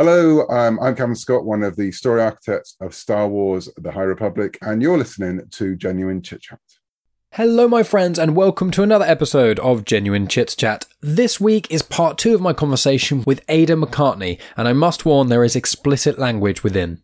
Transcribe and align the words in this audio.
Hello, 0.00 0.46
um, 0.46 0.78
I'm 0.80 0.94
Cavan 0.94 1.16
Scott, 1.16 1.44
one 1.44 1.64
of 1.64 1.74
the 1.74 1.90
story 1.90 2.22
architects 2.22 2.76
of 2.80 2.94
Star 2.94 3.26
Wars 3.26 3.68
The 3.78 3.90
High 3.90 4.04
Republic, 4.04 4.56
and 4.62 4.80
you're 4.80 4.96
listening 4.96 5.40
to 5.50 5.74
Genuine 5.74 6.22
Chit 6.22 6.42
Chat. 6.42 6.60
Hello, 7.32 7.66
my 7.66 7.82
friends, 7.82 8.16
and 8.16 8.36
welcome 8.36 8.70
to 8.70 8.84
another 8.84 9.04
episode 9.04 9.58
of 9.58 9.84
Genuine 9.84 10.28
Chit 10.28 10.54
Chat. 10.56 10.86
This 11.00 11.40
week 11.40 11.66
is 11.68 11.82
part 11.82 12.16
two 12.16 12.32
of 12.32 12.40
my 12.40 12.52
conversation 12.52 13.24
with 13.26 13.42
Ada 13.48 13.74
McCartney, 13.74 14.38
and 14.56 14.68
I 14.68 14.72
must 14.72 15.04
warn 15.04 15.30
there 15.30 15.42
is 15.42 15.56
explicit 15.56 16.16
language 16.16 16.62
within. 16.62 17.02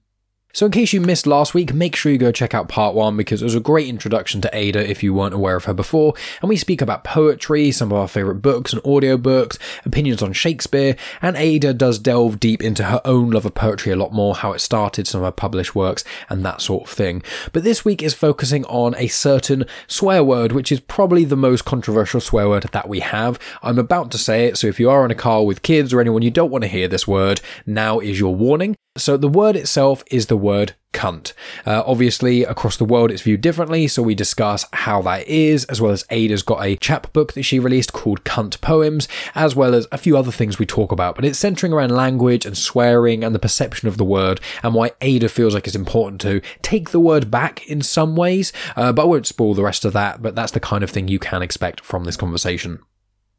So, 0.54 0.66
in 0.66 0.70
case 0.70 0.92
you 0.92 1.00
missed 1.00 1.26
last 1.26 1.52
week, 1.52 1.74
make 1.74 1.96
sure 1.96 2.12
you 2.12 2.18
go 2.18 2.30
check 2.30 2.54
out 2.54 2.68
part 2.68 2.94
one 2.94 3.16
because 3.16 3.42
it 3.42 3.44
was 3.44 3.56
a 3.56 3.60
great 3.60 3.88
introduction 3.88 4.40
to 4.42 4.56
Ada 4.56 4.88
if 4.88 5.02
you 5.02 5.12
weren't 5.12 5.34
aware 5.34 5.56
of 5.56 5.64
her 5.64 5.74
before. 5.74 6.14
And 6.40 6.48
we 6.48 6.56
speak 6.56 6.80
about 6.80 7.02
poetry, 7.02 7.72
some 7.72 7.90
of 7.90 7.98
our 7.98 8.06
favourite 8.06 8.40
books 8.40 8.72
and 8.72 8.80
audiobooks, 8.84 9.58
opinions 9.84 10.22
on 10.22 10.32
Shakespeare, 10.32 10.94
and 11.20 11.36
Ada 11.36 11.74
does 11.74 11.98
delve 11.98 12.38
deep 12.38 12.62
into 12.62 12.84
her 12.84 13.00
own 13.04 13.30
love 13.30 13.44
of 13.44 13.54
poetry 13.54 13.90
a 13.90 13.96
lot 13.96 14.12
more, 14.12 14.36
how 14.36 14.52
it 14.52 14.60
started, 14.60 15.08
some 15.08 15.22
of 15.22 15.24
her 15.24 15.32
published 15.32 15.74
works, 15.74 16.04
and 16.28 16.44
that 16.44 16.60
sort 16.60 16.84
of 16.84 16.90
thing. 16.90 17.24
But 17.52 17.64
this 17.64 17.84
week 17.84 18.00
is 18.00 18.14
focusing 18.14 18.64
on 18.66 18.94
a 18.94 19.08
certain 19.08 19.64
swear 19.88 20.22
word, 20.22 20.52
which 20.52 20.70
is 20.70 20.78
probably 20.78 21.24
the 21.24 21.34
most 21.34 21.64
controversial 21.64 22.20
swear 22.20 22.48
word 22.48 22.68
that 22.70 22.88
we 22.88 23.00
have. 23.00 23.40
I'm 23.64 23.80
about 23.80 24.12
to 24.12 24.18
say 24.18 24.46
it, 24.46 24.56
so 24.56 24.68
if 24.68 24.78
you 24.78 24.88
are 24.88 25.04
in 25.04 25.10
a 25.10 25.16
car 25.16 25.44
with 25.44 25.62
kids 25.62 25.92
or 25.92 26.00
anyone 26.00 26.22
you 26.22 26.30
don't 26.30 26.52
want 26.52 26.62
to 26.62 26.68
hear 26.68 26.86
this 26.86 27.08
word, 27.08 27.40
now 27.66 27.98
is 27.98 28.20
your 28.20 28.36
warning. 28.36 28.76
So 28.96 29.16
the 29.16 29.28
word 29.28 29.56
itself 29.56 30.04
is 30.08 30.26
the 30.26 30.36
word 30.36 30.74
cunt. 30.92 31.32
Uh, 31.66 31.82
obviously, 31.84 32.44
across 32.44 32.76
the 32.76 32.84
world, 32.84 33.10
it's 33.10 33.22
viewed 33.22 33.40
differently, 33.40 33.88
so 33.88 34.04
we 34.04 34.14
discuss 34.14 34.66
how 34.72 35.02
that 35.02 35.26
is, 35.26 35.64
as 35.64 35.80
well 35.80 35.90
as 35.90 36.04
Ada's 36.10 36.44
got 36.44 36.64
a 36.64 36.76
chapbook 36.76 37.32
that 37.32 37.42
she 37.42 37.58
released 37.58 37.92
called 37.92 38.22
Cunt 38.22 38.60
Poems, 38.60 39.08
as 39.34 39.56
well 39.56 39.74
as 39.74 39.88
a 39.90 39.98
few 39.98 40.16
other 40.16 40.30
things 40.30 40.60
we 40.60 40.64
talk 40.64 40.92
about. 40.92 41.16
But 41.16 41.24
it's 41.24 41.40
centering 41.40 41.72
around 41.72 41.90
language 41.90 42.46
and 42.46 42.56
swearing 42.56 43.24
and 43.24 43.34
the 43.34 43.40
perception 43.40 43.88
of 43.88 43.96
the 43.96 44.04
word, 44.04 44.40
and 44.62 44.74
why 44.74 44.92
Ada 45.00 45.28
feels 45.28 45.54
like 45.54 45.66
it's 45.66 45.74
important 45.74 46.20
to 46.20 46.40
take 46.62 46.90
the 46.90 47.00
word 47.00 47.32
back 47.32 47.66
in 47.68 47.82
some 47.82 48.14
ways. 48.14 48.52
Uh, 48.76 48.92
but 48.92 49.02
I 49.02 49.06
won't 49.06 49.26
spoil 49.26 49.54
the 49.54 49.64
rest 49.64 49.84
of 49.84 49.92
that, 49.94 50.22
but 50.22 50.36
that's 50.36 50.52
the 50.52 50.60
kind 50.60 50.84
of 50.84 50.90
thing 50.90 51.08
you 51.08 51.18
can 51.18 51.42
expect 51.42 51.80
from 51.80 52.04
this 52.04 52.16
conversation. 52.16 52.78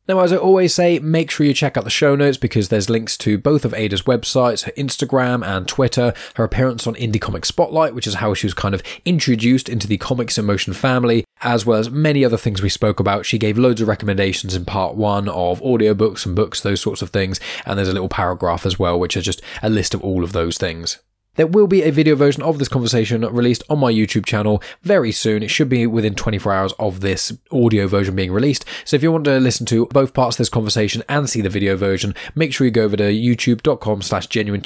Now, 0.07 0.19
as 0.19 0.31
I 0.31 0.37
always 0.37 0.71
say, 0.71 0.99
make 0.99 1.31
sure 1.31 1.47
you 1.47 1.53
check 1.53 1.77
out 1.77 1.83
the 1.83 1.89
show 1.89 2.15
notes 2.15 2.37
because 2.37 2.69
there's 2.69 2.91
links 2.91 3.17
to 3.17 3.39
both 3.39 3.65
of 3.65 3.73
Ada's 3.73 4.03
websites, 4.03 4.63
her 4.65 4.71
Instagram 4.73 5.43
and 5.43 5.67
Twitter, 5.67 6.13
her 6.35 6.43
appearance 6.43 6.85
on 6.85 6.93
Indie 6.93 7.19
Comic 7.19 7.43
Spotlight, 7.43 7.95
which 7.95 8.05
is 8.05 8.15
how 8.15 8.35
she 8.35 8.45
was 8.45 8.53
kind 8.53 8.75
of 8.75 8.83
introduced 9.03 9.67
into 9.67 9.87
the 9.87 9.97
Comics 9.97 10.37
in 10.37 10.45
Motion 10.45 10.73
family, 10.73 11.25
as 11.41 11.65
well 11.65 11.79
as 11.79 11.89
many 11.89 12.23
other 12.23 12.37
things 12.37 12.61
we 12.61 12.69
spoke 12.69 12.99
about. 12.99 13.25
She 13.25 13.39
gave 13.39 13.57
loads 13.57 13.81
of 13.81 13.87
recommendations 13.87 14.55
in 14.55 14.65
part 14.65 14.95
one 14.95 15.27
of 15.27 15.59
audiobooks 15.61 16.27
and 16.27 16.35
books, 16.35 16.61
those 16.61 16.81
sorts 16.81 17.01
of 17.01 17.09
things, 17.09 17.39
and 17.65 17.77
there's 17.79 17.89
a 17.89 17.93
little 17.93 18.07
paragraph 18.07 18.63
as 18.67 18.77
well, 18.77 18.99
which 18.99 19.17
is 19.17 19.25
just 19.25 19.41
a 19.63 19.71
list 19.71 19.95
of 19.95 20.03
all 20.03 20.23
of 20.23 20.33
those 20.33 20.59
things. 20.59 20.99
There 21.35 21.47
will 21.47 21.67
be 21.67 21.83
a 21.83 21.91
video 21.91 22.15
version 22.15 22.43
of 22.43 22.59
this 22.59 22.67
conversation 22.67 23.21
released 23.21 23.63
on 23.69 23.79
my 23.79 23.91
YouTube 23.91 24.25
channel 24.25 24.61
very 24.83 25.11
soon. 25.11 25.43
It 25.43 25.49
should 25.49 25.69
be 25.69 25.85
within 25.85 26.15
24 26.15 26.53
hours 26.53 26.73
of 26.79 27.01
this 27.01 27.37
audio 27.51 27.87
version 27.87 28.15
being 28.15 28.31
released. 28.31 28.65
So 28.85 28.95
if 28.95 29.03
you 29.03 29.11
want 29.11 29.25
to 29.25 29.39
listen 29.39 29.65
to 29.67 29.87
both 29.87 30.13
parts 30.13 30.35
of 30.35 30.39
this 30.39 30.49
conversation 30.49 31.03
and 31.09 31.29
see 31.29 31.41
the 31.41 31.49
video 31.49 31.75
version, 31.75 32.15
make 32.35 32.53
sure 32.53 32.65
you 32.65 32.71
go 32.71 32.83
over 32.83 32.97
to 32.97 33.03
youtube.com 33.03 34.01
slash 34.01 34.27
genuine 34.27 34.61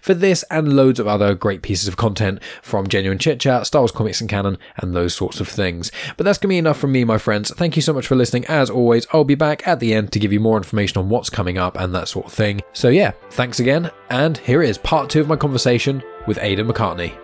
for 0.00 0.14
this 0.14 0.42
and 0.50 0.74
loads 0.74 0.98
of 0.98 1.06
other 1.06 1.34
great 1.34 1.62
pieces 1.62 1.88
of 1.88 1.96
content 1.96 2.42
from 2.62 2.88
Genuine 2.88 3.18
Chit 3.18 3.40
Chat, 3.40 3.66
Star 3.66 3.82
Wars 3.82 3.92
comics 3.92 4.20
and 4.20 4.28
canon, 4.28 4.58
and 4.76 4.94
those 4.94 5.14
sorts 5.14 5.40
of 5.40 5.48
things. 5.48 5.90
But 6.16 6.24
that's 6.24 6.38
to 6.38 6.48
be 6.48 6.58
enough 6.58 6.78
from 6.78 6.92
me, 6.92 7.04
my 7.04 7.18
friends. 7.18 7.52
Thank 7.54 7.76
you 7.76 7.82
so 7.82 7.92
much 7.92 8.06
for 8.06 8.16
listening. 8.16 8.44
As 8.46 8.70
always, 8.70 9.06
I'll 9.12 9.24
be 9.24 9.34
back 9.34 9.66
at 9.66 9.80
the 9.80 9.94
end 9.94 10.12
to 10.12 10.18
give 10.18 10.32
you 10.32 10.40
more 10.40 10.56
information 10.56 10.98
on 10.98 11.08
what's 11.08 11.30
coming 11.30 11.58
up 11.58 11.78
and 11.78 11.94
that 11.94 12.08
sort 12.08 12.26
of 12.26 12.32
thing. 12.32 12.60
So 12.72 12.88
yeah, 12.88 13.12
thanks 13.30 13.60
again. 13.60 13.90
And 14.10 14.38
here 14.38 14.62
is 14.62 14.78
part 14.78 15.08
two 15.08 15.20
of 15.20 15.28
my 15.28 15.36
conversation 15.36 15.91
with 16.26 16.38
Ada 16.40 16.62
McCartney. 16.62 17.18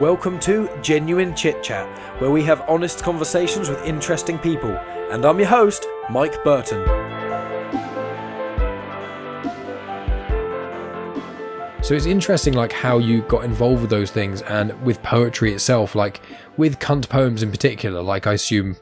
Welcome 0.00 0.38
to 0.40 0.68
Genuine 0.82 1.34
Chit 1.34 1.62
Chat, 1.62 1.88
where 2.20 2.30
we 2.30 2.44
have 2.44 2.60
honest 2.68 3.02
conversations 3.02 3.68
with 3.68 3.82
interesting 3.84 4.38
people. 4.38 4.70
And 5.10 5.24
I'm 5.24 5.38
your 5.38 5.48
host, 5.48 5.86
Mike 6.10 6.44
Burton. 6.44 6.84
So 11.82 11.94
it's 11.94 12.06
interesting, 12.06 12.52
like 12.52 12.70
how 12.70 12.98
you 12.98 13.22
got 13.22 13.44
involved 13.44 13.80
with 13.80 13.90
those 13.90 14.10
things, 14.10 14.42
and 14.42 14.78
with 14.84 15.02
poetry 15.02 15.54
itself, 15.54 15.94
like 15.94 16.20
with 16.58 16.78
cunt 16.78 17.08
poems 17.08 17.42
in 17.42 17.50
particular. 17.50 18.02
Like 18.02 18.26
I 18.26 18.34
assume 18.34 18.76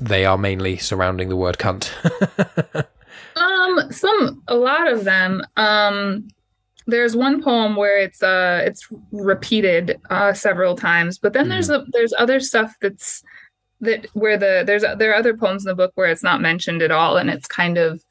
they 0.00 0.24
are 0.24 0.38
mainly 0.38 0.76
surrounding 0.76 1.28
the 1.28 1.36
word 1.36 1.58
cunt. 1.58 1.90
um, 3.36 3.92
some, 3.92 4.42
a 4.46 4.54
lot 4.54 4.90
of 4.90 5.04
them. 5.04 5.42
Um, 5.56 6.28
there's 6.86 7.16
one 7.16 7.42
poem 7.42 7.76
where 7.76 7.98
it's 7.98 8.22
uh 8.22 8.62
it's 8.64 8.86
repeated 9.10 9.98
uh 10.10 10.32
several 10.32 10.76
times 10.76 11.18
but 11.18 11.32
then 11.32 11.46
mm. 11.46 11.50
there's 11.50 11.70
a 11.70 11.84
there's 11.92 12.12
other 12.18 12.40
stuff 12.40 12.74
that's 12.80 13.22
that 13.80 14.06
where 14.14 14.36
the 14.36 14.62
there's 14.66 14.84
there 14.98 15.12
are 15.12 15.16
other 15.16 15.36
poems 15.36 15.64
in 15.64 15.68
the 15.68 15.74
book 15.74 15.92
where 15.94 16.10
it's 16.10 16.22
not 16.22 16.40
mentioned 16.40 16.82
at 16.82 16.90
all 16.90 17.16
and 17.16 17.30
it's 17.30 17.46
kind 17.46 17.78
of 17.78 18.02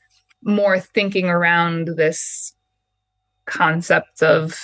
more 0.44 0.80
thinking 0.80 1.30
around 1.30 1.90
this 1.96 2.54
concept 3.46 4.22
of 4.22 4.60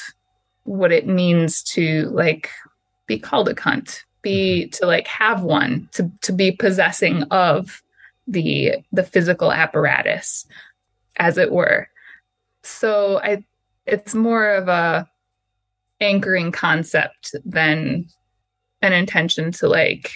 what 0.63 0.91
it 0.91 1.07
means 1.07 1.63
to 1.63 2.03
like 2.09 2.49
be 3.07 3.19
called 3.19 3.49
a 3.49 3.53
cunt 3.53 4.03
be 4.21 4.63
mm-hmm. 4.63 4.69
to 4.71 4.85
like 4.85 5.07
have 5.07 5.43
one 5.43 5.89
to 5.91 6.11
to 6.21 6.31
be 6.31 6.51
possessing 6.51 7.23
of 7.23 7.81
the 8.27 8.75
the 8.91 9.03
physical 9.03 9.51
apparatus 9.51 10.45
as 11.17 11.37
it 11.37 11.51
were 11.51 11.87
so 12.63 13.19
i 13.23 13.43
it's 13.91 14.15
more 14.15 14.49
of 14.49 14.67
a 14.67 15.07
anchoring 16.01 16.51
concept 16.51 17.35
than 17.45 18.05
an 18.81 18.93
intention 18.93 19.51
to 19.51 19.67
like 19.67 20.11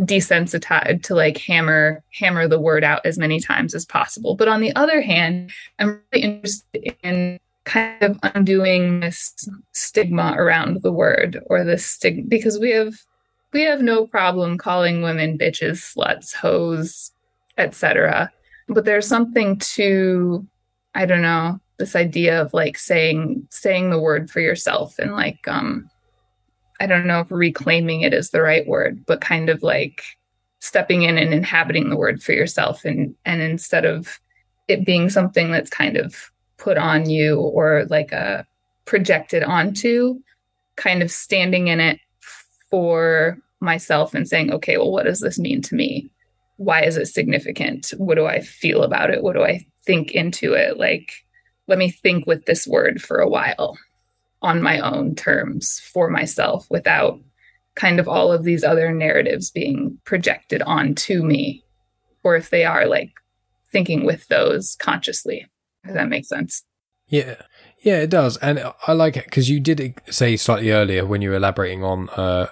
desensitize 0.00 1.02
to 1.02 1.14
like 1.14 1.36
hammer 1.36 2.02
hammer 2.18 2.48
the 2.48 2.60
word 2.60 2.82
out 2.82 3.04
as 3.04 3.18
many 3.18 3.38
times 3.38 3.74
as 3.74 3.84
possible. 3.84 4.34
But 4.34 4.48
on 4.48 4.60
the 4.60 4.74
other 4.74 5.00
hand 5.00 5.52
i'm 5.78 6.00
really 6.12 6.24
interested 6.24 6.94
in 7.02 7.38
kind 7.64 8.02
of 8.02 8.18
undoing 8.22 9.00
this 9.00 9.48
stigma 9.72 10.34
around 10.36 10.82
the 10.82 10.92
word 10.92 11.40
or 11.46 11.62
this 11.62 11.84
stigma 11.84 12.24
because 12.26 12.58
we 12.58 12.70
have 12.70 12.94
we 13.52 13.62
have 13.62 13.82
no 13.82 14.06
problem 14.06 14.56
calling 14.56 15.02
women 15.02 15.36
bitches 15.36 15.94
sluts 15.94 16.34
hoes 16.34 17.12
etc 17.58 18.32
but 18.68 18.84
there's 18.84 19.06
something 19.06 19.58
to 19.58 20.46
i 20.94 21.04
don't 21.04 21.22
know 21.22 21.60
this 21.80 21.96
idea 21.96 22.40
of 22.40 22.54
like 22.54 22.78
saying 22.78 23.48
saying 23.50 23.90
the 23.90 23.98
word 23.98 24.30
for 24.30 24.38
yourself 24.38 24.98
and 24.98 25.12
like 25.12 25.48
um 25.48 25.90
I 26.78 26.86
don't 26.86 27.06
know 27.06 27.20
if 27.20 27.30
reclaiming 27.30 28.02
it 28.02 28.14
is 28.14 28.30
the 28.30 28.40
right 28.40 28.66
word, 28.66 29.04
but 29.04 29.20
kind 29.20 29.50
of 29.50 29.62
like 29.62 30.02
stepping 30.60 31.02
in 31.02 31.18
and 31.18 31.34
inhabiting 31.34 31.90
the 31.90 31.96
word 31.96 32.22
for 32.22 32.32
yourself 32.32 32.84
and 32.84 33.14
and 33.24 33.42
instead 33.42 33.84
of 33.84 34.20
it 34.68 34.86
being 34.86 35.10
something 35.10 35.50
that's 35.50 35.70
kind 35.70 35.96
of 35.96 36.30
put 36.56 36.78
on 36.78 37.08
you 37.08 37.40
or 37.40 37.86
like 37.90 38.12
a 38.12 38.16
uh, 38.16 38.42
projected 38.84 39.42
onto, 39.42 40.20
kind 40.76 41.02
of 41.02 41.10
standing 41.10 41.68
in 41.68 41.80
it 41.80 41.98
for 42.70 43.38
myself 43.60 44.14
and 44.14 44.28
saying, 44.28 44.52
okay, 44.52 44.76
well, 44.76 44.90
what 44.90 45.04
does 45.04 45.20
this 45.20 45.38
mean 45.38 45.62
to 45.62 45.74
me? 45.74 46.10
Why 46.56 46.82
is 46.82 46.96
it 46.96 47.06
significant? 47.06 47.92
What 47.96 48.16
do 48.16 48.26
I 48.26 48.40
feel 48.40 48.82
about 48.82 49.10
it? 49.10 49.22
What 49.22 49.34
do 49.34 49.42
I 49.42 49.66
think 49.84 50.12
into 50.12 50.52
it? 50.54 50.78
Like 50.78 51.12
let 51.70 51.78
me 51.78 51.88
think 51.88 52.26
with 52.26 52.44
this 52.46 52.66
word 52.66 53.00
for 53.00 53.18
a 53.18 53.28
while 53.28 53.78
on 54.42 54.60
my 54.60 54.80
own 54.80 55.14
terms 55.14 55.80
for 55.80 56.10
myself 56.10 56.66
without 56.68 57.20
kind 57.76 58.00
of 58.00 58.08
all 58.08 58.32
of 58.32 58.42
these 58.42 58.64
other 58.64 58.92
narratives 58.92 59.52
being 59.52 59.96
projected 60.04 60.62
onto 60.62 61.22
me 61.22 61.64
or 62.24 62.34
if 62.34 62.50
they 62.50 62.64
are 62.64 62.86
like 62.86 63.12
thinking 63.70 64.04
with 64.04 64.26
those 64.26 64.74
consciously. 64.80 65.46
Does 65.84 65.94
that 65.94 66.08
make 66.08 66.24
sense? 66.24 66.64
Yeah. 67.06 67.36
Yeah 67.84 67.98
it 67.98 68.10
does. 68.10 68.36
And 68.38 68.72
i 68.88 68.92
like 68.92 69.16
it 69.16 69.26
because 69.26 69.48
you 69.48 69.60
did 69.60 69.94
say 70.10 70.36
slightly 70.36 70.72
earlier 70.72 71.06
when 71.06 71.22
you 71.22 71.30
were 71.30 71.36
elaborating 71.36 71.84
on 71.84 72.08
uh 72.10 72.48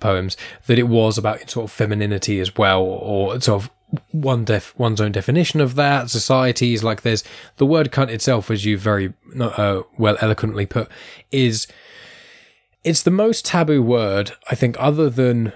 poems 0.00 0.36
that 0.66 0.78
it 0.78 0.88
was 0.88 1.18
about 1.18 1.48
sort 1.48 1.64
of 1.64 1.72
femininity 1.72 2.40
as 2.40 2.56
well 2.56 2.82
or 2.82 3.40
sort 3.40 3.62
of 3.62 3.70
one 4.12 4.44
def 4.44 4.78
one's 4.78 5.00
own 5.00 5.12
definition 5.12 5.60
of 5.60 5.74
that. 5.74 6.10
Societies 6.10 6.82
like 6.82 7.02
there's 7.02 7.24
the 7.56 7.66
word 7.66 7.90
cunt 7.90 8.10
itself, 8.10 8.50
as 8.50 8.64
you 8.64 8.78
very 8.78 9.12
uh, 9.40 9.82
well 9.98 10.16
eloquently 10.20 10.66
put, 10.66 10.88
is 11.30 11.66
it's 12.84 13.02
the 13.02 13.10
most 13.10 13.44
taboo 13.44 13.82
word 13.82 14.32
I 14.50 14.54
think, 14.54 14.76
other 14.78 15.10
than 15.10 15.52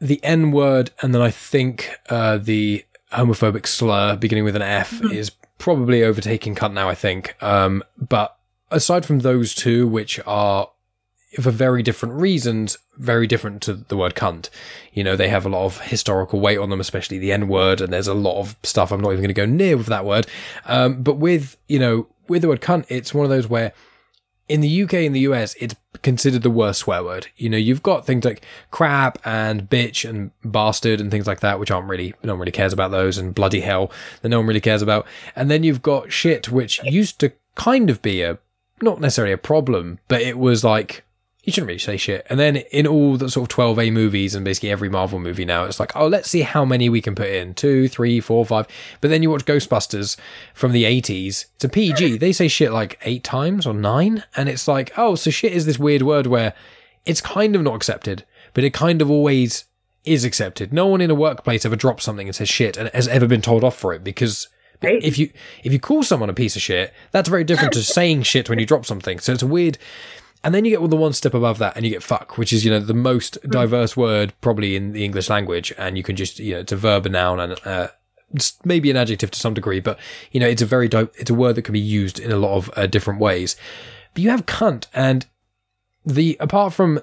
the 0.00 0.22
N 0.24 0.50
word, 0.50 0.90
and 1.02 1.14
then 1.14 1.22
I 1.22 1.30
think 1.30 1.90
uh, 2.08 2.38
the 2.38 2.84
homophobic 3.12 3.66
slur 3.66 4.16
beginning 4.16 4.44
with 4.44 4.56
an 4.56 4.62
F 4.62 4.92
mm-hmm. 4.92 5.12
is 5.12 5.30
probably 5.58 6.02
overtaking 6.02 6.54
cunt 6.54 6.72
now. 6.72 6.88
I 6.88 6.94
think, 6.94 7.36
um, 7.42 7.82
but 7.98 8.36
aside 8.70 9.04
from 9.04 9.20
those 9.20 9.54
two, 9.54 9.86
which 9.86 10.20
are 10.26 10.70
for 11.38 11.50
very 11.50 11.82
different 11.82 12.14
reasons, 12.14 12.76
very 12.96 13.26
different 13.26 13.62
to 13.62 13.74
the 13.74 13.96
word 13.96 14.14
cunt. 14.14 14.50
You 14.92 15.04
know, 15.04 15.14
they 15.16 15.28
have 15.28 15.46
a 15.46 15.48
lot 15.48 15.64
of 15.64 15.80
historical 15.82 16.40
weight 16.40 16.58
on 16.58 16.70
them, 16.70 16.80
especially 16.80 17.18
the 17.18 17.32
N 17.32 17.46
word, 17.46 17.80
and 17.80 17.92
there's 17.92 18.08
a 18.08 18.14
lot 18.14 18.40
of 18.40 18.56
stuff 18.62 18.90
I'm 18.90 19.00
not 19.00 19.12
even 19.12 19.22
going 19.22 19.28
to 19.28 19.34
go 19.34 19.46
near 19.46 19.76
with 19.76 19.86
that 19.86 20.04
word. 20.04 20.26
Um, 20.66 21.02
but 21.02 21.14
with, 21.14 21.56
you 21.68 21.78
know, 21.78 22.08
with 22.28 22.42
the 22.42 22.48
word 22.48 22.60
cunt, 22.60 22.86
it's 22.88 23.14
one 23.14 23.24
of 23.24 23.30
those 23.30 23.48
where 23.48 23.72
in 24.50 24.60
the 24.60 24.82
UK 24.82 24.94
and 24.94 25.14
the 25.14 25.20
US, 25.20 25.54
it's 25.60 25.76
considered 26.02 26.42
the 26.42 26.50
worst 26.50 26.80
swear 26.80 27.04
word. 27.04 27.28
You 27.36 27.48
know, 27.48 27.56
you've 27.56 27.84
got 27.84 28.04
things 28.04 28.24
like 28.24 28.44
crap 28.72 29.18
and 29.24 29.70
bitch 29.70 30.08
and 30.08 30.32
bastard 30.44 31.00
and 31.00 31.08
things 31.08 31.28
like 31.28 31.38
that, 31.40 31.60
which 31.60 31.70
aren't 31.70 31.88
really, 31.88 32.14
no 32.24 32.32
one 32.32 32.40
really 32.40 32.50
cares 32.50 32.72
about 32.72 32.90
those, 32.90 33.16
and 33.16 33.32
bloody 33.32 33.60
hell 33.60 33.92
that 34.22 34.28
no 34.28 34.38
one 34.38 34.48
really 34.48 34.60
cares 34.60 34.82
about. 34.82 35.06
And 35.36 35.48
then 35.48 35.62
you've 35.62 35.82
got 35.82 36.10
shit, 36.10 36.50
which 36.50 36.82
used 36.82 37.20
to 37.20 37.32
kind 37.54 37.88
of 37.88 38.02
be 38.02 38.22
a, 38.22 38.38
not 38.82 39.00
necessarily 39.00 39.32
a 39.32 39.38
problem, 39.38 40.00
but 40.08 40.20
it 40.20 40.36
was 40.36 40.64
like, 40.64 41.04
you 41.50 41.52
shouldn't 41.52 41.68
really 41.68 41.78
say 41.80 41.96
shit. 41.96 42.24
And 42.30 42.38
then 42.38 42.58
in 42.70 42.86
all 42.86 43.16
the 43.16 43.28
sort 43.28 43.50
of 43.50 43.56
12A 43.56 43.92
movies 43.92 44.36
and 44.36 44.44
basically 44.44 44.70
every 44.70 44.88
Marvel 44.88 45.18
movie 45.18 45.44
now, 45.44 45.64
it's 45.64 45.80
like, 45.80 45.96
oh, 45.96 46.06
let's 46.06 46.30
see 46.30 46.42
how 46.42 46.64
many 46.64 46.88
we 46.88 47.02
can 47.02 47.16
put 47.16 47.28
in 47.28 47.54
two, 47.54 47.88
three, 47.88 48.20
four, 48.20 48.46
five. 48.46 48.68
But 49.00 49.08
then 49.08 49.20
you 49.20 49.30
watch 49.30 49.44
Ghostbusters 49.44 50.16
from 50.54 50.70
the 50.70 50.84
80s, 50.84 51.46
it's 51.56 51.64
a 51.64 51.68
PG. 51.68 52.18
They 52.18 52.32
say 52.32 52.46
shit 52.46 52.70
like 52.70 53.00
eight 53.02 53.24
times 53.24 53.66
or 53.66 53.74
nine. 53.74 54.22
And 54.36 54.48
it's 54.48 54.68
like, 54.68 54.92
oh, 54.96 55.16
so 55.16 55.30
shit 55.30 55.52
is 55.52 55.66
this 55.66 55.78
weird 55.78 56.02
word 56.02 56.28
where 56.28 56.54
it's 57.04 57.20
kind 57.20 57.56
of 57.56 57.62
not 57.62 57.74
accepted, 57.74 58.24
but 58.54 58.62
it 58.62 58.72
kind 58.72 59.02
of 59.02 59.10
always 59.10 59.64
is 60.04 60.24
accepted. 60.24 60.72
No 60.72 60.86
one 60.86 61.00
in 61.00 61.10
a 61.10 61.16
workplace 61.16 61.66
ever 61.66 61.74
drops 61.74 62.04
something 62.04 62.28
and 62.28 62.36
says 62.36 62.48
shit 62.48 62.76
and 62.76 62.88
has 62.94 63.08
ever 63.08 63.26
been 63.26 63.42
told 63.42 63.64
off 63.64 63.76
for 63.76 63.92
it 63.92 64.04
because. 64.04 64.48
Right. 64.82 65.04
If 65.04 65.18
you 65.18 65.30
if 65.62 65.74
you 65.74 65.78
call 65.78 66.02
someone 66.02 66.30
a 66.30 66.32
piece 66.32 66.56
of 66.56 66.62
shit, 66.62 66.94
that's 67.10 67.28
very 67.28 67.44
different 67.44 67.74
to 67.74 67.82
saying 67.82 68.22
shit 68.22 68.48
when 68.48 68.58
you 68.58 68.64
drop 68.64 68.86
something. 68.86 69.18
So 69.18 69.34
it's 69.34 69.42
a 69.42 69.46
weird 69.46 69.76
and 70.42 70.54
then 70.54 70.64
you 70.64 70.70
get 70.76 70.88
the 70.88 70.96
one 70.96 71.12
step 71.12 71.34
above 71.34 71.58
that 71.58 71.76
and 71.76 71.84
you 71.84 71.90
get 71.90 72.02
fuck, 72.02 72.38
which 72.38 72.52
is, 72.52 72.64
you 72.64 72.70
know, 72.70 72.80
the 72.80 72.94
most 72.94 73.38
diverse 73.42 73.96
word 73.96 74.32
probably 74.40 74.74
in 74.74 74.92
the 74.92 75.04
English 75.04 75.28
language. 75.28 75.72
And 75.76 75.98
you 75.98 76.02
can 76.02 76.16
just, 76.16 76.38
you 76.38 76.54
know, 76.54 76.60
it's 76.60 76.72
a 76.72 76.76
verb, 76.76 77.04
a 77.04 77.10
noun, 77.10 77.40
and 77.40 77.66
uh, 77.66 77.88
maybe 78.64 78.90
an 78.90 78.96
adjective 78.96 79.30
to 79.32 79.38
some 79.38 79.52
degree, 79.52 79.80
but, 79.80 79.98
you 80.32 80.40
know, 80.40 80.48
it's 80.48 80.62
a 80.62 80.66
very, 80.66 80.88
di- 80.88 81.08
it's 81.18 81.30
a 81.30 81.34
word 81.34 81.56
that 81.56 81.62
can 81.62 81.74
be 81.74 81.80
used 81.80 82.18
in 82.18 82.32
a 82.32 82.36
lot 82.36 82.56
of 82.56 82.70
uh, 82.74 82.86
different 82.86 83.20
ways. 83.20 83.54
But 84.14 84.22
you 84.22 84.30
have 84.30 84.46
cunt 84.46 84.86
and 84.94 85.26
the, 86.06 86.38
apart 86.40 86.72
from 86.72 87.02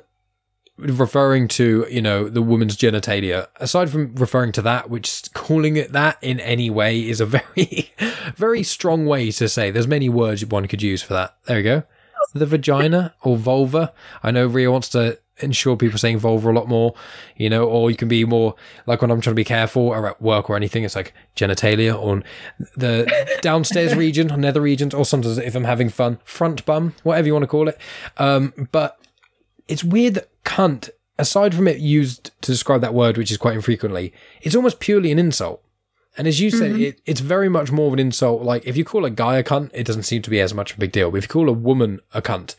referring 0.77 1.47
to, 1.47 1.85
you 1.91 2.01
know, 2.01 2.29
the 2.29 2.41
woman's 2.41 2.75
genitalia, 2.75 3.47
aside 3.57 3.91
from 3.91 4.15
referring 4.15 4.51
to 4.53 4.63
that, 4.63 4.89
which 4.89 5.31
calling 5.33 5.75
it 5.75 5.91
that 5.91 6.17
in 6.23 6.39
any 6.39 6.71
way 6.71 7.07
is 7.07 7.21
a 7.21 7.25
very, 7.25 7.91
very 8.35 8.63
strong 8.63 9.05
way 9.05 9.29
to 9.29 9.47
say. 9.47 9.69
There's 9.69 9.87
many 9.87 10.09
words 10.09 10.43
one 10.43 10.67
could 10.67 10.81
use 10.81 11.03
for 11.03 11.13
that. 11.13 11.35
There 11.45 11.57
you 11.57 11.63
go 11.63 11.83
the 12.33 12.45
vagina 12.45 13.13
or 13.23 13.37
vulva. 13.37 13.93
I 14.23 14.31
know 14.31 14.47
Ria 14.47 14.71
wants 14.71 14.89
to 14.89 15.19
ensure 15.39 15.75
people 15.75 15.99
saying 15.99 16.17
vulva 16.17 16.49
a 16.49 16.53
lot 16.53 16.67
more, 16.67 16.93
you 17.35 17.49
know, 17.49 17.65
or 17.65 17.91
you 17.91 17.97
can 17.97 18.07
be 18.07 18.25
more 18.25 18.55
like 18.85 19.01
when 19.01 19.11
I'm 19.11 19.21
trying 19.21 19.33
to 19.33 19.39
be 19.39 19.43
careful 19.43 19.89
or 19.89 20.07
at 20.07 20.21
work 20.21 20.49
or 20.49 20.55
anything, 20.55 20.83
it's 20.83 20.95
like 20.95 21.13
genitalia 21.35 21.97
or 21.97 22.23
the 22.75 23.37
downstairs 23.41 23.95
region 24.05 24.31
or 24.31 24.37
nether 24.37 24.61
regions, 24.61 24.93
or 24.93 25.05
sometimes 25.05 25.37
if 25.37 25.55
I'm 25.55 25.63
having 25.63 25.89
fun, 25.89 26.19
front 26.23 26.65
bum, 26.65 26.95
whatever 27.03 27.27
you 27.27 27.33
want 27.33 27.43
to 27.43 27.47
call 27.47 27.67
it. 27.67 27.79
Um, 28.17 28.67
but 28.71 28.99
it's 29.67 29.83
weird 29.83 30.15
that 30.15 30.43
cunt, 30.43 30.89
aside 31.19 31.53
from 31.53 31.67
it 31.67 31.79
used 31.79 32.31
to 32.41 32.51
describe 32.51 32.81
that 32.81 32.93
word, 32.93 33.17
which 33.17 33.31
is 33.31 33.37
quite 33.37 33.55
infrequently, 33.55 34.13
it's 34.41 34.55
almost 34.55 34.79
purely 34.79 35.11
an 35.11 35.19
insult. 35.19 35.63
And 36.17 36.27
as 36.27 36.39
you 36.41 36.49
said, 36.49 36.71
Mm-hmm. 36.71 36.81
it, 36.81 37.01
it's 37.05 37.21
very 37.21 37.47
much 37.47 37.71
more 37.71 37.87
of 37.87 37.93
an 37.93 37.99
insult. 37.99 38.41
Like 38.41 38.65
if 38.65 38.75
you 38.75 38.83
call 38.83 39.05
a 39.05 39.09
guy 39.09 39.37
a 39.37 39.43
cunt, 39.43 39.69
it 39.73 39.85
doesn't 39.85 40.03
seem 40.03 40.21
to 40.23 40.29
be 40.29 40.41
as 40.41 40.53
much 40.53 40.71
of 40.71 40.77
a 40.77 40.81
big 40.81 40.91
deal. 40.91 41.11
But 41.11 41.17
if 41.17 41.23
you 41.25 41.29
call 41.29 41.47
a 41.47 41.53
woman 41.53 41.99
a 42.13 42.21
cunt, 42.21 42.55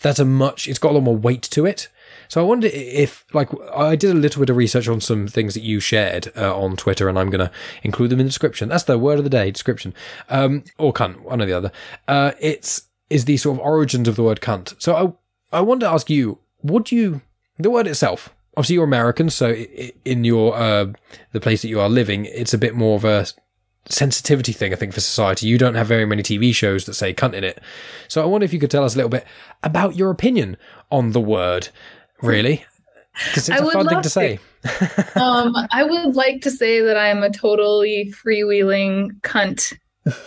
that's 0.00 0.18
a 0.18 0.24
much. 0.24 0.66
It's 0.68 0.78
got 0.78 0.92
a 0.92 0.94
lot 0.94 1.02
more 1.02 1.16
weight 1.16 1.42
to 1.42 1.66
it. 1.66 1.88
So 2.28 2.40
I 2.40 2.44
wonder 2.44 2.68
if, 2.72 3.24
like, 3.32 3.48
I 3.74 3.96
did 3.96 4.10
a 4.10 4.14
little 4.14 4.40
bit 4.40 4.50
of 4.50 4.56
research 4.56 4.86
on 4.86 5.00
some 5.00 5.26
things 5.28 5.54
that 5.54 5.62
you 5.62 5.80
shared 5.80 6.30
uh, 6.36 6.56
on 6.56 6.76
Twitter, 6.76 7.08
and 7.08 7.18
I'm 7.18 7.30
going 7.30 7.46
to 7.46 7.50
include 7.82 8.10
them 8.10 8.20
in 8.20 8.26
the 8.26 8.30
description. 8.30 8.68
That's 8.68 8.84
the 8.84 8.98
word 8.98 9.18
of 9.18 9.24
the 9.24 9.30
day, 9.30 9.50
description, 9.50 9.94
um, 10.28 10.62
or 10.76 10.92
cunt, 10.92 11.20
one 11.22 11.40
or 11.42 11.46
the 11.46 11.52
other. 11.54 11.72
Uh, 12.06 12.32
it's 12.38 12.82
is 13.10 13.24
the 13.24 13.38
sort 13.38 13.58
of 13.58 13.64
origins 13.64 14.06
of 14.08 14.16
the 14.16 14.22
word 14.22 14.40
cunt. 14.40 14.74
So 14.78 15.16
I 15.52 15.58
I 15.58 15.60
wanted 15.62 15.80
to 15.80 15.90
ask 15.90 16.10
you, 16.10 16.38
what 16.58 16.84
do 16.84 16.96
you 16.96 17.22
the 17.58 17.70
word 17.70 17.86
itself? 17.86 18.34
Obviously, 18.58 18.74
you're 18.74 18.84
American, 18.84 19.30
so 19.30 19.52
in 19.52 20.24
your 20.24 20.56
uh, 20.56 20.86
the 21.30 21.40
place 21.40 21.62
that 21.62 21.68
you 21.68 21.78
are 21.78 21.88
living, 21.88 22.24
it's 22.24 22.52
a 22.52 22.58
bit 22.58 22.74
more 22.74 22.96
of 22.96 23.04
a 23.04 23.24
sensitivity 23.88 24.50
thing, 24.52 24.72
I 24.72 24.76
think, 24.76 24.92
for 24.92 25.00
society. 25.00 25.46
You 25.46 25.58
don't 25.58 25.76
have 25.76 25.86
very 25.86 26.04
many 26.04 26.24
TV 26.24 26.52
shows 26.52 26.84
that 26.86 26.94
say 26.94 27.14
cunt 27.14 27.34
in 27.34 27.44
it. 27.44 27.62
So 28.08 28.20
I 28.20 28.26
wonder 28.26 28.44
if 28.44 28.52
you 28.52 28.58
could 28.58 28.70
tell 28.72 28.82
us 28.82 28.94
a 28.94 28.98
little 28.98 29.10
bit 29.10 29.24
about 29.62 29.94
your 29.94 30.10
opinion 30.10 30.56
on 30.90 31.12
the 31.12 31.20
word, 31.20 31.68
really. 32.20 32.64
Because 33.26 33.48
it's 33.48 33.60
I 33.60 33.64
a 33.64 33.70
fun 33.70 33.86
thing 33.86 33.94
love 33.94 34.02
to 34.02 34.10
say. 34.10 34.40
um, 35.14 35.54
I 35.70 35.84
would 35.84 36.16
like 36.16 36.40
to 36.42 36.50
say 36.50 36.80
that 36.80 36.96
I 36.96 37.10
am 37.10 37.22
a 37.22 37.30
totally 37.30 38.12
freewheeling 38.12 39.20
cunt 39.20 39.72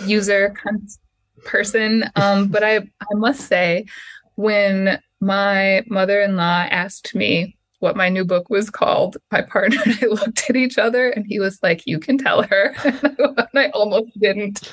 user, 0.06 0.54
cunt 0.66 0.98
person. 1.44 2.06
Um, 2.16 2.48
but 2.48 2.64
I, 2.64 2.78
I 2.78 3.14
must 3.16 3.42
say, 3.42 3.88
when 4.36 5.02
my 5.20 5.84
mother-in-law 5.88 6.68
asked 6.72 7.14
me 7.14 7.58
what 7.82 7.96
my 7.96 8.10
new 8.10 8.24
book 8.24 8.50
was 8.50 8.70
called, 8.70 9.18
my 9.32 9.42
partner 9.42 9.80
and 9.86 10.00
I 10.02 10.06
looked 10.12 10.50
at 10.50 10.56
each 10.56 10.78
other, 10.78 11.10
and 11.10 11.26
he 11.28 11.40
was 11.40 11.60
like, 11.62 11.86
"You 11.86 12.00
can 12.00 12.18
tell 12.18 12.44
her," 12.44 12.74
and 12.84 13.48
I 13.56 13.70
almost 13.70 14.18
didn't. 14.20 14.72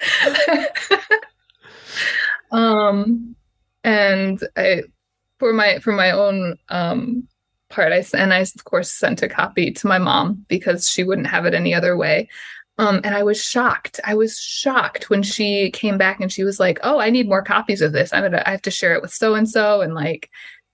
um, 2.50 3.36
and 3.84 4.42
I 4.56 4.82
for 5.38 5.52
my 5.52 5.78
for 5.80 5.92
my 5.92 6.10
own 6.10 6.56
um 6.68 7.26
part 7.70 7.92
I 7.92 8.04
and 8.14 8.34
i 8.34 8.40
of 8.40 8.64
course 8.64 8.92
sent 8.92 9.22
a 9.22 9.28
copy 9.28 9.70
to 9.70 9.86
my 9.86 9.98
mom 9.98 10.44
because 10.48 10.88
she 10.88 11.04
wouldn't 11.04 11.28
have 11.28 11.46
it 11.46 11.54
any 11.54 11.74
other 11.74 11.96
way. 11.96 12.28
Um 12.78 13.00
and 13.04 13.14
i 13.14 13.22
was 13.22 13.42
shocked. 13.42 14.00
I 14.04 14.14
was 14.14 14.38
shocked 14.38 15.08
when 15.08 15.22
she 15.22 15.70
came 15.70 15.96
back 15.98 16.20
and 16.20 16.32
she 16.32 16.44
was 16.44 16.60
like 16.60 16.78
oh 16.82 16.98
i 16.98 17.10
need 17.10 17.28
more 17.28 17.42
copies 17.42 17.80
of 17.80 17.92
this. 17.92 18.12
I'm 18.12 18.22
gonna 18.22 18.42
i 18.46 18.50
have 18.50 18.62
to 18.62 18.70
share 18.70 18.94
it 18.94 19.02
with 19.02 19.12
so 19.12 19.34
and 19.34 19.48
so 19.48 19.80
and 19.80 19.94
like 19.94 20.30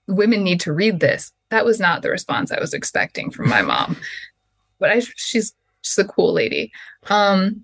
women 0.07 0.43
need 0.43 0.59
to 0.61 0.73
read 0.73 0.99
this. 0.99 1.31
That 1.49 1.65
was 1.65 1.79
not 1.79 2.01
the 2.01 2.09
response 2.09 2.51
i 2.51 2.59
was 2.59 2.73
expecting 2.73 3.31
from 3.31 3.49
my 3.49 3.61
mom. 3.61 3.97
But 4.79 4.91
i 4.91 4.99
she's 5.15 5.53
just 5.83 5.99
a 5.99 6.05
cool 6.05 6.33
lady. 6.33 6.71
Um 7.09 7.63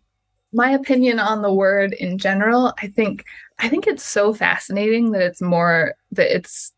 my 0.55 0.69
opinion 0.69 1.19
on 1.19 1.41
the 1.41 1.51
word 1.51 1.93
in 1.93 2.19
general 2.19 2.73
i 2.79 2.85
think 2.85 3.25
i 3.57 3.67
think 3.67 3.87
it's 3.87 4.05
so 4.05 4.35
fascinating 4.35 5.09
that 5.11 5.23
it's 5.23 5.41
more 5.41 5.95
that 6.11 6.33
it's 6.33 6.71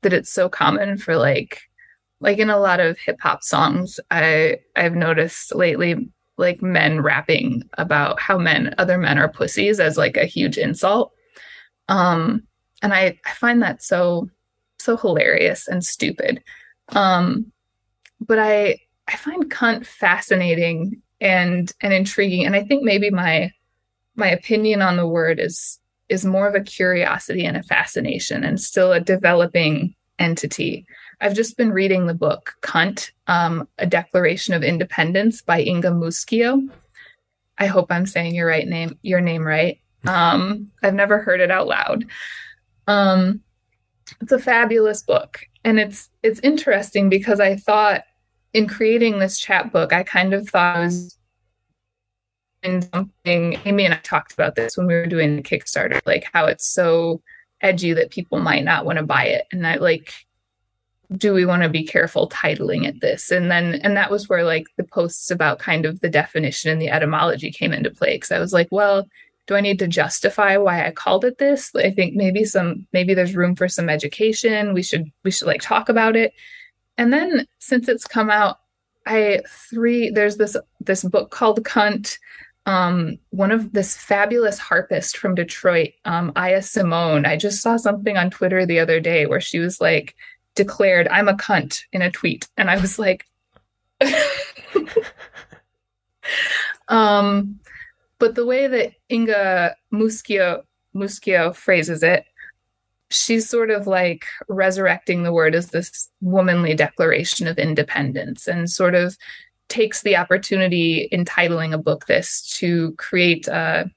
that 0.00 0.14
it's 0.14 0.32
so 0.32 0.48
common 0.48 0.96
for 0.96 1.16
like 1.16 1.60
like 2.20 2.38
in 2.38 2.50
a 2.50 2.58
lot 2.58 2.80
of 2.80 2.98
hip 2.98 3.18
hop 3.20 3.42
songs 3.42 3.98
I 4.10 4.58
I've 4.76 4.94
noticed 4.94 5.54
lately 5.54 6.08
like 6.36 6.62
men 6.62 7.00
rapping 7.00 7.62
about 7.78 8.20
how 8.20 8.38
men 8.38 8.74
other 8.78 8.98
men 8.98 9.18
are 9.18 9.28
pussies 9.28 9.80
as 9.80 9.96
like 9.96 10.16
a 10.16 10.26
huge 10.26 10.58
insult. 10.58 11.12
Um 11.88 12.46
and 12.82 12.92
I 12.92 13.18
I 13.24 13.32
find 13.34 13.62
that 13.62 13.82
so 13.82 14.28
so 14.80 14.96
hilarious 14.96 15.68
and 15.68 15.84
stupid. 15.84 16.42
Um 16.88 17.52
but 18.20 18.38
I 18.38 18.80
I 19.08 19.16
find 19.16 19.50
cunt 19.50 19.86
fascinating 19.86 21.02
and 21.20 21.72
and 21.80 21.92
intriguing 21.92 22.46
and 22.46 22.54
I 22.56 22.64
think 22.64 22.82
maybe 22.82 23.10
my 23.10 23.52
my 24.16 24.28
opinion 24.28 24.82
on 24.82 24.96
the 24.96 25.06
word 25.06 25.40
is 25.40 25.78
is 26.08 26.24
more 26.24 26.48
of 26.48 26.54
a 26.54 26.60
curiosity 26.60 27.46
and 27.46 27.56
a 27.56 27.62
fascination 27.62 28.42
and 28.44 28.60
still 28.60 28.92
a 28.92 29.00
developing 29.00 29.94
entity. 30.18 30.84
I've 31.20 31.34
just 31.34 31.56
been 31.56 31.72
reading 31.72 32.06
the 32.06 32.14
book 32.14 32.54
Cunt, 32.62 33.10
um, 33.26 33.68
A 33.78 33.86
Declaration 33.86 34.52
of 34.52 34.62
Independence 34.62 35.40
by 35.40 35.60
Inga 35.60 35.90
Muscio. 35.90 36.68
I 37.58 37.66
hope 37.66 37.90
I'm 37.90 38.06
saying 38.06 38.34
your 38.34 38.46
right 38.46 38.66
name, 38.66 38.98
your 39.02 39.20
name 39.20 39.46
right. 39.46 39.80
Um, 40.06 40.70
I've 40.82 40.94
never 40.94 41.18
heard 41.18 41.40
it 41.40 41.50
out 41.50 41.66
loud. 41.66 42.06
Um, 42.86 43.42
it's 44.20 44.32
a 44.32 44.38
fabulous 44.38 45.02
book, 45.02 45.40
and 45.64 45.78
it's 45.78 46.08
it's 46.22 46.40
interesting 46.40 47.08
because 47.08 47.40
I 47.40 47.56
thought 47.56 48.02
in 48.52 48.66
creating 48.66 49.18
this 49.18 49.38
chapbook, 49.38 49.92
I 49.92 50.02
kind 50.02 50.34
of 50.34 50.48
thought 50.48 50.78
was 50.78 51.16
in 52.62 52.82
something. 52.82 53.58
Amy 53.64 53.84
and 53.84 53.94
I 53.94 53.98
talked 53.98 54.32
about 54.32 54.54
this 54.54 54.76
when 54.76 54.86
we 54.86 54.94
were 54.94 55.06
doing 55.06 55.36
the 55.36 55.42
Kickstarter, 55.42 56.00
like 56.06 56.26
how 56.32 56.46
it's 56.46 56.66
so 56.66 57.22
edgy 57.60 57.92
that 57.92 58.10
people 58.10 58.40
might 58.40 58.64
not 58.64 58.84
want 58.84 58.98
to 58.98 59.04
buy 59.04 59.24
it, 59.24 59.46
and 59.52 59.66
I 59.66 59.76
like 59.76 60.12
do 61.16 61.34
we 61.34 61.44
want 61.44 61.60
to 61.64 61.68
be 61.68 61.84
careful 61.84 62.28
titling 62.28 62.86
it 62.86 63.00
this? 63.00 63.32
And 63.32 63.50
then 63.50 63.74
and 63.82 63.96
that 63.96 64.10
was 64.10 64.28
where 64.28 64.44
like 64.44 64.66
the 64.76 64.84
posts 64.84 65.30
about 65.30 65.58
kind 65.58 65.84
of 65.84 66.00
the 66.00 66.08
definition 66.08 66.70
and 66.70 66.80
the 66.80 66.90
etymology 66.90 67.50
came 67.50 67.72
into 67.72 67.90
play 67.90 68.16
because 68.16 68.30
i 68.30 68.38
was 68.38 68.52
like 68.52 68.68
well 68.70 69.08
do 69.50 69.56
i 69.56 69.60
need 69.60 69.80
to 69.80 69.88
justify 69.88 70.56
why 70.56 70.86
i 70.86 70.92
called 70.92 71.24
it 71.24 71.38
this 71.38 71.74
i 71.74 71.90
think 71.90 72.14
maybe 72.14 72.44
some 72.44 72.86
maybe 72.92 73.14
there's 73.14 73.34
room 73.34 73.56
for 73.56 73.66
some 73.66 73.88
education 73.88 74.72
we 74.72 74.82
should 74.82 75.10
we 75.24 75.30
should 75.32 75.48
like 75.48 75.60
talk 75.60 75.88
about 75.88 76.14
it 76.14 76.32
and 76.96 77.12
then 77.12 77.44
since 77.58 77.88
it's 77.88 78.06
come 78.06 78.30
out 78.30 78.60
i 79.06 79.40
three 79.68 80.08
there's 80.08 80.36
this 80.36 80.56
this 80.78 81.02
book 81.02 81.32
called 81.32 81.62
cunt 81.64 82.16
um, 82.66 83.18
one 83.30 83.50
of 83.50 83.72
this 83.72 83.96
fabulous 83.96 84.58
harpist 84.58 85.16
from 85.16 85.34
Detroit, 85.34 85.92
um, 86.04 86.30
Ahya 86.34 86.62
Simone. 86.62 87.24
I 87.24 87.36
just 87.38 87.62
saw 87.62 87.78
something 87.78 88.18
on 88.18 88.30
Twitter 88.30 88.66
the 88.66 88.78
other 88.78 89.00
day 89.00 89.24
where 89.24 89.40
she 89.40 89.58
was 89.58 89.80
like, 89.80 90.14
declared, 90.54 91.08
I'm 91.08 91.26
a 91.26 91.34
cunt 91.34 91.80
in 91.90 92.02
a 92.02 92.10
tweet. 92.10 92.48
And 92.58 92.70
I 92.70 92.78
was 92.78 92.98
like, 92.98 93.26
um, 96.88 97.58
but 98.20 98.36
the 98.36 98.46
way 98.46 98.68
that 98.68 98.92
Inga 99.10 99.74
Muscio, 99.92 100.62
Muscio 100.94 101.52
phrases 101.56 102.04
it, 102.04 102.24
she's 103.08 103.48
sort 103.48 103.70
of 103.70 103.88
like 103.88 104.26
resurrecting 104.48 105.24
the 105.24 105.32
word 105.32 105.54
as 105.56 105.68
this 105.68 106.08
womanly 106.20 106.74
declaration 106.74 107.48
of 107.48 107.58
independence 107.58 108.46
and 108.46 108.70
sort 108.70 108.94
of 108.94 109.16
takes 109.68 110.02
the 110.02 110.16
opportunity 110.16 111.08
entitling 111.10 111.72
a 111.72 111.78
book 111.78 112.06
this 112.06 112.42
to 112.58 112.92
create 112.92 113.48
a, 113.48 113.90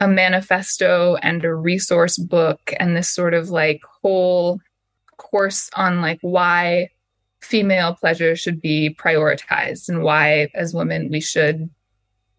a 0.00 0.08
manifesto 0.08 1.16
and 1.16 1.44
a 1.44 1.54
resource 1.54 2.16
book 2.16 2.72
and 2.78 2.96
this 2.96 3.10
sort 3.10 3.34
of 3.34 3.50
like 3.50 3.82
whole 4.00 4.60
course 5.16 5.68
on 5.74 6.00
like 6.00 6.18
why 6.22 6.88
female 7.40 7.94
pleasure 7.94 8.36
should 8.36 8.60
be 8.60 8.94
prioritized 8.98 9.88
and 9.88 10.02
why 10.02 10.48
as 10.54 10.72
women 10.72 11.08
we 11.10 11.20
should 11.20 11.68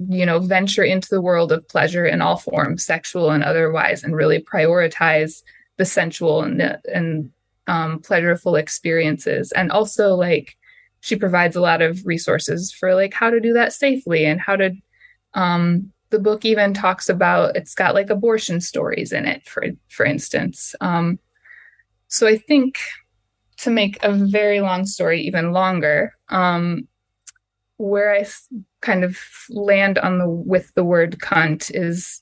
you 0.07 0.25
know 0.25 0.39
venture 0.39 0.83
into 0.83 1.09
the 1.09 1.21
world 1.21 1.51
of 1.51 1.67
pleasure 1.67 2.05
in 2.05 2.21
all 2.21 2.37
forms 2.37 2.85
sexual 2.85 3.31
and 3.31 3.43
otherwise 3.43 4.03
and 4.03 4.15
really 4.15 4.39
prioritize 4.39 5.43
the 5.77 5.85
sensual 5.85 6.41
and 6.43 6.77
and 6.93 7.31
um, 7.67 7.99
pleasureful 7.99 8.59
experiences. 8.59 9.51
And 9.51 9.71
also 9.71 10.15
like 10.15 10.57
she 11.01 11.15
provides 11.15 11.55
a 11.55 11.61
lot 11.61 11.81
of 11.81 12.05
resources 12.05 12.71
for 12.71 12.95
like 12.95 13.13
how 13.13 13.29
to 13.29 13.39
do 13.39 13.53
that 13.53 13.73
safely 13.73 14.25
and 14.25 14.41
how 14.41 14.55
to 14.55 14.71
um, 15.35 15.91
the 16.09 16.19
book 16.19 16.43
even 16.43 16.73
talks 16.73 17.07
about 17.07 17.55
it's 17.55 17.75
got 17.75 17.93
like 17.93 18.09
abortion 18.09 18.59
stories 18.59 19.11
in 19.13 19.25
it 19.25 19.47
for 19.47 19.63
for 19.89 20.05
instance. 20.05 20.75
Um, 20.81 21.19
so 22.09 22.27
i 22.27 22.37
think 22.37 22.79
to 23.57 23.69
make 23.69 23.97
a 24.01 24.11
very 24.11 24.61
long 24.61 24.85
story 24.85 25.21
even 25.21 25.51
longer 25.51 26.13
um, 26.29 26.87
where 27.79 28.13
i 28.13 28.25
kind 28.81 29.03
of 29.03 29.17
land 29.49 29.97
on 29.97 30.17
the 30.17 30.29
with 30.29 30.73
the 30.73 30.83
word 30.83 31.17
cunt 31.19 31.71
is 31.73 32.21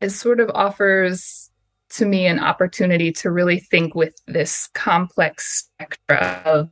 is 0.00 0.18
sort 0.18 0.40
of 0.40 0.50
offers 0.54 1.50
to 1.88 2.06
me 2.06 2.26
an 2.26 2.38
opportunity 2.38 3.12
to 3.12 3.30
really 3.30 3.60
think 3.60 3.94
with 3.94 4.14
this 4.26 4.68
complex 4.74 5.68
spectra 5.78 6.42
of 6.44 6.70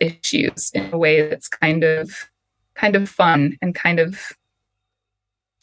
issues 0.00 0.70
in 0.74 0.92
a 0.92 0.98
way 0.98 1.28
that's 1.28 1.48
kind 1.48 1.84
of 1.84 2.10
kind 2.74 2.96
of 2.96 3.08
fun 3.08 3.56
and 3.62 3.74
kind 3.74 4.00
of 4.00 4.32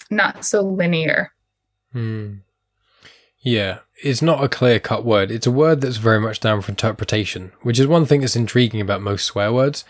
not 0.09 0.45
so 0.45 0.61
linear. 0.61 1.31
Hmm. 1.93 2.35
Yeah, 3.41 3.79
it's 4.03 4.21
not 4.21 4.43
a 4.43 4.49
clear 4.49 4.79
cut 4.79 5.03
word. 5.03 5.31
It's 5.31 5.47
a 5.47 5.51
word 5.51 5.81
that's 5.81 5.97
very 5.97 6.19
much 6.19 6.39
down 6.39 6.61
for 6.61 6.71
interpretation, 6.71 7.51
which 7.61 7.79
is 7.79 7.87
one 7.87 8.05
thing 8.05 8.21
that's 8.21 8.35
intriguing 8.35 8.81
about 8.81 9.01
most 9.01 9.25
swear 9.25 9.51
words, 9.51 9.83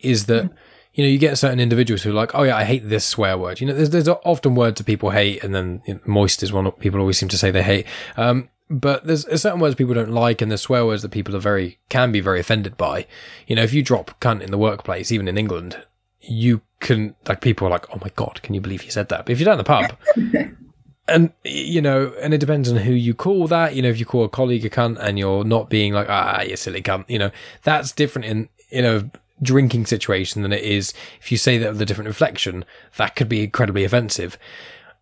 is 0.00 0.26
that 0.26 0.44
mm-hmm. 0.44 0.56
you 0.94 1.04
know 1.04 1.10
you 1.10 1.18
get 1.18 1.38
certain 1.38 1.60
individuals 1.60 2.02
who 2.02 2.10
are 2.10 2.14
like, 2.14 2.34
oh 2.34 2.42
yeah, 2.42 2.56
I 2.56 2.64
hate 2.64 2.88
this 2.88 3.04
swear 3.04 3.38
word. 3.38 3.60
You 3.60 3.68
know, 3.68 3.74
there's 3.74 3.90
there's 3.90 4.08
often 4.08 4.56
words 4.56 4.78
that 4.78 4.84
people 4.84 5.10
hate, 5.10 5.44
and 5.44 5.54
then 5.54 5.82
you 5.86 5.94
know, 5.94 6.00
moist 6.04 6.42
is 6.42 6.52
one 6.52 6.70
people 6.72 6.98
always 6.98 7.18
seem 7.18 7.28
to 7.28 7.38
say 7.38 7.52
they 7.52 7.62
hate. 7.62 7.86
Um, 8.16 8.48
but 8.68 9.06
there's, 9.06 9.24
there's 9.26 9.42
certain 9.42 9.60
words 9.60 9.76
people 9.76 9.94
don't 9.94 10.10
like, 10.10 10.42
and 10.42 10.50
there's 10.50 10.62
swear 10.62 10.84
words 10.84 11.02
that 11.02 11.10
people 11.10 11.36
are 11.36 11.40
very 11.40 11.78
can 11.88 12.10
be 12.10 12.20
very 12.20 12.40
offended 12.40 12.76
by. 12.76 13.06
You 13.46 13.54
know, 13.54 13.62
if 13.62 13.72
you 13.72 13.84
drop 13.84 14.18
cunt 14.20 14.42
in 14.42 14.50
the 14.50 14.58
workplace, 14.58 15.12
even 15.12 15.28
in 15.28 15.38
England, 15.38 15.80
you 16.20 16.62
can 16.80 17.14
like 17.28 17.40
people 17.40 17.68
are 17.68 17.70
like, 17.70 17.86
oh 17.94 18.00
my 18.00 18.10
god, 18.16 18.42
can 18.42 18.54
you 18.54 18.60
believe 18.60 18.80
he 18.80 18.90
said 18.90 19.08
that? 19.10 19.26
But 19.26 19.32
if 19.32 19.38
you're 19.38 19.44
down 19.44 19.58
the 19.58 19.64
pub. 19.64 19.96
and 21.08 21.32
you 21.44 21.80
know, 21.80 22.12
and 22.20 22.34
it 22.34 22.38
depends 22.38 22.70
on 22.70 22.78
who 22.78 22.92
you 22.92 23.14
call 23.14 23.46
that. 23.48 23.74
You 23.74 23.82
know, 23.82 23.88
if 23.88 23.98
you 23.98 24.06
call 24.06 24.24
a 24.24 24.28
colleague 24.28 24.64
a 24.64 24.70
cunt 24.70 24.98
and 24.98 25.18
you're 25.18 25.44
not 25.44 25.70
being 25.70 25.92
like, 25.92 26.08
ah, 26.08 26.42
you 26.42 26.56
silly 26.56 26.82
cunt, 26.82 27.04
you 27.08 27.18
know, 27.18 27.30
that's 27.62 27.92
different 27.92 28.26
in 28.26 28.48
in 28.70 28.84
a 28.84 29.10
drinking 29.42 29.86
situation 29.86 30.42
than 30.42 30.52
it 30.52 30.62
is 30.62 30.94
if 31.20 31.30
you 31.30 31.36
say 31.36 31.58
that 31.58 31.72
with 31.72 31.82
a 31.82 31.86
different 31.86 32.08
inflection. 32.08 32.64
That 32.96 33.16
could 33.16 33.28
be 33.28 33.44
incredibly 33.44 33.84
offensive. 33.84 34.38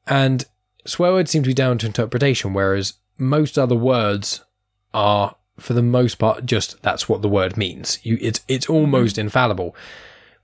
And 0.06 0.44
swear 0.84 1.12
words 1.12 1.30
seem 1.30 1.42
to 1.44 1.48
be 1.48 1.54
down 1.54 1.78
to 1.78 1.86
interpretation, 1.86 2.52
whereas 2.52 2.94
most 3.16 3.58
other 3.58 3.76
words 3.76 4.44
are 4.92 5.36
for 5.58 5.72
the 5.72 5.82
most 5.82 6.16
part 6.16 6.44
just 6.46 6.82
that's 6.82 7.08
what 7.08 7.22
the 7.22 7.28
word 7.28 7.56
means. 7.56 7.98
You 8.02 8.18
it's 8.20 8.40
it's 8.48 8.68
almost 8.68 9.14
mm-hmm. 9.14 9.26
infallible. 9.26 9.74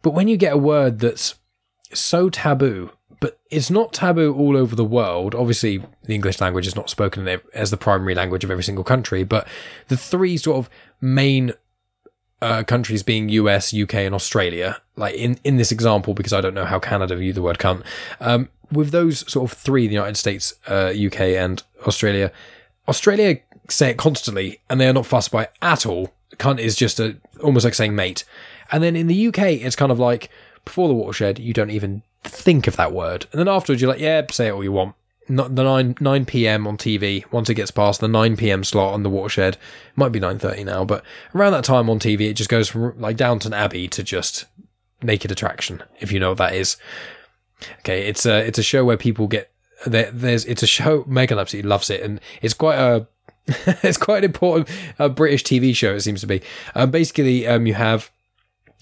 But 0.03 0.15
when 0.15 0.29
you 0.29 0.37
get 0.37 0.55
a 0.55 0.59
word 0.59 1.01
that's 1.01 1.35
so 1.93 2.31
taboo, 2.31 2.93
but 3.21 3.39
it's 3.51 3.71
not 3.71 3.93
taboo 3.93 4.35
all 4.35 4.57
over 4.57 4.75
the 4.75 4.85
world. 4.85 5.35
Obviously, 5.35 5.83
the 6.05 6.15
English 6.15 6.41
language 6.41 6.67
is 6.67 6.75
not 6.75 6.91
spoken 6.91 7.29
as 7.55 7.71
the 7.71 7.77
primary 7.77 8.15
language 8.15 8.45
of 8.45 8.51
every 8.51 8.65
single 8.65 8.85
country, 8.85 9.23
but 9.25 9.47
the 9.89 9.97
three 9.97 10.37
sort 10.37 10.59
of 10.59 10.71
main 11.01 11.53
uh, 12.43 12.63
countries 12.63 13.03
being 13.03 13.29
US, 13.29 13.75
UK, 13.75 13.95
and 13.95 14.15
Australia, 14.15 14.81
like 14.97 15.15
in, 15.15 15.39
in 15.45 15.59
this 15.59 15.71
example, 15.71 16.15
because 16.15 16.33
I 16.33 16.41
don't 16.41 16.55
know 16.55 16.65
how 16.65 16.79
Canada 16.79 17.15
view 17.17 17.33
the 17.33 17.43
word 17.43 17.59
cunt, 17.59 17.85
um, 18.21 18.49
with 18.73 18.91
those 18.91 19.31
sort 19.31 19.51
of 19.51 19.59
three, 19.59 19.87
the 19.87 19.95
United 19.95 20.17
States, 20.17 20.55
uh, 20.67 20.93
UK, 20.97 21.21
and 21.21 21.63
Australia, 21.87 22.33
Australia 22.89 23.41
say 23.69 23.91
it 23.91 23.99
constantly 23.99 24.61
and 24.69 24.81
they 24.81 24.89
are 24.89 24.93
not 24.93 25.07
fussed 25.07 25.31
by 25.31 25.45
it 25.45 25.53
at 25.63 25.87
all. 25.87 26.13
Cunt 26.37 26.59
is 26.59 26.77
just 26.77 26.99
a 26.99 27.17
almost 27.43 27.65
like 27.65 27.75
saying 27.75 27.95
mate. 27.95 28.25
And 28.73 28.83
then 28.83 28.97
in 28.97 29.07
the 29.07 29.27
UK, 29.29 29.39
it's 29.39 29.77
kind 29.77 29.93
of 29.93 29.99
like 29.99 30.31
before 30.65 30.89
the 30.89 30.95
watershed, 30.95 31.39
you 31.39 31.53
don't 31.53 31.71
even 31.71 32.03
think 32.23 32.67
of 32.67 32.77
that 32.77 32.93
word. 32.93 33.27
And 33.33 33.39
then 33.39 33.49
afterwards, 33.49 33.81
you're 33.81 33.91
like, 33.91 34.01
yeah, 34.01 34.23
say 34.31 34.49
it 34.49 34.53
all 34.53 34.65
you 34.65 34.73
want. 34.73 34.95
Not 35.29 35.55
the 35.55 35.63
9, 35.63 35.97
9 36.01 36.25
p.m. 36.25 36.67
on 36.67 36.77
TV, 36.77 37.31
once 37.31 37.49
it 37.49 37.55
gets 37.55 37.71
past 37.71 38.01
the 38.01 38.09
9 38.09 38.37
p.m. 38.37 38.65
slot 38.65 38.95
on 38.95 39.05
the 39.05 39.11
watershed, 39.11 39.55
it 39.55 39.97
might 39.97 40.11
be 40.11 40.19
9.30 40.19 40.65
now, 40.65 40.85
but 40.85 41.05
around 41.35 41.53
that 41.53 41.63
time 41.63 41.89
on 41.89 42.01
TV, 42.01 42.23
it 42.23 42.35
just 42.35 42.51
goes 42.51 42.69
from 42.69 43.01
like 43.01 43.17
Downton 43.17 43.53
Abbey 43.53 43.87
to 43.89 44.03
just 44.03 44.47
Naked 45.03 45.31
Attraction, 45.31 45.85
if 46.01 46.11
you 46.11 46.19
know 46.19 46.31
what 46.31 46.39
that 46.39 46.55
is. 46.55 46.77
Okay, 47.81 48.09
it's 48.09 48.27
a, 48.27 48.45
it's 48.45 48.59
a 48.59 48.63
show 48.63 48.85
where 48.85 48.97
people 48.97 49.29
get 49.29 49.51
there, 49.87 50.11
there's 50.11 50.45
it's 50.45 50.63
a 50.63 50.67
show. 50.67 51.05
Megan 51.07 51.39
absolutely 51.39 51.69
loves 51.69 51.91
it, 51.91 52.03
and 52.03 52.21
it's 52.43 52.55
quite 52.55 52.79
a 52.79 53.07
it's 53.83 53.99
quite 53.99 54.19
an 54.19 54.25
important 54.25 54.69
uh, 54.99 55.09
British 55.09 55.45
TV 55.45 55.75
show. 55.75 55.95
It 55.95 56.01
seems 56.01 56.21
to 56.21 56.27
be. 56.27 56.43
Um, 56.75 56.91
basically, 56.91 57.47
um, 57.47 57.67
you 57.67 57.75
have 57.75 58.11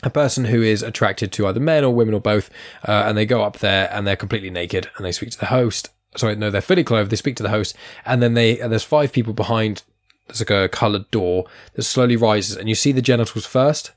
a 0.02 0.10
person 0.10 0.46
who 0.46 0.62
is 0.62 0.82
attracted 0.82 1.32
to 1.32 1.46
either 1.46 1.60
men 1.60 1.84
or 1.84 1.94
women 1.94 2.14
or 2.14 2.20
both, 2.20 2.50
uh, 2.86 3.04
and 3.06 3.16
they 3.16 3.26
go 3.26 3.42
up 3.42 3.58
there 3.58 3.88
and 3.92 4.06
they're 4.06 4.16
completely 4.16 4.50
naked 4.50 4.90
and 4.96 5.04
they 5.04 5.12
speak 5.12 5.30
to 5.30 5.38
the 5.38 5.46
host. 5.46 5.90
Sorry, 6.16 6.36
no, 6.36 6.50
they're 6.50 6.60
fully 6.60 6.84
clothed. 6.84 7.10
They 7.10 7.16
speak 7.16 7.36
to 7.36 7.42
the 7.42 7.50
host, 7.50 7.76
and 8.06 8.22
then 8.22 8.34
they 8.34 8.58
and 8.58 8.72
there's 8.72 8.84
five 8.84 9.12
people 9.12 9.34
behind. 9.34 9.82
There's 10.26 10.40
like 10.40 10.50
a 10.50 10.68
coloured 10.68 11.10
door 11.10 11.46
that 11.74 11.82
slowly 11.82 12.16
rises, 12.16 12.56
and 12.56 12.68
you 12.68 12.74
see 12.74 12.92
the 12.92 13.02
genitals 13.02 13.46
first, 13.46 13.92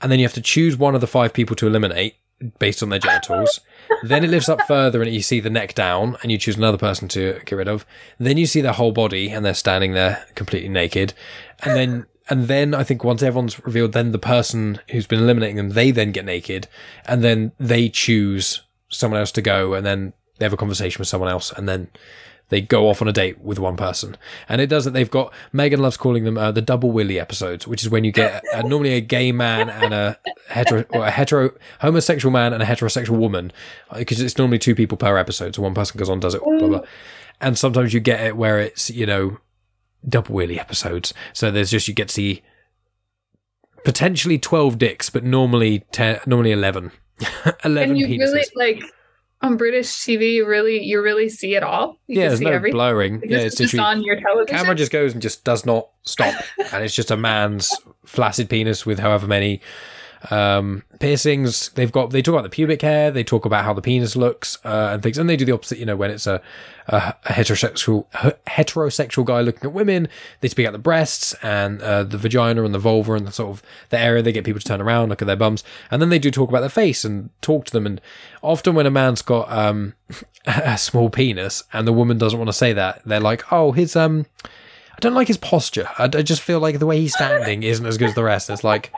and 0.00 0.10
then 0.10 0.18
you 0.18 0.24
have 0.24 0.34
to 0.34 0.40
choose 0.40 0.76
one 0.76 0.94
of 0.94 1.00
the 1.00 1.06
five 1.06 1.32
people 1.32 1.56
to 1.56 1.66
eliminate 1.66 2.16
based 2.58 2.82
on 2.82 2.88
their 2.88 2.98
genitals. 2.98 3.60
then 4.02 4.24
it 4.24 4.30
lifts 4.30 4.48
up 4.48 4.60
further 4.66 5.02
and 5.02 5.12
you 5.12 5.22
see 5.22 5.40
the 5.40 5.50
neck 5.50 5.74
down 5.74 6.16
and 6.22 6.30
you 6.30 6.38
choose 6.38 6.56
another 6.56 6.78
person 6.78 7.08
to 7.08 7.40
get 7.44 7.56
rid 7.56 7.68
of. 7.68 7.86
Then 8.18 8.36
you 8.36 8.46
see 8.46 8.60
their 8.60 8.72
whole 8.72 8.92
body 8.92 9.30
and 9.30 9.44
they're 9.44 9.54
standing 9.54 9.92
there 9.92 10.26
completely 10.34 10.68
naked. 10.68 11.14
And 11.62 11.76
then, 11.76 12.06
and 12.28 12.44
then 12.44 12.74
I 12.74 12.82
think 12.82 13.04
once 13.04 13.22
everyone's 13.22 13.64
revealed, 13.64 13.92
then 13.92 14.12
the 14.12 14.18
person 14.18 14.80
who's 14.90 15.06
been 15.06 15.20
eliminating 15.20 15.56
them, 15.56 15.70
they 15.70 15.90
then 15.90 16.12
get 16.12 16.24
naked 16.24 16.66
and 17.04 17.22
then 17.22 17.52
they 17.58 17.88
choose 17.88 18.62
someone 18.88 19.20
else 19.20 19.32
to 19.32 19.42
go 19.42 19.74
and 19.74 19.86
then 19.86 20.12
they 20.38 20.44
have 20.44 20.52
a 20.52 20.56
conversation 20.56 20.98
with 20.98 21.08
someone 21.08 21.30
else 21.30 21.52
and 21.52 21.68
then 21.68 21.88
they 22.48 22.60
go 22.60 22.88
off 22.88 23.02
on 23.02 23.08
a 23.08 23.12
date 23.12 23.40
with 23.40 23.58
one 23.58 23.76
person. 23.76 24.16
And 24.48 24.60
it 24.60 24.68
does 24.68 24.84
that. 24.84 24.92
They've 24.92 25.10
got, 25.10 25.32
Megan 25.52 25.80
loves 25.80 25.96
calling 25.96 26.24
them 26.24 26.38
uh, 26.38 26.52
the 26.52 26.62
double 26.62 26.92
willy 26.92 27.18
episodes, 27.18 27.66
which 27.66 27.82
is 27.82 27.90
when 27.90 28.04
you 28.04 28.12
get 28.12 28.44
uh, 28.54 28.62
normally 28.64 28.94
a 28.94 29.00
gay 29.00 29.32
man 29.32 29.68
and 29.68 29.92
a 29.92 30.18
hetero, 30.48 30.84
or 30.90 31.06
a 31.06 31.10
hetero, 31.10 31.50
homosexual 31.80 32.32
man 32.32 32.52
and 32.52 32.62
a 32.62 32.66
heterosexual 32.66 33.18
woman, 33.18 33.52
because 33.96 34.20
uh, 34.20 34.24
it's 34.24 34.38
normally 34.38 34.58
two 34.58 34.74
people 34.74 34.96
per 34.96 35.16
episode. 35.16 35.54
So 35.56 35.62
one 35.62 35.74
person 35.74 35.98
goes 35.98 36.08
on, 36.08 36.20
does 36.20 36.34
it, 36.34 36.42
blah, 36.42 36.68
blah. 36.68 36.82
And 37.40 37.58
sometimes 37.58 37.92
you 37.92 38.00
get 38.00 38.20
it 38.20 38.36
where 38.36 38.60
it's, 38.60 38.90
you 38.90 39.06
know, 39.06 39.38
double 40.08 40.34
willy 40.34 40.58
episodes. 40.58 41.12
So 41.32 41.50
there's 41.50 41.70
just, 41.70 41.88
you 41.88 41.94
get 41.94 42.08
to 42.08 42.14
see 42.14 42.42
potentially 43.84 44.38
12 44.38 44.78
dicks, 44.78 45.10
but 45.10 45.24
normally 45.24 45.84
10, 45.92 46.20
normally 46.26 46.52
11. 46.52 46.92
11 47.64 47.90
and 47.90 47.98
you 47.98 48.06
penises. 48.06 48.18
really 48.18 48.44
like 48.54 48.82
on 49.42 49.56
British 49.56 49.88
TV, 49.88 50.34
you 50.34 50.46
really 50.46 50.82
you 50.82 51.02
really 51.02 51.28
see 51.28 51.54
it 51.54 51.62
all. 51.62 51.98
You 52.06 52.20
yeah, 52.20 52.28
there's 52.28 52.40
no 52.40 52.50
everything. 52.50 52.74
blurring. 52.76 53.22
yeah, 53.24 53.38
it's 53.38 53.56
just 53.56 53.78
on 53.78 54.02
your 54.02 54.18
television. 54.20 54.56
Camera 54.56 54.74
just 54.74 54.92
goes 54.92 55.12
and 55.12 55.22
just 55.22 55.44
does 55.44 55.66
not 55.66 55.88
stop, 56.02 56.34
and 56.72 56.84
it's 56.84 56.94
just 56.94 57.10
a 57.10 57.16
man's 57.16 57.74
flaccid 58.04 58.48
penis 58.48 58.86
with 58.86 58.98
however 58.98 59.26
many 59.26 59.60
Um, 60.30 60.82
piercings, 60.98 61.70
they've 61.70 61.92
got, 61.92 62.10
they 62.10 62.22
talk 62.22 62.32
about 62.32 62.42
the 62.42 62.48
pubic 62.48 62.82
hair, 62.82 63.10
they 63.10 63.22
talk 63.22 63.44
about 63.44 63.64
how 63.64 63.72
the 63.72 63.82
penis 63.82 64.16
looks, 64.16 64.58
uh, 64.64 64.90
and 64.92 65.02
things, 65.02 65.18
and 65.18 65.28
they 65.28 65.36
do 65.36 65.44
the 65.44 65.52
opposite, 65.52 65.78
you 65.78 65.86
know, 65.86 65.96
when 65.96 66.10
it's 66.10 66.26
a, 66.26 66.40
a, 66.88 67.14
heterosexual, 67.26 68.06
heterosexual 68.46 69.24
guy 69.24 69.40
looking 69.40 69.64
at 69.64 69.72
women, 69.72 70.08
they 70.40 70.48
speak 70.48 70.66
out 70.66 70.72
the 70.72 70.78
breasts 70.78 71.34
and, 71.42 71.82
uh, 71.82 72.02
the 72.02 72.18
vagina 72.18 72.64
and 72.64 72.74
the 72.74 72.78
vulva 72.78 73.12
and 73.12 73.26
the 73.26 73.32
sort 73.32 73.50
of, 73.50 73.62
the 73.90 73.98
area 73.98 74.22
they 74.22 74.32
get 74.32 74.44
people 74.44 74.60
to 74.60 74.66
turn 74.66 74.80
around, 74.80 75.10
look 75.10 75.22
at 75.22 75.26
their 75.26 75.36
bums, 75.36 75.62
and 75.90 76.00
then 76.00 76.08
they 76.08 76.18
do 76.18 76.30
talk 76.30 76.48
about 76.48 76.60
their 76.60 76.68
face 76.68 77.04
and 77.04 77.30
talk 77.42 77.66
to 77.66 77.72
them, 77.72 77.86
and 77.86 78.00
often 78.42 78.74
when 78.74 78.86
a 78.86 78.90
man's 78.90 79.22
got, 79.22 79.50
um, 79.52 79.94
a 80.46 80.78
small 80.78 81.10
penis 81.10 81.62
and 81.72 81.86
the 81.86 81.92
woman 81.92 82.18
doesn't 82.18 82.38
want 82.38 82.48
to 82.48 82.54
say 82.54 82.72
that, 82.72 83.02
they're 83.04 83.20
like, 83.20 83.52
oh, 83.52 83.72
his, 83.72 83.94
um, 83.94 84.26
I 84.44 85.00
don't 85.00 85.14
like 85.14 85.28
his 85.28 85.36
posture. 85.36 85.88
I, 85.98 86.04
I 86.04 86.22
just 86.22 86.40
feel 86.40 86.58
like 86.58 86.78
the 86.78 86.86
way 86.86 87.00
he's 87.00 87.12
standing 87.12 87.62
isn't 87.62 87.84
as 87.84 87.98
good 87.98 88.08
as 88.08 88.14
the 88.14 88.24
rest. 88.24 88.48
It's 88.48 88.64
like, 88.64 88.90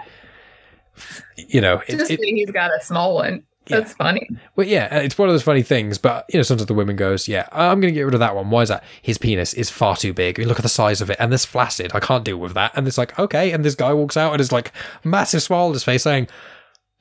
you 1.36 1.60
know, 1.60 1.82
it, 1.86 1.96
Just 1.98 2.10
it- 2.10 2.20
he's 2.20 2.50
got 2.50 2.70
a 2.70 2.82
small 2.84 3.14
one. 3.14 3.44
That's 3.66 3.92
funny. 3.92 4.26
well, 4.56 4.66
yeah, 4.66 4.88
uh, 4.90 5.00
it's 5.00 5.18
one 5.18 5.28
of 5.28 5.34
those 5.34 5.42
funny 5.42 5.60
things. 5.62 5.98
But 5.98 6.24
you 6.32 6.38
know, 6.38 6.42
sometimes 6.42 6.68
the 6.68 6.72
woman 6.72 6.96
goes, 6.96 7.28
"Yeah, 7.28 7.46
I'm 7.52 7.80
going 7.82 7.92
to 7.92 7.98
get 7.98 8.04
rid 8.06 8.14
of 8.14 8.20
that 8.20 8.34
one. 8.34 8.48
Why 8.48 8.62
is 8.62 8.70
that? 8.70 8.82
His 9.02 9.18
penis 9.18 9.52
is 9.52 9.68
far 9.68 9.94
too 9.94 10.14
big. 10.14 10.38
I 10.38 10.40
mean, 10.40 10.48
look 10.48 10.58
at 10.58 10.62
the 10.62 10.70
size 10.70 11.02
of 11.02 11.10
it, 11.10 11.18
and 11.20 11.30
this 11.30 11.44
flaccid. 11.44 11.90
I 11.94 12.00
can't 12.00 12.24
deal 12.24 12.38
with 12.38 12.54
that." 12.54 12.72
And 12.74 12.88
it's 12.88 12.96
like, 12.96 13.18
okay. 13.18 13.52
And 13.52 13.62
this 13.66 13.74
guy 13.74 13.92
walks 13.92 14.16
out 14.16 14.32
and 14.32 14.40
is 14.40 14.52
like, 14.52 14.72
massive 15.04 15.42
smile 15.42 15.66
on 15.66 15.74
his 15.74 15.84
face, 15.84 16.04
saying, 16.04 16.28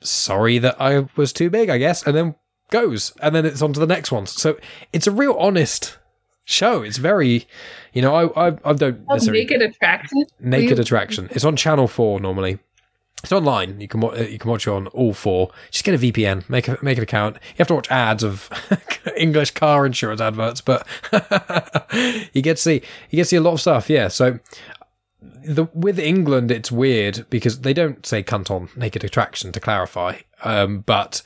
"Sorry 0.00 0.58
that 0.58 0.76
I 0.78 1.06
was 1.16 1.32
too 1.32 1.48
big, 1.48 1.70
I 1.70 1.78
guess," 1.78 2.06
and 2.06 2.14
then 2.14 2.34
goes, 2.70 3.14
and 3.22 3.34
then 3.34 3.46
it's 3.46 3.62
on 3.62 3.72
to 3.72 3.80
the 3.80 3.86
next 3.86 4.12
one. 4.12 4.26
So 4.26 4.58
it's 4.92 5.06
a 5.06 5.10
real 5.10 5.32
honest 5.38 5.96
show. 6.44 6.82
It's 6.82 6.98
very, 6.98 7.46
you 7.94 8.02
know, 8.02 8.14
I 8.14 8.48
I, 8.48 8.58
I 8.64 8.72
don't 8.74 9.06
necessarily 9.08 9.44
naked 9.44 9.62
attraction. 9.62 10.24
Naked 10.38 10.78
Attraction. 10.78 11.28
It's 11.32 11.44
on 11.46 11.56
Channel 11.56 11.88
Four 11.88 12.20
normally. 12.20 12.58
It's 13.22 13.32
online. 13.32 13.80
You 13.80 13.88
can 13.88 14.02
uh, 14.04 14.12
you 14.14 14.38
can 14.38 14.50
watch 14.50 14.66
it 14.66 14.70
on 14.70 14.86
all 14.88 15.12
four. 15.12 15.50
Just 15.70 15.84
get 15.84 15.94
a 15.94 15.98
VPN. 15.98 16.48
Make 16.48 16.68
a 16.68 16.78
make 16.82 16.98
an 16.98 17.02
account. 17.02 17.34
You 17.34 17.58
have 17.58 17.68
to 17.68 17.74
watch 17.74 17.90
ads 17.90 18.22
of 18.22 18.48
English 19.16 19.52
car 19.52 19.84
insurance 19.84 20.20
adverts, 20.20 20.60
but 20.60 20.86
you 22.32 22.42
get 22.42 22.56
to 22.56 22.62
see 22.62 22.74
you 23.10 23.16
get 23.16 23.22
to 23.22 23.24
see 23.24 23.36
a 23.36 23.40
lot 23.40 23.54
of 23.54 23.60
stuff. 23.60 23.90
Yeah. 23.90 24.08
So 24.08 24.38
the 25.20 25.64
with 25.74 25.98
England, 25.98 26.52
it's 26.52 26.70
weird 26.70 27.26
because 27.28 27.62
they 27.62 27.72
don't 27.72 28.06
say 28.06 28.22
cunt 28.22 28.52
on 28.52 28.68
Naked 28.76 29.02
Attraction 29.02 29.50
to 29.50 29.58
clarify. 29.58 30.18
Um, 30.44 30.80
but 30.80 31.22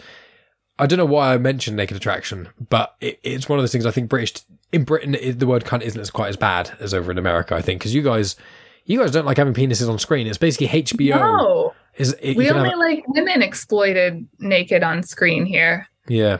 I 0.79 0.87
don't 0.87 0.99
know 0.99 1.05
why 1.05 1.35
I 1.35 1.39
mentioned 1.39 1.77
Naked 1.77 1.99
Attraction, 1.99 2.49
but 2.71 2.97
it, 3.03 3.21
it's 3.23 3.51
one 3.51 3.59
of 3.59 3.63
those 3.63 3.73
things. 3.73 3.85
I 3.85 3.91
think 3.91 4.09
British 4.09 4.43
in 4.73 4.85
Britain, 4.85 5.15
it, 5.15 5.39
the 5.39 5.47
word 5.47 5.65
cunt 5.65 5.83
isn't 5.83 6.01
as 6.01 6.11
quite 6.11 6.29
as 6.29 6.39
bad 6.39 6.73
as 6.81 6.95
over 6.95 7.11
in 7.11 7.19
America. 7.19 7.55
I 7.55 7.61
think 7.61 7.81
because 7.81 7.95
you 7.95 8.03
guys. 8.03 8.37
You 8.85 8.99
guys 8.99 9.13
don't 9.13 9.25
like 9.25 9.37
having 9.37 9.55
penises 9.55 9.89
on 9.89 10.01
screen. 10.01 10.27
It's 10.27 10.39
basically 10.39 10.67
HBO. 10.67 11.15
No, 11.15 11.73
Is 11.97 12.15
it, 12.21 12.37
we 12.37 12.45
you 12.45 12.53
can 12.53 12.65
have 12.65 12.73
only 12.75 12.95
like 12.95 13.09
women 13.09 13.43
exploited 13.43 14.27
naked 14.39 14.83
on 14.83 15.03
screen 15.03 15.45
here. 15.45 15.87
Yeah. 16.09 16.39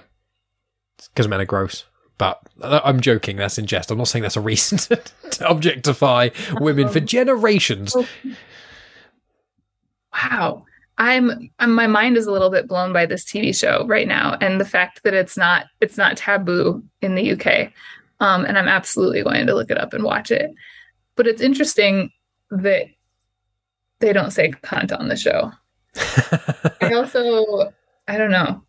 Because 0.97 1.29
men 1.29 1.41
are 1.41 1.45
gross. 1.45 1.85
But 2.19 2.41
uh, 2.61 2.81
I'm 2.85 3.01
joking. 3.01 3.37
That's 3.37 3.59
in 3.59 3.67
jest. 3.67 3.91
I'm 3.91 3.99
not 3.99 4.09
saying 4.09 4.23
that's 4.23 4.37
a 4.37 4.41
reason 4.41 4.79
to, 4.79 4.97
to 5.31 5.49
objectify 5.49 6.31
women 6.61 6.89
for 6.89 7.01
generations. 7.01 7.97
Wow. 10.13 10.65
I'm, 10.99 11.51
I'm 11.59 11.75
my 11.75 11.87
mind 11.87 12.17
is 12.17 12.27
a 12.27 12.33
little 12.33 12.51
bit 12.51 12.69
blown 12.69 12.93
by 12.93 13.07
this 13.07 13.25
TV 13.25 13.59
show 13.59 13.87
right 13.87 14.07
now 14.07 14.37
and 14.41 14.61
the 14.61 14.65
fact 14.65 15.03
that 15.03 15.15
it's 15.15 15.37
not 15.37 15.67
it's 15.81 15.97
not 15.97 16.17
taboo 16.17 16.83
in 17.01 17.15
the 17.15 17.33
UK. 17.33 17.73
Um, 18.21 18.45
and 18.45 18.57
I'm 18.57 18.69
absolutely 18.69 19.23
going 19.23 19.47
to 19.47 19.55
look 19.55 19.71
it 19.71 19.79
up 19.79 19.93
and 19.93 20.05
watch 20.05 20.31
it. 20.31 20.53
But 21.17 21.27
it's 21.27 21.43
interesting 21.43 22.13
that 22.51 22.87
they 24.03 24.13
don't 24.13 24.33
say 24.33 24.51
cunt 24.51 24.97
on 24.99 25.09
the 25.09 25.17
show. 25.17 25.51
I 26.83 26.93
also 26.93 27.73
I 28.07 28.19
don't 28.19 28.31
know. 28.31 28.63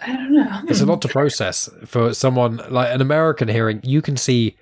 I 0.00 0.12
don't 0.12 0.32
know. 0.32 0.60
It's 0.68 0.80
a 0.80 0.86
lot 0.86 1.02
to 1.02 1.08
process 1.08 1.68
for 1.86 2.12
someone 2.14 2.60
like 2.68 2.94
an 2.94 3.00
American 3.00 3.48
hearing. 3.48 3.80
You 3.82 4.02
can 4.02 4.16
see. 4.16 4.56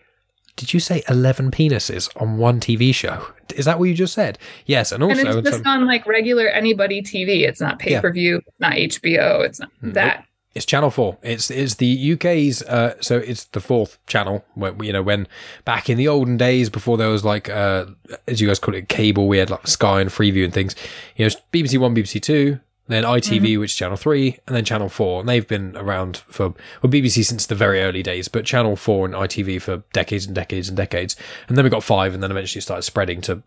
Did 0.56 0.72
you 0.72 0.80
say 0.80 1.02
11 1.10 1.50
penises 1.50 2.08
on 2.18 2.38
one 2.38 2.60
TV 2.60 2.94
show? 2.94 3.26
Is 3.54 3.66
that 3.66 3.78
what 3.78 3.90
you 3.90 3.94
just 3.94 4.14
said? 4.14 4.38
Yes. 4.64 4.90
And 4.90 5.02
also, 5.02 5.20
and 5.20 5.38
it's 5.40 5.50
just 5.50 5.66
on 5.66 5.86
like 5.86 6.06
regular 6.06 6.48
anybody 6.48 7.02
TV. 7.02 7.46
It's 7.46 7.60
not 7.60 7.78
pay 7.78 8.00
per 8.00 8.10
view, 8.10 8.40
not 8.58 8.72
HBO. 8.72 9.44
It's 9.44 9.60
not 9.60 9.70
Nope. 9.82 9.90
Mm, 9.90 9.94
that. 9.94 10.24
It's 10.56 10.64
Channel 10.64 10.88
Four. 10.88 11.18
It's 11.22 11.50
it's 11.50 11.74
the 11.74 12.14
UK's. 12.14 12.62
Uh, 12.62 12.94
so 13.02 13.18
it's 13.18 13.44
the 13.44 13.60
fourth 13.60 13.98
channel. 14.06 14.42
Where, 14.54 14.74
you 14.82 14.90
know, 14.90 15.02
when 15.02 15.28
back 15.66 15.90
in 15.90 15.98
the 15.98 16.08
olden 16.08 16.38
days, 16.38 16.70
before 16.70 16.96
there 16.96 17.10
was 17.10 17.26
like, 17.26 17.50
uh, 17.50 17.84
as 18.26 18.40
you 18.40 18.48
guys 18.48 18.58
call 18.58 18.74
it, 18.74 18.88
cable, 18.88 19.28
we 19.28 19.36
had 19.36 19.50
like 19.50 19.66
Sky 19.66 20.00
and 20.00 20.08
Freeview 20.08 20.44
and 20.44 20.54
things. 20.54 20.74
You 21.14 21.26
know, 21.26 21.30
BBC 21.52 21.78
One, 21.78 21.94
BBC 21.94 22.22
Two, 22.22 22.58
then 22.88 23.04
ITV, 23.04 23.60
which 23.60 23.72
is 23.72 23.76
Channel 23.76 23.98
Three, 23.98 24.38
and 24.46 24.56
then 24.56 24.64
Channel 24.64 24.88
Four. 24.88 25.20
And 25.20 25.28
they've 25.28 25.46
been 25.46 25.76
around 25.76 26.24
for 26.28 26.54
well, 26.82 26.90
BBC 26.90 27.26
since 27.26 27.44
the 27.44 27.54
very 27.54 27.82
early 27.82 28.02
days, 28.02 28.26
but 28.28 28.46
Channel 28.46 28.76
Four 28.76 29.04
and 29.04 29.14
ITV 29.14 29.60
for 29.60 29.82
decades 29.92 30.24
and 30.24 30.34
decades 30.34 30.68
and 30.68 30.76
decades. 30.76 31.16
And 31.48 31.58
then 31.58 31.64
we 31.64 31.70
got 31.70 31.84
five, 31.84 32.14
and 32.14 32.22
then 32.22 32.30
eventually 32.30 32.62
started 32.62 32.84
spreading 32.84 33.20
to 33.20 33.42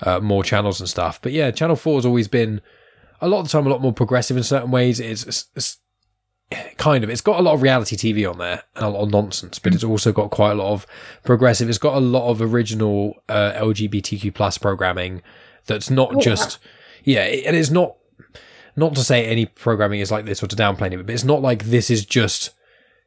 uh, 0.00 0.18
more 0.18 0.42
channels 0.42 0.80
and 0.80 0.88
stuff. 0.88 1.22
But 1.22 1.30
yeah, 1.30 1.52
Channel 1.52 1.76
Four 1.76 1.98
has 1.98 2.06
always 2.06 2.26
been 2.26 2.62
a 3.20 3.28
lot 3.28 3.38
of 3.38 3.46
the 3.46 3.52
time 3.52 3.68
a 3.68 3.70
lot 3.70 3.80
more 3.80 3.92
progressive 3.92 4.36
in 4.36 4.42
certain 4.42 4.72
ways. 4.72 4.98
It's, 4.98 5.24
it's, 5.24 5.44
it's 5.54 5.78
kind 6.78 7.04
of 7.04 7.10
it's 7.10 7.20
got 7.20 7.38
a 7.38 7.42
lot 7.42 7.54
of 7.54 7.62
reality 7.62 7.96
TV 7.96 8.28
on 8.28 8.38
there 8.38 8.62
and 8.74 8.84
a 8.84 8.88
lot 8.88 9.02
of 9.02 9.10
nonsense, 9.10 9.58
but 9.58 9.74
it's 9.74 9.84
also 9.84 10.12
got 10.12 10.30
quite 10.30 10.52
a 10.52 10.54
lot 10.54 10.72
of 10.72 10.86
progressive. 11.24 11.68
It's 11.68 11.78
got 11.78 11.94
a 11.94 12.00
lot 12.00 12.28
of 12.30 12.40
original 12.40 13.14
uh, 13.28 13.52
LGBTQ 13.54 14.34
plus 14.34 14.58
programming 14.58 15.22
that's 15.66 15.90
not 15.90 16.16
Oh, 16.16 16.20
just 16.20 16.58
yeah, 17.04 17.22
and 17.22 17.54
it's 17.54 17.70
not 17.70 17.96
not 18.76 18.94
to 18.94 19.02
say 19.02 19.26
any 19.26 19.44
programming 19.44 20.00
is 20.00 20.10
like 20.10 20.24
this 20.24 20.42
or 20.42 20.46
to 20.46 20.56
downplay 20.56 20.92
it, 20.92 21.04
but 21.04 21.10
it's 21.10 21.24
not 21.24 21.42
like 21.42 21.64
this 21.64 21.90
is 21.90 22.06
just 22.06 22.50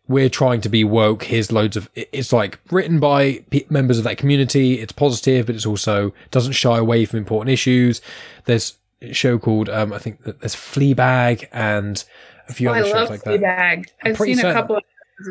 we're 0.08 0.30
trying 0.30 0.62
to 0.62 0.70
be 0.70 0.84
woke. 0.84 1.24
Here's 1.24 1.52
loads 1.52 1.78
of 1.78 1.90
it's 1.96 2.34
like 2.34 2.60
written 2.70 3.00
by 3.00 3.40
pe 3.50 3.66
members 3.70 3.98
of 3.98 4.04
that 4.04 4.18
community. 4.18 4.80
It's 4.80 4.92
positive, 4.92 5.48
but 5.48 5.56
it's 5.56 5.66
also 5.66 6.14
doesn't 6.30 6.54
shy 6.54 6.78
away 6.78 7.06
from 7.06 7.18
important 7.18 7.52
issues. 7.52 8.02
There's 8.46 8.78
a 9.02 9.14
show 9.14 9.40
called 9.40 9.70
um, 9.70 9.94
I 9.94 9.98
think 9.98 10.24
that 10.24 10.42
there's 10.42 10.56
Fleabag 10.56 11.48
and 11.52 12.04
a 12.52 12.54
few 12.54 12.70
Oh, 12.70 12.74
other 12.74 12.82
I 12.82 12.84
shows 12.84 12.94
love 12.94 13.10
like 13.10 13.24
that. 13.24 13.40
Fleabag. 13.42 13.86
I've 14.04 14.18
seen 14.18 14.40
a 14.40 14.54
couple 14.54 14.78
of 14.78 14.84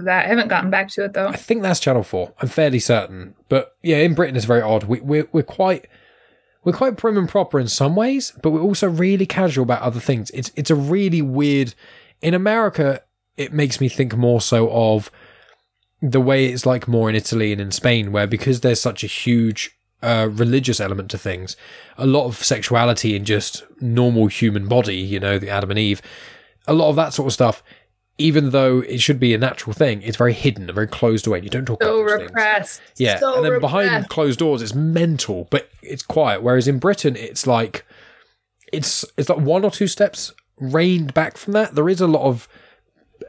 that. 0.04 0.26
I 0.26 0.28
haven't 0.28 0.48
gotten 0.48 0.70
back 0.70 0.88
to 0.90 1.04
it 1.04 1.12
though. 1.12 1.28
I 1.28 1.36
think 1.36 1.62
that's 1.62 1.80
Channel 1.80 2.02
Four. 2.02 2.32
I'm 2.40 2.48
fairly 2.48 2.78
certain, 2.78 3.34
but 3.48 3.76
yeah, 3.82 3.98
in 3.98 4.14
Britain 4.14 4.36
it's 4.36 4.44
very 4.44 4.62
odd. 4.62 4.84
We, 4.84 5.00
we're 5.00 5.28
we're 5.32 5.42
quite 5.42 5.88
we're 6.64 6.72
quite 6.72 6.96
prim 6.96 7.16
and 7.16 7.28
proper 7.28 7.58
in 7.58 7.68
some 7.68 7.96
ways, 7.96 8.32
but 8.42 8.50
we're 8.50 8.60
also 8.60 8.88
really 8.88 9.26
casual 9.26 9.62
about 9.64 9.82
other 9.82 10.00
things. 10.00 10.30
It's 10.30 10.50
it's 10.56 10.70
a 10.70 10.74
really 10.74 11.22
weird. 11.22 11.74
In 12.22 12.34
America, 12.34 13.02
it 13.36 13.52
makes 13.52 13.80
me 13.80 13.88
think 13.88 14.14
more 14.16 14.40
so 14.40 14.70
of 14.70 15.10
the 16.02 16.20
way 16.20 16.46
it's 16.46 16.66
like 16.66 16.86
more 16.86 17.08
in 17.08 17.16
Italy 17.16 17.52
and 17.52 17.60
in 17.60 17.70
Spain, 17.70 18.12
where 18.12 18.26
because 18.26 18.60
there's 18.60 18.80
such 18.80 19.02
a 19.02 19.06
huge 19.06 19.76
uh, 20.02 20.28
religious 20.30 20.80
element 20.80 21.10
to 21.10 21.18
things, 21.18 21.56
a 21.98 22.06
lot 22.06 22.26
of 22.26 22.36
sexuality 22.36 23.16
in 23.16 23.24
just 23.24 23.64
normal 23.80 24.26
human 24.28 24.66
body, 24.68 24.96
you 24.96 25.18
know, 25.20 25.38
the 25.38 25.48
Adam 25.50 25.70
and 25.70 25.78
Eve, 25.78 26.00
a 26.66 26.74
lot 26.74 26.88
of 26.90 26.96
that 26.96 27.12
sort 27.12 27.26
of 27.26 27.32
stuff. 27.32 27.62
Even 28.18 28.50
though 28.50 28.80
it 28.80 29.00
should 29.00 29.18
be 29.18 29.32
a 29.32 29.38
natural 29.38 29.72
thing, 29.72 30.02
it's 30.02 30.18
very 30.18 30.34
hidden 30.34 30.64
and 30.64 30.74
very 30.74 30.86
closed 30.86 31.26
away. 31.26 31.40
You 31.40 31.48
don't 31.48 31.64
talk 31.64 31.82
so 31.82 32.00
about 32.00 32.06
those 32.06 32.18
things. 32.18 32.30
repressed. 32.30 32.82
Yeah, 32.98 33.18
So 33.18 33.36
and 33.36 33.44
then 33.46 33.60
behind 33.60 34.10
closed 34.10 34.38
doors, 34.38 34.60
it's 34.60 34.74
mental, 34.74 35.48
but 35.50 35.70
it's 35.82 36.02
quiet. 36.02 36.42
Whereas 36.42 36.68
in 36.68 36.78
Britain, 36.78 37.16
it's 37.16 37.46
like 37.46 37.86
it's 38.72 39.06
it's 39.16 39.30
like 39.30 39.38
one 39.38 39.64
or 39.64 39.70
two 39.70 39.86
steps 39.86 40.34
reined 40.58 41.14
back 41.14 41.38
from 41.38 41.54
that. 41.54 41.74
There 41.74 41.88
is 41.88 42.02
a 42.02 42.06
lot 42.06 42.26
of 42.26 42.46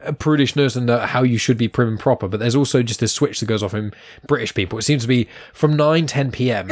uh, 0.02 0.12
prudishness 0.12 0.76
and 0.76 0.90
uh, 0.90 1.06
how 1.06 1.22
you 1.22 1.38
should 1.38 1.56
be 1.56 1.68
prim 1.68 1.88
and 1.88 1.98
proper, 1.98 2.28
but 2.28 2.40
there's 2.40 2.56
also 2.56 2.82
just 2.82 3.00
this 3.00 3.12
switch 3.12 3.40
that 3.40 3.46
goes 3.46 3.62
off 3.62 3.72
in 3.72 3.94
British 4.26 4.52
people. 4.54 4.78
It 4.78 4.82
seems 4.82 5.02
to 5.02 5.08
be 5.08 5.26
from 5.54 5.74
9, 5.74 6.06
10 6.06 6.32
p.m. 6.32 6.68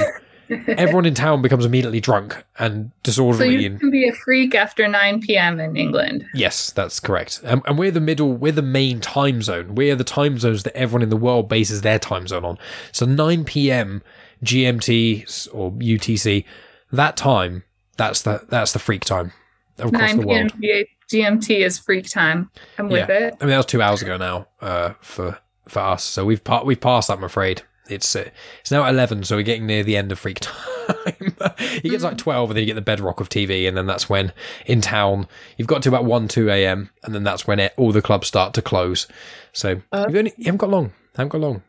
everyone 0.69 1.07
in 1.07 1.15
town 1.15 1.43
becomes 1.43 1.65
immediately 1.65 2.01
drunk 2.01 2.45
and 2.59 2.91
disorderly. 3.03 3.55
So 3.57 3.61
you 3.61 3.79
can 3.79 3.91
be 3.91 4.09
a 4.09 4.13
freak 4.13 4.55
after 4.55 4.87
9 4.89 5.21
p.m. 5.21 5.61
in 5.61 5.77
England. 5.77 6.25
Yes, 6.35 6.71
that's 6.71 6.99
correct. 7.01 7.41
And, 7.45 7.63
and 7.67 7.79
we're 7.79 7.91
the 7.91 8.01
middle, 8.01 8.33
we're 8.33 8.53
the 8.53 8.63
main 8.63 9.01
time 9.01 9.43
zone. 9.43 9.75
We're 9.75 9.95
the 9.97 10.05
time 10.05 10.39
zones 10.39 10.63
that 10.65 10.77
everyone 10.77 11.03
in 11.03 11.09
the 11.11 11.17
world 11.17 11.49
bases 11.49 11.83
their 11.83 11.99
time 11.99 12.27
zone 12.27 12.45
on. 12.45 12.59
So 12.93 13.07
9 13.07 13.45
p.m. 13.45 14.03
GMT 14.45 15.49
or 15.55 15.71
UTC, 15.73 16.45
that 16.93 17.17
time, 17.17 17.63
that's 17.97 18.23
the 18.23 18.45
that's 18.49 18.73
the 18.73 18.79
freak 18.79 19.05
time 19.05 19.33
across 19.79 19.93
9 19.93 20.17
the 20.19 20.23
p.m. 20.25 20.27
world. 20.27 20.53
G- 20.61 20.89
GMT 21.13 21.61
is 21.67 21.79
freak 21.79 22.09
time. 22.09 22.51
I'm 22.79 22.89
with 22.89 23.09
Yeah. 23.09 23.27
it. 23.29 23.35
I 23.41 23.45
mean, 23.45 23.51
that 23.51 23.57
was 23.59 23.67
two 23.67 23.83
hours 23.83 24.01
ago 24.03 24.17
now 24.17 24.47
uh, 24.61 24.95
for 25.01 25.39
for 25.69 25.81
us. 25.81 26.05
So 26.05 26.25
we've 26.25 26.43
pa- 26.43 26.63
we've 26.63 26.81
passed 26.81 27.09
that. 27.09 27.19
I'm 27.19 27.25
afraid 27.25 27.63
it's 27.91 28.15
uh, 28.17 28.31
it's 28.61 28.71
now 28.71 28.87
11, 28.89 29.25
so 29.25 29.37
we're 29.37 29.43
getting 29.43 29.67
near 29.67 29.83
the 29.83 29.97
end 29.97 30.13
of 30.13 30.19
freak 30.19 30.39
time. 30.41 31.35
you 31.83 31.91
get 31.91 32.01
to 32.01 32.05
like 32.07 32.19
12, 32.19 32.51
and 32.51 32.57
then 32.57 32.63
you 32.63 32.67
get 32.67 32.75
the 32.75 32.81
bedrock 32.81 33.21
of 33.21 33.29
TV, 33.29 33.67
and 33.69 33.77
then 33.77 33.87
that's 33.87 34.09
when 34.09 34.33
in 34.67 34.81
town 34.81 35.27
you've 35.57 35.69
got 35.69 35.83
to 35.83 35.89
about 35.89 36.05
1 36.05 36.29
2 36.29 36.49
a.m. 36.51 36.91
and 37.03 37.15
then 37.15 37.23
that's 37.25 37.47
when 37.47 37.59
it, 37.61 37.75
all 37.77 37.93
the 37.93 38.03
clubs 38.03 38.27
start 38.29 38.55
to 38.55 38.63
close. 38.63 39.07
So 39.53 39.83
Uh. 39.93 40.07
you've 40.09 40.17
only 40.17 40.33
you 40.37 40.45
haven't 40.45 40.59
got 40.59 40.71
long. 40.71 40.93
Haven't 41.17 41.31
got 41.31 41.41
long. 41.41 41.63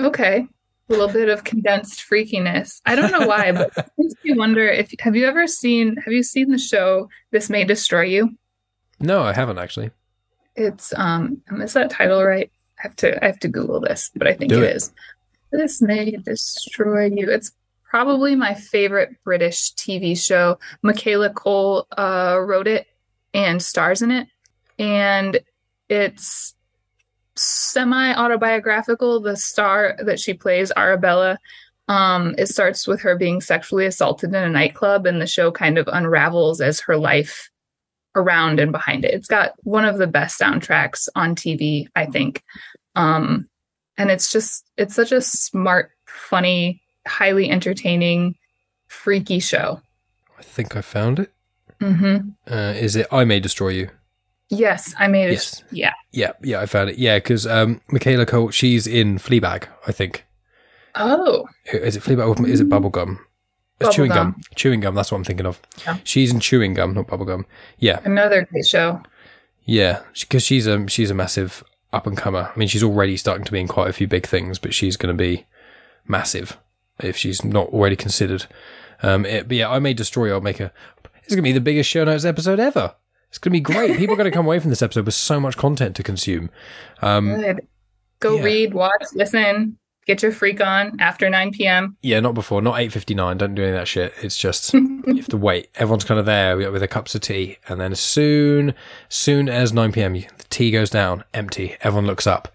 Okay. 0.00 0.46
A 0.88 0.92
little 0.92 1.08
bit 1.08 1.28
of 1.28 1.44
condensed 1.44 2.00
freakiness. 2.08 2.80
I 2.84 2.96
don't 2.96 3.12
know 3.12 3.26
why, 3.26 3.52
but 3.52 3.70
it 3.76 3.86
makes 3.96 4.14
me 4.24 4.34
wonder 4.34 4.66
if 4.68 4.90
have 5.00 5.14
you 5.16 5.26
ever 5.26 5.46
seen 5.46 5.96
have 6.04 6.12
you 6.12 6.22
seen 6.22 6.50
the 6.50 6.58
show 6.58 7.08
This 7.30 7.48
May 7.48 7.64
Destroy 7.64 8.02
You? 8.02 8.36
No, 9.00 9.22
I 9.22 9.32
haven't 9.32 9.58
actually. 9.58 9.90
It's 10.56 10.92
um 10.96 11.40
is 11.60 11.72
that 11.74 11.90
title 11.90 12.22
right? 12.24 12.50
I 12.78 12.82
have 12.82 12.96
to 12.96 13.24
I 13.24 13.28
have 13.28 13.38
to 13.40 13.48
Google 13.48 13.80
this, 13.80 14.10
but 14.14 14.26
I 14.26 14.34
think 14.34 14.52
it 14.52 14.58
it. 14.62 14.76
is. 14.76 14.92
This 15.52 15.82
may 15.82 16.12
destroy 16.12 17.06
you. 17.06 17.30
It's 17.30 17.52
probably 17.84 18.34
my 18.34 18.54
favorite 18.54 19.16
British 19.22 19.74
TV 19.74 20.18
show. 20.18 20.58
Michaela 20.82 21.30
Coel 21.30 21.86
uh, 21.96 22.38
wrote 22.40 22.66
it 22.66 22.86
and 23.34 23.62
stars 23.62 24.00
in 24.00 24.10
it, 24.10 24.28
and 24.78 25.40
it's 25.90 26.54
semi 27.36 28.14
autobiographical. 28.14 29.20
The 29.20 29.36
star 29.36 29.96
that 30.02 30.18
she 30.18 30.32
plays, 30.32 30.72
Arabella, 30.74 31.38
um, 31.88 32.34
it 32.38 32.46
starts 32.46 32.86
with 32.86 33.02
her 33.02 33.16
being 33.16 33.42
sexually 33.42 33.84
assaulted 33.84 34.30
in 34.30 34.42
a 34.42 34.48
nightclub, 34.48 35.04
and 35.04 35.20
the 35.20 35.26
show 35.26 35.52
kind 35.52 35.76
of 35.76 35.86
unravels 35.92 36.62
as 36.62 36.80
her 36.80 36.96
life 36.96 37.50
around 38.14 38.58
and 38.58 38.72
behind 38.72 39.04
it. 39.04 39.12
It's 39.12 39.28
got 39.28 39.52
one 39.64 39.84
of 39.84 39.98
the 39.98 40.06
best 40.06 40.40
soundtracks 40.40 41.08
on 41.14 41.34
TV, 41.34 41.88
I 41.94 42.06
think. 42.06 42.42
Um, 42.94 43.48
and 43.98 44.10
it's 44.10 44.30
just 44.32 44.64
it's 44.76 44.94
such 44.94 45.12
a 45.12 45.20
smart, 45.20 45.90
funny, 46.06 46.82
highly 47.06 47.50
entertaining, 47.50 48.34
freaky 48.88 49.40
show. 49.40 49.80
I 50.38 50.42
think 50.42 50.76
I 50.76 50.80
found 50.82 51.18
it. 51.20 51.30
hmm 51.80 52.16
Uh, 52.50 52.74
is 52.76 52.96
it 52.96 53.06
I 53.12 53.24
May 53.24 53.40
Destroy 53.40 53.68
You? 53.68 53.90
Yes, 54.48 54.94
I 54.98 55.06
made 55.08 55.28
it. 55.28 55.32
Yes. 55.32 55.64
Yeah. 55.70 55.92
Yeah, 56.12 56.32
yeah, 56.42 56.60
I 56.60 56.66
found 56.66 56.90
it. 56.90 56.98
Yeah, 56.98 57.16
because 57.16 57.46
um, 57.46 57.80
Michaela 57.90 58.26
Coel, 58.26 58.50
she's 58.50 58.86
in 58.86 59.18
Fleabag, 59.18 59.64
I 59.86 59.92
think. 59.92 60.26
Oh, 60.94 61.46
Is 61.72 61.96
it 61.96 62.02
Fleabag 62.02 62.38
or 62.38 62.46
is 62.46 62.60
it 62.60 62.68
Bubblegum? 62.68 63.18
It's 63.80 63.94
chewing 63.94 64.10
gum. 64.10 64.34
Bubblegum. 64.34 64.54
Chewing 64.56 64.80
gum, 64.80 64.94
that's 64.94 65.10
what 65.10 65.16
I'm 65.18 65.24
thinking 65.24 65.46
of. 65.46 65.58
Yeah. 65.86 65.96
She's 66.04 66.32
in 66.34 66.40
chewing 66.40 66.74
gum, 66.74 66.92
not 66.92 67.06
bubblegum. 67.06 67.44
Yeah, 67.78 68.00
another 68.04 68.44
great 68.44 68.66
show. 68.66 69.00
yeah, 69.64 70.02
because 70.20 70.42
she's 70.42 70.66
a 70.66 70.86
she's 70.88 71.10
a 71.10 71.14
massive 71.14 71.64
up 71.92 72.06
and 72.06 72.16
comer. 72.16 72.50
I 72.54 72.58
mean, 72.58 72.68
she's 72.68 72.82
already 72.82 73.16
starting 73.16 73.44
to 73.44 73.52
be 73.52 73.60
in 73.60 73.68
quite 73.68 73.88
a 73.88 73.92
few 73.92 74.06
big 74.06 74.26
things, 74.26 74.58
but 74.58 74.74
she's 74.74 74.96
going 74.96 75.16
to 75.16 75.20
be 75.20 75.46
massive 76.06 76.58
if 77.00 77.16
she's 77.16 77.44
not 77.44 77.68
already 77.68 77.96
considered. 77.96 78.46
Um, 79.02 79.26
it, 79.26 79.48
but 79.48 79.56
yeah, 79.56 79.70
I 79.70 79.78
may 79.78 79.94
destroy. 79.94 80.30
I'll 80.30 80.40
make 80.40 80.60
a. 80.60 80.72
It's 81.22 81.34
going 81.34 81.38
to 81.38 81.42
be 81.42 81.52
the 81.52 81.60
biggest 81.60 81.90
show 81.90 82.04
notes 82.04 82.24
episode 82.24 82.60
ever. 82.60 82.94
It's 83.28 83.38
going 83.38 83.52
to 83.52 83.56
be 83.56 83.60
great. 83.60 83.96
People 83.98 84.14
are 84.14 84.18
going 84.18 84.30
to 84.30 84.36
come 84.36 84.46
away 84.46 84.58
from 84.58 84.70
this 84.70 84.82
episode 84.82 85.06
with 85.06 85.14
so 85.14 85.40
much 85.40 85.56
content 85.56 85.96
to 85.96 86.02
consume. 86.02 86.50
Um. 87.00 87.58
Go 88.20 88.36
yeah. 88.36 88.44
read, 88.44 88.74
watch, 88.74 89.02
listen, 89.14 89.78
get 90.06 90.22
your 90.22 90.32
freak 90.32 90.60
on 90.60 90.98
after 91.00 91.28
9 91.30 91.52
p.m. 91.52 91.96
yeah, 92.02 92.20
not 92.20 92.34
before, 92.34 92.60
not 92.62 92.78
eight 92.80 92.92
fifty 92.92 93.14
nine. 93.14 93.38
Don't 93.38 93.54
do 93.54 93.62
any 93.62 93.70
of 93.72 93.76
that 93.76 93.88
shit. 93.88 94.12
It's 94.22 94.36
just 94.36 94.72
you 94.74 95.02
have 95.16 95.28
to 95.28 95.36
wait. 95.36 95.68
Everyone's 95.76 96.04
kind 96.04 96.18
of 96.20 96.26
there 96.26 96.56
with 96.56 96.80
their 96.80 96.88
cups 96.88 97.14
of 97.14 97.20
tea, 97.20 97.58
and 97.68 97.80
then 97.80 97.92
as 97.92 98.00
soon, 98.00 98.74
soon 99.08 99.48
as 99.48 99.72
nine 99.72 99.92
p.m., 99.92 100.14
the 100.14 100.26
tea 100.50 100.70
goes 100.70 100.90
down, 100.90 101.24
empty. 101.32 101.76
Everyone 101.82 102.06
looks 102.06 102.26
up, 102.26 102.48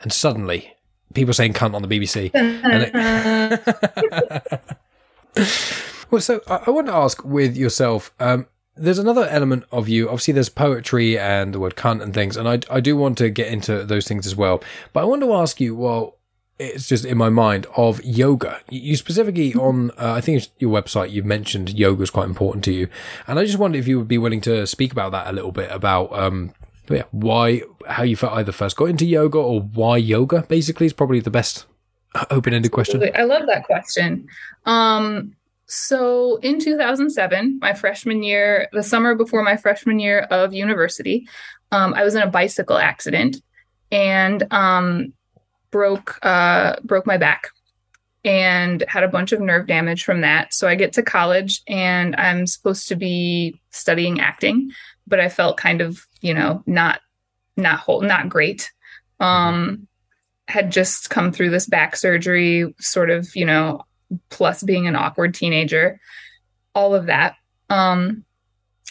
and 0.00 0.12
suddenly, 0.12 0.74
people 1.14 1.34
saying 1.34 1.52
"cunt" 1.54 1.74
on 1.74 1.82
the 1.82 1.88
BBC. 1.88 2.30
It- 2.34 4.66
well, 6.10 6.20
so 6.20 6.40
I, 6.48 6.62
I 6.66 6.70
want 6.70 6.86
to 6.86 6.94
ask 6.94 7.24
with 7.24 7.56
yourself. 7.56 8.12
Um, 8.20 8.46
there's 8.78 8.98
another 8.98 9.26
element 9.28 9.64
of 9.72 9.88
you. 9.88 10.06
Obviously, 10.08 10.34
there's 10.34 10.50
poetry 10.50 11.18
and 11.18 11.54
the 11.54 11.60
word 11.60 11.76
"cunt" 11.76 12.02
and 12.02 12.12
things, 12.14 12.36
and 12.36 12.48
I 12.48 12.60
I 12.70 12.80
do 12.80 12.96
want 12.96 13.18
to 13.18 13.30
get 13.30 13.48
into 13.48 13.84
those 13.84 14.06
things 14.06 14.26
as 14.26 14.36
well. 14.36 14.62
But 14.92 15.00
I 15.00 15.04
want 15.04 15.22
to 15.22 15.32
ask 15.34 15.60
you. 15.60 15.74
Well, 15.74 16.15
it's 16.58 16.88
just 16.88 17.04
in 17.04 17.18
my 17.18 17.28
mind 17.28 17.66
of 17.76 18.02
yoga. 18.04 18.60
You 18.70 18.96
specifically 18.96 19.54
on, 19.54 19.90
uh, 19.92 20.12
I 20.12 20.20
think 20.20 20.38
it's 20.38 20.50
your 20.58 20.70
website, 20.70 21.10
you've 21.10 21.26
mentioned 21.26 21.70
yoga 21.70 22.02
is 22.02 22.10
quite 22.10 22.26
important 22.26 22.64
to 22.64 22.72
you, 22.72 22.88
and 23.26 23.38
I 23.38 23.44
just 23.44 23.58
wondered 23.58 23.78
if 23.78 23.88
you 23.88 23.98
would 23.98 24.08
be 24.08 24.18
willing 24.18 24.40
to 24.42 24.66
speak 24.66 24.92
about 24.92 25.12
that 25.12 25.26
a 25.26 25.32
little 25.32 25.52
bit 25.52 25.70
about. 25.70 26.12
Um, 26.12 26.52
yeah, 26.88 27.02
why, 27.10 27.62
how 27.88 28.04
you 28.04 28.16
either 28.22 28.52
first 28.52 28.76
got 28.76 28.86
into 28.86 29.04
yoga 29.04 29.38
or 29.38 29.60
why 29.60 29.96
yoga 29.96 30.42
basically 30.48 30.86
is 30.86 30.92
probably 30.92 31.18
the 31.18 31.30
best 31.30 31.66
open-ended 32.30 32.70
question. 32.70 33.02
I 33.14 33.24
love 33.24 33.42
that 33.46 33.64
question. 33.64 34.28
Um, 34.64 35.34
so 35.66 36.36
in 36.36 36.60
2007, 36.60 37.58
my 37.60 37.74
freshman 37.74 38.22
year, 38.22 38.68
the 38.72 38.84
summer 38.84 39.14
before 39.14 39.42
my 39.42 39.56
freshman 39.56 39.98
year 39.98 40.20
of 40.30 40.54
university, 40.54 41.26
um, 41.72 41.92
I 41.94 42.04
was 42.04 42.14
in 42.14 42.22
a 42.22 42.28
bicycle 42.28 42.78
accident 42.78 43.42
and 43.90 44.46
um, 44.52 45.12
broke 45.70 46.18
uh, 46.22 46.76
broke 46.84 47.06
my 47.06 47.16
back 47.16 47.48
and 48.24 48.84
had 48.88 49.04
a 49.04 49.08
bunch 49.08 49.32
of 49.32 49.40
nerve 49.40 49.66
damage 49.66 50.04
from 50.04 50.20
that. 50.22 50.52
So 50.52 50.66
I 50.66 50.74
get 50.74 50.92
to 50.94 51.02
college 51.02 51.62
and 51.68 52.16
I'm 52.16 52.46
supposed 52.46 52.88
to 52.88 52.96
be 52.96 53.60
studying 53.70 54.20
acting, 54.20 54.70
but 55.06 55.20
I 55.20 55.28
felt 55.28 55.56
kind 55.56 55.80
of 55.80 56.06
you 56.20 56.34
know 56.34 56.62
not 56.66 57.00
not 57.56 57.80
whole, 57.80 58.02
not 58.02 58.28
great. 58.28 58.72
Um, 59.20 59.88
had 60.48 60.70
just 60.70 61.10
come 61.10 61.32
through 61.32 61.50
this 61.50 61.66
back 61.66 61.96
surgery, 61.96 62.72
sort 62.78 63.10
of, 63.10 63.34
you 63.34 63.44
know, 63.44 63.82
plus 64.30 64.62
being 64.62 64.86
an 64.86 64.94
awkward 64.94 65.34
teenager, 65.34 65.98
all 66.74 66.94
of 66.94 67.06
that. 67.06 67.34
Um, 67.68 68.24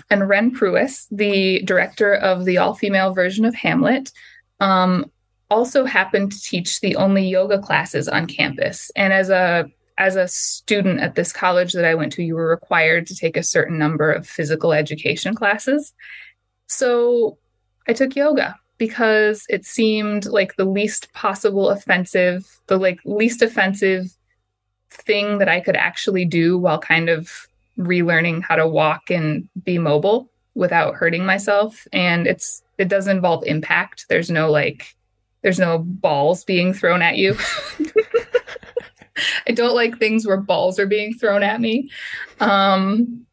and 0.10 0.28
Ren 0.28 0.54
Pruis, 0.54 1.08
the 1.10 1.62
director 1.62 2.14
of 2.14 2.44
the 2.44 2.58
all 2.58 2.74
female 2.74 3.14
version 3.14 3.46
of 3.46 3.56
Hamlet, 3.56 4.12
um, 4.60 5.10
also 5.50 5.86
happened 5.86 6.32
to 6.32 6.42
teach 6.42 6.80
the 6.82 6.96
only 6.96 7.28
yoga 7.28 7.60
classes 7.60 8.08
on 8.08 8.26
campus. 8.26 8.92
And 8.96 9.14
as 9.14 9.30
a 9.30 9.70
as 9.98 10.18
a 10.18 10.28
student 10.28 11.00
at 11.00 11.16
this 11.16 11.32
college 11.32 11.72
that 11.74 11.86
I 11.86 11.96
went 11.96 12.12
to, 12.14 12.24
you 12.24 12.36
were 12.36 12.50
required 12.50 13.08
to 13.08 13.16
take 13.16 13.38
a 13.38 13.44
certain 13.44 13.78
number 13.78 14.12
of 14.12 14.28
physical 14.28 14.74
education 14.74 15.34
classes. 15.34 15.94
So 16.68 17.38
I 17.88 17.94
took 17.94 18.16
yoga 18.16 18.58
because 18.78 19.46
it 19.48 19.66
seemed 19.66 20.26
like 20.26 20.56
the 20.56 20.66
least 20.66 21.14
possible 21.14 21.70
offensive, 21.70 22.60
the 22.68 22.78
like 22.78 23.00
least 23.06 23.42
offensive 23.42 24.08
thing 24.90 25.38
that 25.38 25.50
I 25.50 25.62
could 25.62 25.76
actually 25.76 26.26
do 26.26 26.58
while 26.58 26.80
kind 26.80 27.10
of 27.10 27.48
relearning 27.78 28.42
how 28.42 28.56
to 28.56 28.68
walk 28.68 29.10
and 29.10 29.48
be 29.64 29.78
mobile 29.78 30.30
without 30.56 30.96
hurting 30.96 31.26
myself. 31.26 31.88
And 31.94 32.28
it's 32.28 32.64
it 32.78 32.90
does 32.90 33.08
involve 33.08 33.46
impact. 33.46 34.08
There's 34.10 34.30
no 34.30 34.52
like 34.52 34.95
there's 35.46 35.60
no 35.60 35.78
balls 35.78 36.44
being 36.44 36.74
thrown 36.74 37.04
at 37.04 37.18
you. 37.18 37.38
I 39.48 39.52
don't 39.52 39.76
like 39.76 40.00
things 40.00 40.26
where 40.26 40.38
balls 40.38 40.80
are 40.80 40.88
being 40.88 41.14
thrown 41.14 41.44
at 41.44 41.62
me. 41.62 41.92
Um, 42.40 43.28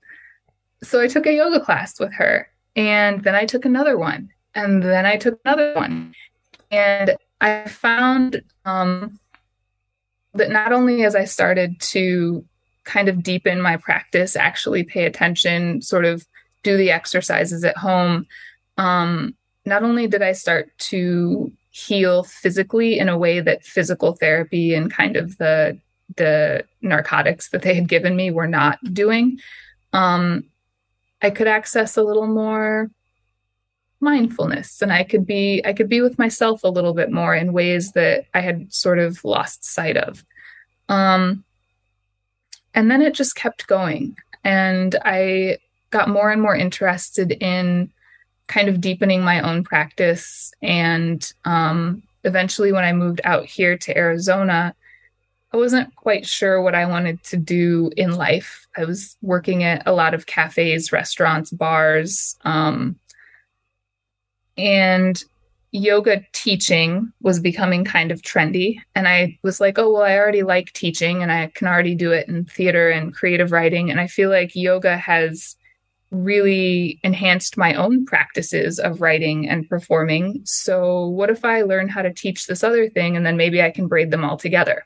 so 0.82 1.00
I 1.00 1.08
took 1.08 1.24
a 1.24 1.32
yoga 1.32 1.58
class 1.58 1.98
with 1.98 2.12
her, 2.12 2.50
and 2.76 3.24
then 3.24 3.34
I 3.34 3.46
took 3.46 3.64
another 3.64 3.96
one, 3.96 4.28
and 4.54 4.82
then 4.82 5.06
I 5.06 5.16
took 5.16 5.40
another 5.42 5.72
one, 5.72 6.14
and 6.70 7.16
I 7.40 7.66
found 7.66 8.42
um, 8.66 9.18
that 10.34 10.50
not 10.50 10.70
only 10.70 11.04
as 11.04 11.16
I 11.16 11.24
started 11.24 11.80
to 11.80 12.44
kind 12.84 13.08
of 13.08 13.22
deepen 13.22 13.58
my 13.58 13.78
practice, 13.78 14.36
actually 14.36 14.84
pay 14.84 15.06
attention, 15.06 15.80
sort 15.80 16.04
of 16.04 16.26
do 16.62 16.76
the 16.76 16.90
exercises 16.90 17.64
at 17.64 17.78
home, 17.78 18.26
um, 18.76 19.34
not 19.64 19.82
only 19.82 20.08
did 20.08 20.20
I 20.20 20.32
start 20.32 20.76
to 20.90 21.50
heal 21.72 22.22
physically 22.22 22.98
in 22.98 23.08
a 23.08 23.18
way 23.18 23.40
that 23.40 23.64
physical 23.64 24.14
therapy 24.14 24.74
and 24.74 24.92
kind 24.92 25.16
of 25.16 25.36
the 25.38 25.78
the 26.16 26.62
narcotics 26.82 27.48
that 27.48 27.62
they 27.62 27.74
had 27.74 27.88
given 27.88 28.14
me 28.14 28.30
were 28.30 28.46
not 28.46 28.78
doing. 28.92 29.40
Um, 29.94 30.44
I 31.22 31.30
could 31.30 31.48
access 31.48 31.96
a 31.96 32.02
little 32.02 32.26
more 32.26 32.90
mindfulness 34.00 34.82
and 34.82 34.92
I 34.92 35.04
could 35.04 35.26
be 35.26 35.62
I 35.64 35.72
could 35.72 35.88
be 35.88 36.02
with 36.02 36.18
myself 36.18 36.62
a 36.62 36.68
little 36.68 36.92
bit 36.92 37.10
more 37.10 37.34
in 37.34 37.52
ways 37.54 37.92
that 37.92 38.26
I 38.34 38.40
had 38.40 38.72
sort 38.72 38.98
of 38.98 39.24
lost 39.24 39.64
sight 39.64 39.96
of. 39.96 40.24
Um, 40.88 41.44
and 42.74 42.90
then 42.90 43.00
it 43.00 43.14
just 43.14 43.34
kept 43.34 43.66
going 43.66 44.16
and 44.44 44.96
I 45.04 45.58
got 45.90 46.08
more 46.08 46.30
and 46.30 46.42
more 46.42 46.56
interested 46.56 47.32
in 47.32 47.90
kind 48.48 48.68
of 48.68 48.80
deepening 48.80 49.22
my 49.22 49.40
own 49.40 49.64
practice. 49.64 50.52
And 50.62 51.30
um, 51.44 52.02
eventually, 52.24 52.72
when 52.72 52.84
I 52.84 52.92
moved 52.92 53.20
out 53.24 53.46
here 53.46 53.76
to 53.78 53.96
Arizona, 53.96 54.74
I 55.52 55.56
wasn't 55.56 55.94
quite 55.96 56.26
sure 56.26 56.62
what 56.62 56.74
I 56.74 56.86
wanted 56.86 57.22
to 57.24 57.36
do 57.36 57.90
in 57.96 58.14
life. 58.14 58.66
I 58.76 58.84
was 58.84 59.16
working 59.20 59.64
at 59.64 59.86
a 59.86 59.92
lot 59.92 60.14
of 60.14 60.26
cafes, 60.26 60.92
restaurants, 60.92 61.50
bars, 61.50 62.36
um, 62.44 62.96
and 64.56 65.22
yoga 65.72 66.22
teaching 66.32 67.12
was 67.22 67.40
becoming 67.40 67.84
kind 67.84 68.12
of 68.12 68.22
trendy. 68.22 68.78
And 68.94 69.08
I 69.08 69.38
was 69.42 69.60
like, 69.60 69.78
oh, 69.78 69.92
well, 69.92 70.02
I 70.02 70.18
already 70.18 70.42
like 70.42 70.72
teaching 70.74 71.22
and 71.22 71.32
I 71.32 71.50
can 71.54 71.66
already 71.66 71.94
do 71.94 72.12
it 72.12 72.28
in 72.28 72.44
theater 72.44 72.90
and 72.90 73.14
creative 73.14 73.52
writing. 73.52 73.90
And 73.90 73.98
I 73.98 74.06
feel 74.06 74.30
like 74.30 74.54
yoga 74.54 74.96
has 74.96 75.56
really 76.12 77.00
enhanced 77.02 77.56
my 77.56 77.74
own 77.74 78.04
practices 78.04 78.78
of 78.78 79.00
writing 79.00 79.48
and 79.48 79.68
performing. 79.68 80.42
So, 80.44 81.06
what 81.08 81.30
if 81.30 81.44
I 81.44 81.62
learn 81.62 81.88
how 81.88 82.02
to 82.02 82.12
teach 82.12 82.46
this 82.46 82.62
other 82.62 82.88
thing 82.88 83.16
and 83.16 83.26
then 83.26 83.36
maybe 83.36 83.60
I 83.62 83.70
can 83.70 83.88
braid 83.88 84.10
them 84.10 84.24
all 84.24 84.36
together? 84.36 84.84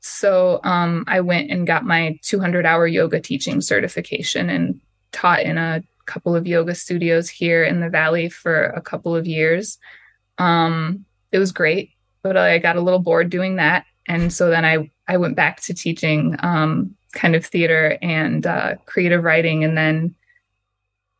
So 0.00 0.60
um, 0.64 1.04
I 1.06 1.20
went 1.20 1.50
and 1.50 1.66
got 1.66 1.84
my 1.84 2.18
200 2.22 2.64
hour 2.64 2.86
yoga 2.86 3.20
teaching 3.20 3.60
certification 3.60 4.48
and 4.48 4.80
taught 5.12 5.42
in 5.42 5.58
a 5.58 5.82
couple 6.06 6.34
of 6.34 6.46
yoga 6.46 6.74
studios 6.74 7.28
here 7.28 7.62
in 7.62 7.80
the 7.80 7.90
valley 7.90 8.28
for 8.28 8.64
a 8.64 8.80
couple 8.80 9.14
of 9.14 9.26
years. 9.26 9.78
Um, 10.38 11.04
it 11.32 11.38
was 11.38 11.52
great, 11.52 11.90
but 12.22 12.36
I 12.36 12.58
got 12.58 12.76
a 12.76 12.80
little 12.80 12.98
bored 12.98 13.30
doing 13.30 13.56
that, 13.56 13.84
and 14.08 14.32
so 14.32 14.48
then 14.50 14.64
I 14.64 14.90
I 15.06 15.18
went 15.18 15.36
back 15.36 15.60
to 15.62 15.74
teaching 15.74 16.36
um, 16.40 16.96
kind 17.12 17.36
of 17.36 17.44
theater 17.44 17.98
and 18.00 18.46
uh, 18.46 18.76
creative 18.86 19.22
writing, 19.22 19.64
and 19.64 19.76
then 19.76 20.14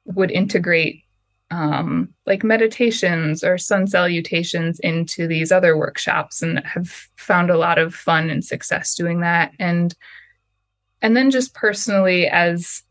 would 0.05 0.31
integrate 0.31 1.05
um, 1.51 2.09
like 2.27 2.45
meditations 2.45 3.43
or 3.43 3.59
sun 3.59 3.87
salutations 3.87 4.79
into 4.81 5.27
these 5.27 5.51
other 5.51 5.77
workshops 5.77 6.43
and 6.43 6.61
have 6.65 6.89
found 7.17 7.51
a 7.51 7.59
lot 7.59 7.79
of 7.79 7.95
fun 7.95 8.31
and 8.31 8.45
success 8.45 8.95
doing 8.95 9.21
that. 9.21 9.53
And 9.59 9.95
and 11.03 11.17
then 11.17 11.31
just 11.31 11.55
personally 11.55 12.27
as 12.29 12.83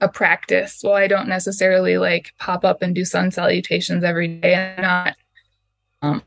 a 0.00 0.08
practice 0.08 0.80
well 0.84 0.94
i 0.94 1.08
don't 1.08 1.28
necessarily 1.28 1.98
like 1.98 2.32
pop 2.38 2.64
up 2.64 2.82
and 2.82 2.94
do 2.94 3.04
sun 3.04 3.30
salutations 3.30 4.04
every 4.04 4.28
day. 4.28 4.54
I'm 4.54 4.82
not 4.82 5.16
um, 6.02 6.22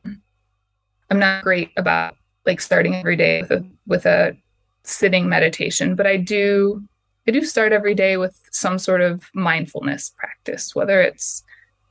i'm 1.09 1.19
not 1.19 1.43
great 1.43 1.71
about 1.77 2.15
like 2.45 2.59
starting 2.59 2.95
every 2.95 3.15
day 3.15 3.41
with 3.41 3.51
a 3.51 3.65
with 3.87 4.05
a 4.05 4.35
sitting 4.83 5.29
meditation 5.29 5.95
but 5.95 6.05
i 6.05 6.17
do 6.17 6.83
I 7.27 7.31
do 7.31 7.43
start 7.43 7.71
every 7.71 7.93
day 7.93 8.17
with 8.17 8.39
some 8.51 8.79
sort 8.79 9.01
of 9.01 9.29
mindfulness 9.33 10.11
practice, 10.17 10.75
whether 10.75 11.01
it's 11.01 11.43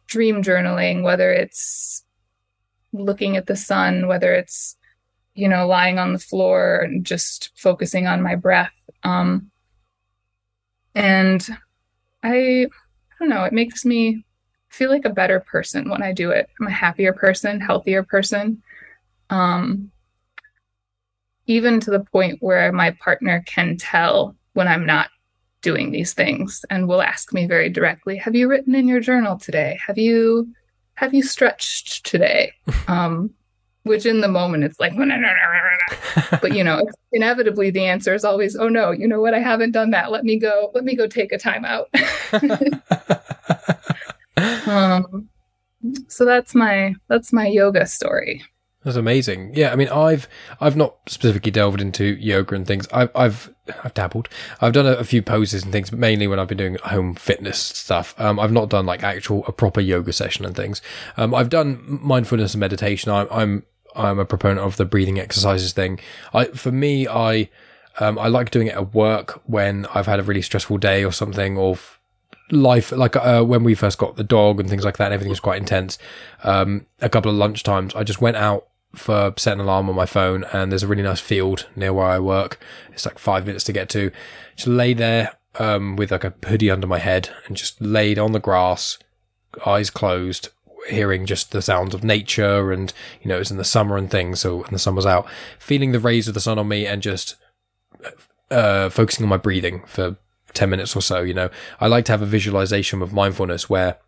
dream 0.09 0.43
journaling, 0.43 1.03
whether 1.03 1.33
it's 1.33 2.05
looking 2.93 3.37
at 3.37 3.47
the 3.47 3.55
sun, 3.55 4.09
whether 4.09 4.35
it's, 4.35 4.77
you 5.35 5.49
know, 5.49 5.69
lying 5.69 5.99
on 5.99 6.13
the 6.13 6.19
floor 6.19 6.79
and 6.79 7.07
just 7.07 7.51
focusing 7.57 8.09
on 8.09 8.23
my 8.23 8.35
breath. 8.35 8.73
Um, 9.05 9.51
and 10.97 11.47
I, 12.25 12.67
I 12.67 13.15
don't 13.21 13.29
know, 13.29 13.45
it 13.45 13.53
makes 13.53 13.85
me 13.85 14.25
feel 14.69 14.91
like 14.91 15.05
a 15.05 15.11
better 15.11 15.41
person 15.41 15.89
when 15.89 16.03
I 16.03 16.13
do 16.13 16.31
it. 16.31 16.49
I'm 16.61 16.67
a 16.67 16.73
happier 16.73 17.13
person, 17.13 17.61
healthier 17.61 18.03
person. 18.03 18.63
Um, 19.31 19.93
even 21.47 21.79
to 21.81 21.91
the 21.91 22.01
point 22.01 22.39
where 22.41 22.73
my 22.73 22.91
partner 22.93 23.43
can 23.47 23.77
tell 23.77 24.37
when 24.55 24.67
I'm 24.67 24.87
not 24.87 25.11
doing 25.63 25.91
these 25.91 26.15
things 26.15 26.65
and 26.71 26.89
will 26.89 27.03
ask 27.03 27.33
me 27.33 27.47
very 27.47 27.69
directly 27.69 28.17
have 28.17 28.35
you 28.35 28.49
written 28.49 28.75
in 28.75 28.89
your 28.89 29.01
journal 29.01 29.39
today? 29.39 29.79
Have 29.87 29.99
you 29.99 30.49
have 30.95 31.15
you 31.15 31.23
stretched 31.23 32.05
today? 32.05 32.53
Um 32.89 33.31
which 33.85 34.05
in 34.05 34.21
the 34.21 34.29
moment 34.29 34.63
it's 34.63 34.79
like 34.79 34.93
but 36.43 36.55
you 36.55 36.63
know 36.63 36.83
inevitably 37.13 37.71
the 37.71 37.85
answer 37.85 38.15
is 38.15 38.25
always 38.25 38.55
oh 38.55 38.69
no 38.69 38.91
you 38.91 39.09
know 39.09 39.21
what? 39.21 39.35
I 39.35 39.39
haven't 39.39 39.73
done 39.73 39.91
that. 39.91 40.11
Let 40.11 40.25
me 40.25 40.39
go 40.39 40.71
let 40.75 40.85
me 40.85 40.95
go 40.95 41.07
take 41.07 41.33
a 41.33 41.39
time 41.39 41.65
out. 41.65 41.89
Um 44.67 45.29
so 46.09 46.25
that's 46.25 46.55
my 46.55 46.95
that's 47.09 47.33
my 47.33 47.47
yoga 47.47 47.87
story 47.87 48.43
that's 48.85 48.97
amazing. 48.97 49.53
Yeah, 49.55 49.73
I 49.73 49.77
mean, 49.77 49.89
I've 49.89 50.27
I've 50.59 50.77
not 50.77 50.97
specifically 51.07 51.51
delved 51.51 51.83
into 51.83 52.05
yoga 52.05 52.55
and 52.55 52.67
things. 52.67 52.89
I've 52.93 53.11
I've 53.15 53.55
I've 53.85 53.93
dabbled. 53.93 54.29
I've 54.61 54.73
done 54.73 54.87
a, 54.87 54.93
a 54.93 55.05
few 55.05 55.23
poses 55.23 55.65
and 55.65 55.73
things, 55.73 55.93
mainly 55.93 56.27
when 56.27 56.39
I've 56.39 56.49
been 56.49 56.59
doing 56.59 56.77
home 56.85 57.15
fitness 57.15 57.59
stuff. 57.59 58.15
Um, 58.19 58.41
I've 58.41 58.53
not 58.53 58.71
done 58.71 58.87
like 58.87 59.03
actual 59.03 59.45
a 59.47 59.53
proper 59.53 59.83
yoga 59.83 60.15
session 60.15 60.47
and 60.47 60.57
things. 60.57 60.81
Um, 61.19 61.35
I've 61.35 61.51
done 61.51 61.85
mindfulness 61.87 62.55
and 62.55 62.61
meditation. 62.61 63.13
I'm 63.13 63.29
I'm 63.31 63.65
I'm 63.95 64.19
a 64.19 64.25
proponent 64.25 64.61
of 64.61 64.79
the 64.79 64.87
breathing 64.87 65.21
exercises 65.21 65.75
thing. 65.75 66.01
I 66.33 66.47
for 66.47 66.73
me, 66.73 67.07
I 67.07 67.51
um, 67.99 68.19
I 68.19 68.29
like 68.29 68.51
doing 68.51 68.69
it 68.69 68.77
at 68.77 68.95
work 68.95 69.43
when 69.45 69.85
I've 69.95 70.07
had 70.07 70.21
a 70.21 70.23
really 70.23 70.43
stressful 70.43 70.79
day 70.79 71.05
or 71.05 71.13
something, 71.13 71.59
or 71.59 71.77
life 72.51 72.93
like 72.93 73.15
uh, 73.15 73.43
when 73.43 73.63
we 73.63 73.75
first 73.75 73.99
got 73.99 74.17
the 74.17 74.25
dog 74.25 74.59
and 74.59 74.69
things 74.69 74.85
like 74.85 74.97
that 74.97 75.05
and 75.05 75.15
everything 75.15 75.31
was 75.31 75.39
quite 75.39 75.59
intense 75.59 75.99
um, 76.43 76.87
a 77.01 77.09
couple 77.09 77.31
of 77.31 77.37
lunch 77.37 77.63
times 77.63 77.95
i 77.95 78.03
just 78.03 78.21
went 78.21 78.37
out 78.37 78.67
for 78.95 79.33
setting 79.37 79.61
an 79.61 79.67
alarm 79.67 79.89
on 79.89 79.95
my 79.95 80.07
phone 80.07 80.45
and 80.53 80.71
there's 80.71 80.83
a 80.83 80.89
really 80.89 81.03
nice 81.03 81.21
field 81.21 81.67
near 81.77 81.93
where 81.93 82.07
I 82.07 82.19
work. 82.19 82.59
It's 82.93 83.07
like 83.07 83.19
five 83.19 83.47
minutes 83.47 83.65
to 83.65 83.73
get 83.73 83.89
to. 83.91 84.11
Just 84.57 84.67
lay 84.67 84.95
there 84.95 85.37
um, 85.59 85.97
with 85.97 86.11
like 86.11 86.25
a 86.25 86.35
hoodie 86.47 86.71
under 86.71 86.87
my 86.87 86.99
head 86.99 87.31
and 87.47 87.57
just 87.57 87.81
laid 87.81 88.19
on 88.19 88.33
the 88.33 88.41
grass, 88.41 88.99
eyes 89.65 89.91
closed, 89.91 90.49
hearing 90.89 91.27
just 91.27 91.53
the 91.53 91.63
sounds 91.63 91.95
of 91.95 92.03
nature 92.03 92.73
and 92.73 92.93
you 93.23 93.29
know 93.29 93.39
it's 93.39 93.51
in 93.51 93.59
the 93.59 93.65
summer 93.65 93.97
and 93.97 94.11
things. 94.11 94.41
So 94.41 94.57
when 94.59 94.71
the 94.73 94.79
sun 94.79 94.97
was 94.97 95.07
out, 95.07 95.27
feeling 95.59 95.93
the 95.93 96.01
rays 96.01 96.29
of 96.29 96.35
the 96.35 96.41
sun 96.41 96.59
on 96.59 96.69
me 96.69 96.87
and 96.87 97.03
just 97.03 97.37
uh, 98.51 98.89
focusing 98.89 99.25
on 99.25 99.31
my 99.31 99.37
breathing 99.37 99.83
for 99.87 100.17
ten 100.53 100.71
minutes 100.71 100.97
or 100.97 101.03
so. 101.03 101.23
You 101.23 101.35
know, 101.35 101.51
I 101.81 101.87
like 101.87 102.05
to 102.07 102.13
have 102.13 102.23
a 102.23 102.27
visualization 102.27 103.03
of 103.03 103.13
mindfulness 103.13 103.71
where 103.71 103.99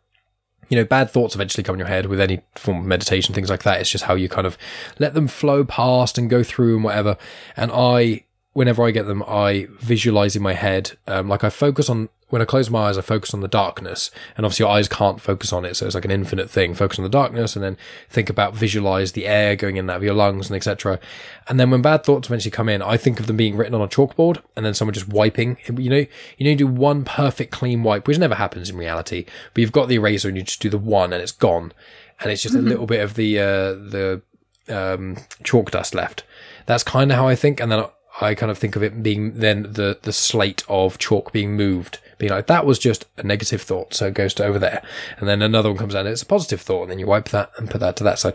you 0.73 0.79
know, 0.79 0.87
bad 0.87 1.11
thoughts 1.11 1.35
eventually 1.35 1.63
come 1.63 1.75
in 1.75 1.79
your 1.81 1.87
head 1.87 2.07
with 2.07 2.19
any 2.19 2.41
form 2.55 2.79
of 2.79 2.87
meditation, 2.87 3.35
things 3.35 3.51
like 3.51 3.63
that. 3.63 3.79
It's 3.79 3.91
just 3.91 4.05
how 4.05 4.15
you 4.15 4.27
kind 4.27 4.47
of 4.47 4.57
let 4.99 5.13
them 5.13 5.29
flow 5.29 5.65
past 5.65 6.17
and 6.17 6.31
go 6.31 6.43
through 6.43 6.77
and 6.77 6.83
whatever. 6.83 7.19
And 7.59 7.71
I, 7.71 8.25
whenever 8.55 8.83
I 8.83 8.91
get 8.91 9.07
them, 9.07 9.23
I 9.29 9.69
visualize 9.73 10.35
in 10.35 10.43
my 10.43 10.55
head, 10.55 10.93
um, 11.07 11.29
like 11.29 11.45
I 11.45 11.51
focus 11.51 11.91
on 11.91 12.09
when 12.33 12.41
I 12.41 12.47
close 12.47 12.71
my 12.71 12.89
eyes, 12.89 12.97
I 12.97 13.03
focus 13.03 13.35
on 13.35 13.43
the 13.43 13.47
darkness, 13.47 14.11
and 14.39 14.47
obviously 14.47 14.65
your 14.65 14.73
eyes 14.73 14.89
can't 14.89 15.21
focus 15.21 15.53
on 15.53 15.67
it, 15.67 15.77
so 15.77 15.85
it's 15.85 15.95
like 15.95 16.07
an 16.07 16.11
infinite 16.11 16.49
thing. 16.49 16.73
Focus 16.73 16.99
on 16.99 17.03
the 17.03 17.11
darkness, 17.11 17.55
and 17.55 17.63
then 17.63 17.77
think 18.09 18.31
about 18.31 18.55
visualize 18.55 19.13
the 19.13 19.27
air 19.27 19.55
going 19.55 19.77
in 19.77 19.81
and 19.81 19.91
out 19.91 19.99
of 19.99 20.03
your 20.03 20.15
lungs, 20.15 20.49
and 20.49 20.57
etc. 20.57 20.99
And 21.47 21.61
then 21.61 21.71
when 21.71 21.83
bad 21.83 22.05
thoughts 22.05 22.29
eventually 22.29 22.51
come 22.51 22.71
in, 22.71 22.81
I 22.81 22.97
think 22.97 23.21
of 23.21 23.27
them 23.27 23.37
being 23.37 23.55
written 23.55 23.75
on 23.75 23.83
a 23.83 23.87
chalkboard, 23.87 24.41
and 24.57 24.65
then 24.65 24.73
someone 24.73 24.95
just 24.95 25.09
wiping. 25.09 25.59
You 25.67 25.91
know, 25.91 26.07
you 26.39 26.47
know, 26.47 26.55
do 26.55 26.67
one 26.67 27.05
perfect 27.05 27.53
clean 27.53 27.83
wipe, 27.83 28.09
which 28.09 28.19
never 28.19 28.37
happens 28.37 28.71
in 28.71 28.79
reality. 28.79 29.27
But 29.53 29.61
you've 29.61 29.71
got 29.71 29.89
the 29.89 29.97
eraser, 29.97 30.29
and 30.29 30.37
you 30.39 30.43
just 30.43 30.63
do 30.63 30.71
the 30.71 30.79
one, 30.79 31.13
and 31.13 31.21
it's 31.21 31.33
gone, 31.33 31.75
and 32.19 32.33
it's 32.33 32.43
just 32.43 32.55
mm-hmm. 32.55 32.67
a 32.67 32.71
little 32.71 32.87
bit 32.87 33.03
of 33.03 33.13
the 33.13 33.39
uh, 33.39 33.73
the 33.75 34.23
um, 34.71 35.19
chalk 35.45 35.71
dust 35.71 35.95
left. 35.95 36.25
That's 36.65 36.83
kind 36.83 37.13
of 37.13 37.19
how 37.19 37.29
I 37.29 37.35
think, 37.35 37.61
and 37.61 37.71
then. 37.71 37.85
I 38.21 38.35
kind 38.35 38.53
of 38.53 38.59
think 38.59 38.77
of 38.77 38.83
it 38.83 39.03
being 39.03 39.39
then 39.39 39.63
the 39.63 39.99
the 40.03 40.13
slate 40.13 40.65
of 40.69 40.99
chalk 40.99 41.33
being 41.33 41.57
moved 41.57 41.99
be 42.23 42.29
like, 42.29 42.47
that 42.47 42.65
was 42.65 42.79
just 42.79 43.07
a 43.17 43.23
negative 43.23 43.61
thought, 43.61 43.93
so 43.93 44.07
it 44.07 44.15
goes 44.15 44.33
to 44.35 44.45
over 44.45 44.59
there. 44.59 44.83
And 45.19 45.29
then 45.29 45.43
another 45.43 45.69
one 45.69 45.79
comes 45.79 45.95
out, 45.95 46.07
it's 46.07 46.23
a 46.23 46.27
positive 46.27 46.61
thought, 46.61 46.83
and 46.83 46.91
then 46.91 46.99
you 46.99 47.07
wipe 47.07 47.29
that 47.31 47.51
and 47.59 47.69
put 47.69 47.81
that 47.81 47.97
to 47.97 48.05
that 48.05 48.19
side. 48.19 48.35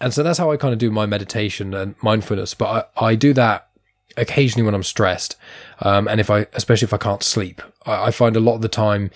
And 0.00 0.14
so 0.14 0.22
that's 0.22 0.38
how 0.38 0.50
I 0.50 0.56
kind 0.56 0.72
of 0.72 0.78
do 0.78 0.90
my 0.90 1.06
meditation 1.06 1.74
and 1.74 1.94
mindfulness. 2.02 2.54
But 2.54 2.90
I, 2.96 3.08
I 3.08 3.14
do 3.14 3.32
that 3.34 3.68
occasionally 4.16 4.64
when 4.64 4.74
I'm 4.74 4.82
stressed. 4.82 5.36
Um, 5.80 6.08
and 6.08 6.20
if 6.20 6.30
I, 6.30 6.46
especially 6.54 6.86
if 6.86 6.94
I 6.94 6.98
can't 6.98 7.22
sleep, 7.22 7.60
I, 7.84 8.06
I 8.06 8.10
find 8.10 8.34
a 8.34 8.40
lot 8.40 8.54
of 8.54 8.62
the 8.62 8.68
time, 8.68 9.10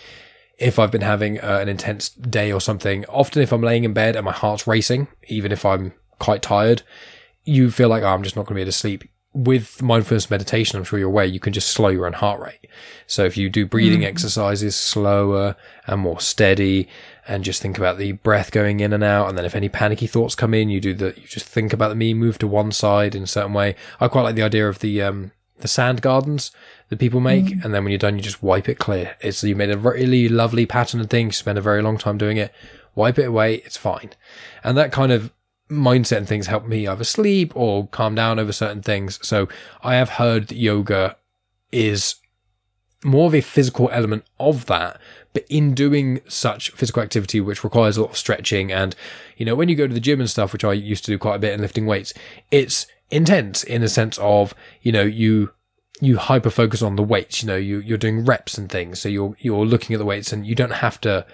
if 0.59 0.79
I've 0.79 0.92
been 0.92 1.01
having 1.01 1.40
uh, 1.40 1.59
an 1.61 1.68
intense 1.68 2.11
day 2.11 2.53
or 2.53 2.61
something, 2.61 3.05
often 3.07 3.42
if 3.42 3.53
I'm 3.53 3.62
laying 3.62 3.85
in 3.85 3.94
bed 3.94 4.14
and 4.14 4.25
my 4.25 4.33
heart's 4.33 4.66
racing, 4.66 5.09
even 5.29 5.51
if 5.51 5.64
I'm 5.64 5.94
quite 6.18 6.42
tired, 6.42 6.83
you 7.44 7.70
feel 7.70 7.88
like, 7.88 8.03
oh, 8.03 8.09
I'm 8.09 8.22
just 8.22 8.37
not 8.37 8.42
going 8.42 8.55
to 8.55 8.59
be 8.59 8.61
able 8.62 8.72
to 8.72 8.79
sleep 8.79 9.05
with 9.35 9.81
mindfulness 9.81 10.31
meditation, 10.31 10.77
I'm 10.77 10.85
sure 10.85 10.99
you're 10.99 11.09
aware, 11.09 11.25
you 11.25 11.40
can 11.40 11.53
just 11.53 11.68
slow 11.68 11.88
your 11.88 12.07
own 12.07 12.12
heart 12.12 12.40
rate. 12.40 12.68
So 13.07 13.25
if 13.25 13.37
you 13.37 13.49
do 13.49 13.66
breathing 13.66 14.01
mm. 14.01 14.07
exercises 14.07 14.77
slower 14.77 15.57
and 15.87 16.01
more 16.01 16.21
steady 16.21 16.88
and 17.27 17.45
just 17.45 17.62
think 17.62 17.79
about 17.79 17.99
the 17.99 18.12
breath 18.12 18.51
going 18.51 18.81
in 18.81 18.92
and 18.92 19.03
out. 19.03 19.29
And 19.29 19.38
then 19.38 19.45
if 19.45 19.55
any 19.55 19.68
panicky 19.68 20.07
thoughts 20.07 20.35
come 20.35 20.53
in, 20.53 20.68
you 20.68 20.81
do 20.81 20.92
the, 20.92 21.14
you 21.16 21.27
just 21.27 21.47
think 21.47 21.73
about 21.73 21.88
the 21.88 21.95
me 21.95 22.12
move 22.12 22.38
to 22.38 22.47
one 22.47 22.73
side 22.73 23.14
in 23.14 23.23
a 23.23 23.27
certain 23.27 23.55
way. 23.55 23.75
I 24.01 24.09
quite 24.09 24.23
like 24.23 24.35
the 24.35 24.42
idea 24.42 24.68
of 24.68 24.81
the, 24.81 25.01
um, 25.01 25.33
the 25.59 25.68
sand 25.68 26.03
gardens 26.03 26.51
that 26.88 26.99
people 26.99 27.21
make. 27.21 27.47
Mm. 27.47 27.64
And 27.64 27.75
then 27.75 27.85
when 27.85 27.92
you're 27.92 27.99
done, 27.99 28.16
you 28.16 28.23
just 28.23 28.42
wipe 28.42 28.68
it 28.68 28.79
clear. 28.79 29.16
It's, 29.21 29.42
you 29.42 29.57
made 29.57 29.71
a 29.71 29.79
really 29.79 30.29
lovely 30.29 30.66
pattern 30.66 31.01
and 31.01 31.09
thing. 31.09 31.27
You 31.27 31.33
spend 31.33 31.59
a 31.59 31.62
very 31.62 31.81
long 31.81 31.97
time 31.97 32.18
doing 32.18 32.37
it. 32.37 32.53
Wipe 32.95 33.18
it 33.18 33.29
away. 33.29 33.57
It's 33.64 33.79
fine. 33.79 34.11
And 34.62 34.77
that 34.77 34.92
kind 34.92 35.12
of 35.12 35.33
mindset 35.73 36.19
and 36.19 36.29
things 36.29 36.47
help 36.47 36.67
me 36.67 36.87
either 36.87 37.05
sleep 37.05 37.53
or 37.57 37.89
calm 37.89 38.15
down 38.15 38.39
over 38.39 38.53
certain 38.53 38.83
things. 38.83 39.19
So 39.27 39.49
I 39.83 39.95
have 39.95 40.11
heard 40.11 40.49
that 40.49 40.57
yoga 40.57 41.17
is 41.71 42.17
more 43.05 43.27
of 43.27 43.35
a 43.35 43.41
physical 43.41 43.89
element 43.93 44.25
of 44.39 44.67
that. 44.67 45.01
But 45.33 45.47
in 45.49 45.75
doing 45.75 46.21
such 46.29 46.71
physical 46.71 47.03
activity, 47.03 47.41
which 47.41 47.65
requires 47.65 47.97
a 47.97 48.03
lot 48.03 48.11
of 48.11 48.17
stretching, 48.19 48.71
and 48.71 48.95
you 49.37 49.47
know, 49.47 49.55
when 49.55 49.69
you 49.69 49.75
go 49.75 49.87
to 49.87 49.95
the 49.95 50.01
gym 50.01 50.21
and 50.21 50.29
stuff, 50.29 50.53
which 50.53 50.65
I 50.65 50.75
used 50.75 51.05
to 51.07 51.11
do 51.11 51.19
quite 51.19 51.37
a 51.37 51.41
bit 51.41 51.55
in 51.55 51.61
lifting 51.61 51.87
weights, 51.87 52.13
it's 52.51 52.87
intense 53.11 53.65
in 53.65 53.81
the 53.81 53.89
sense 53.89 54.19
of 54.19 54.55
you 54.83 54.93
know 54.93 55.03
you 55.03 55.53
you 56.01 56.19
hyper 56.19 56.51
focus 56.51 56.83
on 56.83 56.97
the 56.97 57.03
weights. 57.03 57.43
You 57.43 57.47
know, 57.49 57.57
you 57.57 57.79
you're 57.79 57.97
doing 57.97 58.27
reps 58.27 58.59
and 58.59 58.71
things, 58.71 59.01
so 59.01 59.09
you're 59.09 59.35
you're 59.39 59.65
looking 59.65 59.95
at 59.95 59.99
the 59.99 60.05
weights, 60.05 60.33
and 60.33 60.47
you 60.47 60.55
don't 60.55 60.73
have 60.73 61.01
to 61.01 61.27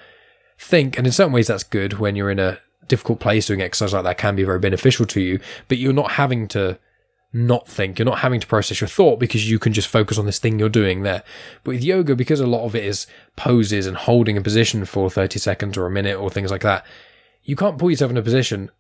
think. 0.58 0.96
And 0.96 1.06
in 1.06 1.12
certain 1.12 1.32
ways, 1.32 1.48
that's 1.48 1.64
good 1.64 1.94
when 1.94 2.14
you're 2.14 2.30
in 2.30 2.38
a 2.38 2.58
difficult 2.88 3.20
place 3.20 3.46
doing 3.46 3.62
exercise 3.62 3.92
like 3.92 4.04
that 4.04 4.18
can 4.18 4.36
be 4.36 4.44
very 4.44 4.58
beneficial 4.58 5.06
to 5.06 5.20
you, 5.20 5.40
but 5.68 5.78
you're 5.78 5.92
not 5.92 6.12
having 6.12 6.48
to 6.48 6.78
not 7.32 7.68
think. 7.68 7.98
You're 7.98 8.06
not 8.06 8.20
having 8.20 8.40
to 8.40 8.46
process 8.46 8.80
your 8.80 8.88
thought 8.88 9.18
because 9.18 9.50
you 9.50 9.58
can 9.58 9.72
just 9.72 9.88
focus 9.88 10.18
on 10.18 10.26
this 10.26 10.38
thing 10.38 10.58
you're 10.58 10.68
doing 10.68 11.02
there. 11.02 11.22
But 11.62 11.72
with 11.72 11.84
yoga, 11.84 12.16
because 12.16 12.40
a 12.40 12.46
lot 12.46 12.64
of 12.64 12.74
it 12.74 12.84
is 12.84 13.06
poses 13.36 13.86
and 13.86 13.96
holding 13.96 14.36
a 14.36 14.42
position 14.42 14.84
for 14.84 15.10
30 15.10 15.38
seconds 15.38 15.76
or 15.76 15.86
a 15.86 15.90
minute 15.90 16.18
or 16.18 16.30
things 16.30 16.50
like 16.50 16.62
that, 16.62 16.86
you 17.42 17.54
can't 17.54 17.78
put 17.78 17.90
yourself 17.90 18.10
in 18.10 18.16
a 18.16 18.22
position 18.22 18.70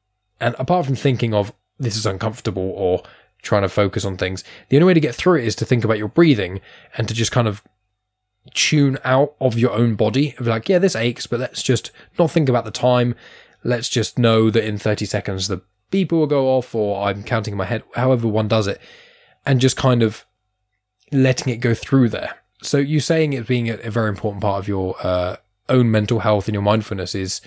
and 0.40 0.54
apart 0.58 0.86
from 0.86 0.94
thinking 0.94 1.34
of 1.34 1.52
this 1.78 1.96
is 1.96 2.06
uncomfortable 2.06 2.72
or 2.76 3.02
trying 3.42 3.62
to 3.62 3.68
focus 3.68 4.04
on 4.04 4.16
things. 4.16 4.42
The 4.68 4.76
only 4.76 4.86
way 4.86 4.94
to 4.94 5.00
get 5.00 5.14
through 5.14 5.40
it 5.40 5.46
is 5.46 5.54
to 5.56 5.64
think 5.64 5.84
about 5.84 5.98
your 5.98 6.08
breathing 6.08 6.60
and 6.96 7.06
to 7.08 7.14
just 7.14 7.32
kind 7.32 7.46
of 7.46 7.62
tune 8.54 8.98
out 9.04 9.34
of 9.40 9.58
your 9.58 9.72
own 9.72 9.94
body. 9.94 10.34
Like, 10.40 10.68
yeah, 10.68 10.78
this 10.78 10.96
aches, 10.96 11.26
but 11.26 11.40
let's 11.40 11.62
just 11.62 11.90
not 12.18 12.30
think 12.30 12.48
about 12.48 12.64
the 12.64 12.70
time. 12.70 13.14
Let's 13.64 13.88
just 13.88 14.18
know 14.18 14.50
that 14.50 14.64
in 14.64 14.78
30 14.78 15.04
seconds 15.04 15.48
the 15.48 15.62
beeper 15.90 16.12
will 16.12 16.26
go 16.26 16.48
off 16.48 16.74
or 16.74 17.02
I'm 17.02 17.22
counting 17.22 17.52
in 17.52 17.58
my 17.58 17.64
head, 17.64 17.82
however 17.94 18.28
one 18.28 18.48
does 18.48 18.66
it, 18.66 18.80
and 19.44 19.60
just 19.60 19.76
kind 19.76 20.02
of 20.02 20.24
letting 21.12 21.52
it 21.52 21.58
go 21.58 21.74
through 21.74 22.10
there. 22.10 22.36
So 22.62 22.78
you 22.78 23.00
saying 23.00 23.32
it 23.32 23.46
being 23.46 23.68
a, 23.70 23.90
very 23.90 24.08
important 24.08 24.42
part 24.42 24.58
of 24.58 24.68
your 24.68 24.96
uh, 25.02 25.36
own 25.68 25.90
mental 25.90 26.20
health 26.20 26.48
and 26.48 26.54
your 26.54 26.62
mindfulness 26.62 27.14
is 27.14 27.40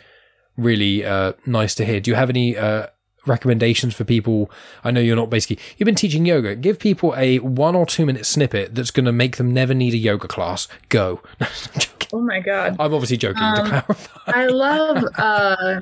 really 0.58 1.06
uh, 1.06 1.34
nice 1.46 1.76
to 1.76 1.86
hear. 1.86 2.00
Do 2.00 2.12
you 2.12 2.16
have 2.16 2.30
any 2.30 2.56
uh, 2.58 2.88
recommendations 3.26 3.94
for 3.94 4.04
people? 4.04 4.50
I 4.84 4.92
know 4.92 5.02
you're 5.02 5.16
not 5.16 5.30
basically 5.30 5.60
you've 5.78 5.86
been 5.86 5.96
teaching 5.96 6.26
yoga. 6.26 6.56
Give 6.56 6.80
people 6.80 7.14
a 7.18 7.40
one 7.40 7.76
or 7.76 7.86
two 7.86 8.06
minute 8.06 8.26
snippet 8.26 8.74
that's 8.74 8.92
going 8.92 9.06
to 9.06 9.12
make 9.12 9.38
them 9.38 9.54
never 9.54 9.74
need 9.74 9.94
a 9.94 9.98
yoga 9.98 10.28
class. 10.28 10.68
Go. 10.90 11.22
oh 12.14 12.22
my 12.22 12.40
god! 12.40 12.76
I'm 12.80 12.94
obviously 12.94 13.18
joking. 13.18 13.44
Um, 13.44 13.56
to 13.56 13.70
clarify, 13.70 14.22
I 14.28 14.46
love. 14.48 15.04
Uh, 15.18 15.82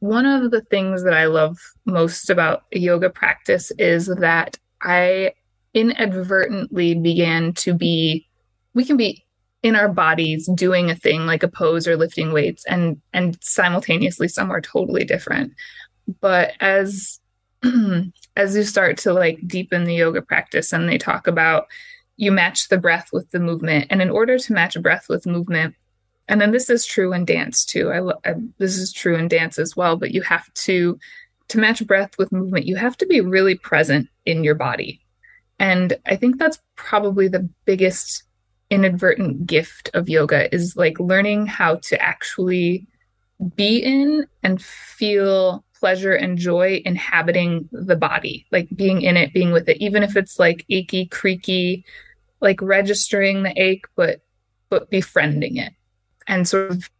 one 0.00 0.24
of 0.24 0.50
the 0.50 0.62
things 0.62 1.04
that 1.04 1.12
I 1.12 1.26
love 1.26 1.58
most 1.84 2.30
about 2.30 2.64
yoga 2.72 3.10
practice 3.10 3.70
is 3.78 4.06
that 4.06 4.58
I 4.82 5.34
inadvertently 5.74 6.94
began 6.94 7.52
to 7.54 7.74
be. 7.74 8.26
We 8.74 8.84
can 8.84 8.96
be 8.96 9.24
in 9.62 9.76
our 9.76 9.88
bodies 9.88 10.48
doing 10.54 10.90
a 10.90 10.94
thing 10.94 11.26
like 11.26 11.42
a 11.42 11.48
pose 11.48 11.86
or 11.86 11.96
lifting 11.96 12.32
weights 12.32 12.64
and 12.66 13.00
and 13.12 13.36
simultaneously 13.42 14.26
somewhere 14.26 14.60
totally 14.60 15.04
different 15.04 15.52
but 16.20 16.52
as 16.60 17.20
as 18.36 18.56
you 18.56 18.62
start 18.62 18.96
to 18.96 19.12
like 19.12 19.38
deepen 19.46 19.84
the 19.84 19.94
yoga 19.94 20.22
practice 20.22 20.72
and 20.72 20.88
they 20.88 20.96
talk 20.96 21.26
about 21.26 21.66
you 22.20 22.30
match 22.30 22.68
the 22.68 22.76
breath 22.76 23.08
with 23.14 23.30
the 23.30 23.40
movement. 23.40 23.86
And 23.88 24.02
in 24.02 24.10
order 24.10 24.38
to 24.38 24.52
match 24.52 24.80
breath 24.82 25.08
with 25.08 25.26
movement 25.26 25.74
and 26.28 26.40
then 26.40 26.52
this 26.52 26.68
is 26.70 26.86
true 26.86 27.12
in 27.12 27.24
dance 27.24 27.64
too. 27.64 27.90
I, 27.90 28.30
I 28.30 28.34
this 28.58 28.76
is 28.76 28.92
true 28.92 29.16
in 29.16 29.26
dance 29.26 29.58
as 29.58 29.74
well 29.74 29.96
but 29.96 30.12
you 30.12 30.20
have 30.22 30.52
to 30.66 30.98
to 31.48 31.58
match 31.58 31.84
breath 31.86 32.18
with 32.18 32.30
movement 32.30 32.66
you 32.66 32.76
have 32.76 32.96
to 32.98 33.06
be 33.06 33.20
really 33.22 33.56
present 33.56 34.08
in 34.26 34.44
your 34.44 34.54
body. 34.54 35.00
And 35.58 35.96
i 36.04 36.14
think 36.14 36.38
that's 36.38 36.60
probably 36.76 37.26
the 37.26 37.48
biggest 37.64 38.24
inadvertent 38.68 39.46
gift 39.46 39.90
of 39.94 40.10
yoga 40.10 40.54
is 40.54 40.76
like 40.76 41.00
learning 41.00 41.46
how 41.46 41.76
to 41.76 42.00
actually 42.00 42.86
be 43.56 43.78
in 43.78 44.26
and 44.42 44.62
feel 44.62 45.64
pleasure 45.80 46.12
and 46.12 46.36
joy 46.36 46.82
inhabiting 46.84 47.68
the 47.72 47.96
body, 47.96 48.46
like 48.52 48.68
being 48.76 49.00
in 49.00 49.16
it, 49.16 49.32
being 49.32 49.50
with 49.50 49.68
it, 49.68 49.78
even 49.78 50.02
if 50.02 50.14
it's 50.14 50.38
like 50.38 50.64
achy, 50.68 51.06
creaky, 51.06 51.84
like 52.40 52.60
registering 52.62 53.42
the 53.42 53.52
ache, 53.60 53.84
but 53.96 54.20
but 54.68 54.88
befriending 54.90 55.56
it 55.56 55.72
and 56.26 56.48
sort 56.48 56.70
of 56.70 56.90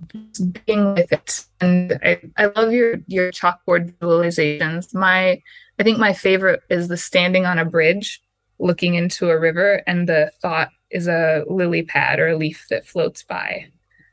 being 0.66 0.94
with 0.94 1.12
it. 1.12 1.44
And 1.60 1.98
I, 2.02 2.20
I 2.36 2.46
love 2.46 2.72
your 2.72 2.96
your 3.06 3.30
chalkboard 3.30 3.92
visualizations. 3.94 4.92
My 4.92 5.40
I 5.78 5.82
think 5.82 5.98
my 5.98 6.12
favorite 6.12 6.62
is 6.68 6.88
the 6.88 6.96
standing 6.96 7.46
on 7.46 7.58
a 7.58 7.64
bridge 7.64 8.20
looking 8.58 8.94
into 8.94 9.30
a 9.30 9.38
river 9.38 9.82
and 9.86 10.08
the 10.08 10.32
thought 10.42 10.70
is 10.90 11.08
a 11.08 11.44
lily 11.48 11.82
pad 11.82 12.18
or 12.18 12.28
a 12.28 12.36
leaf 12.36 12.66
that 12.68 12.86
floats 12.86 13.22
by. 13.22 13.66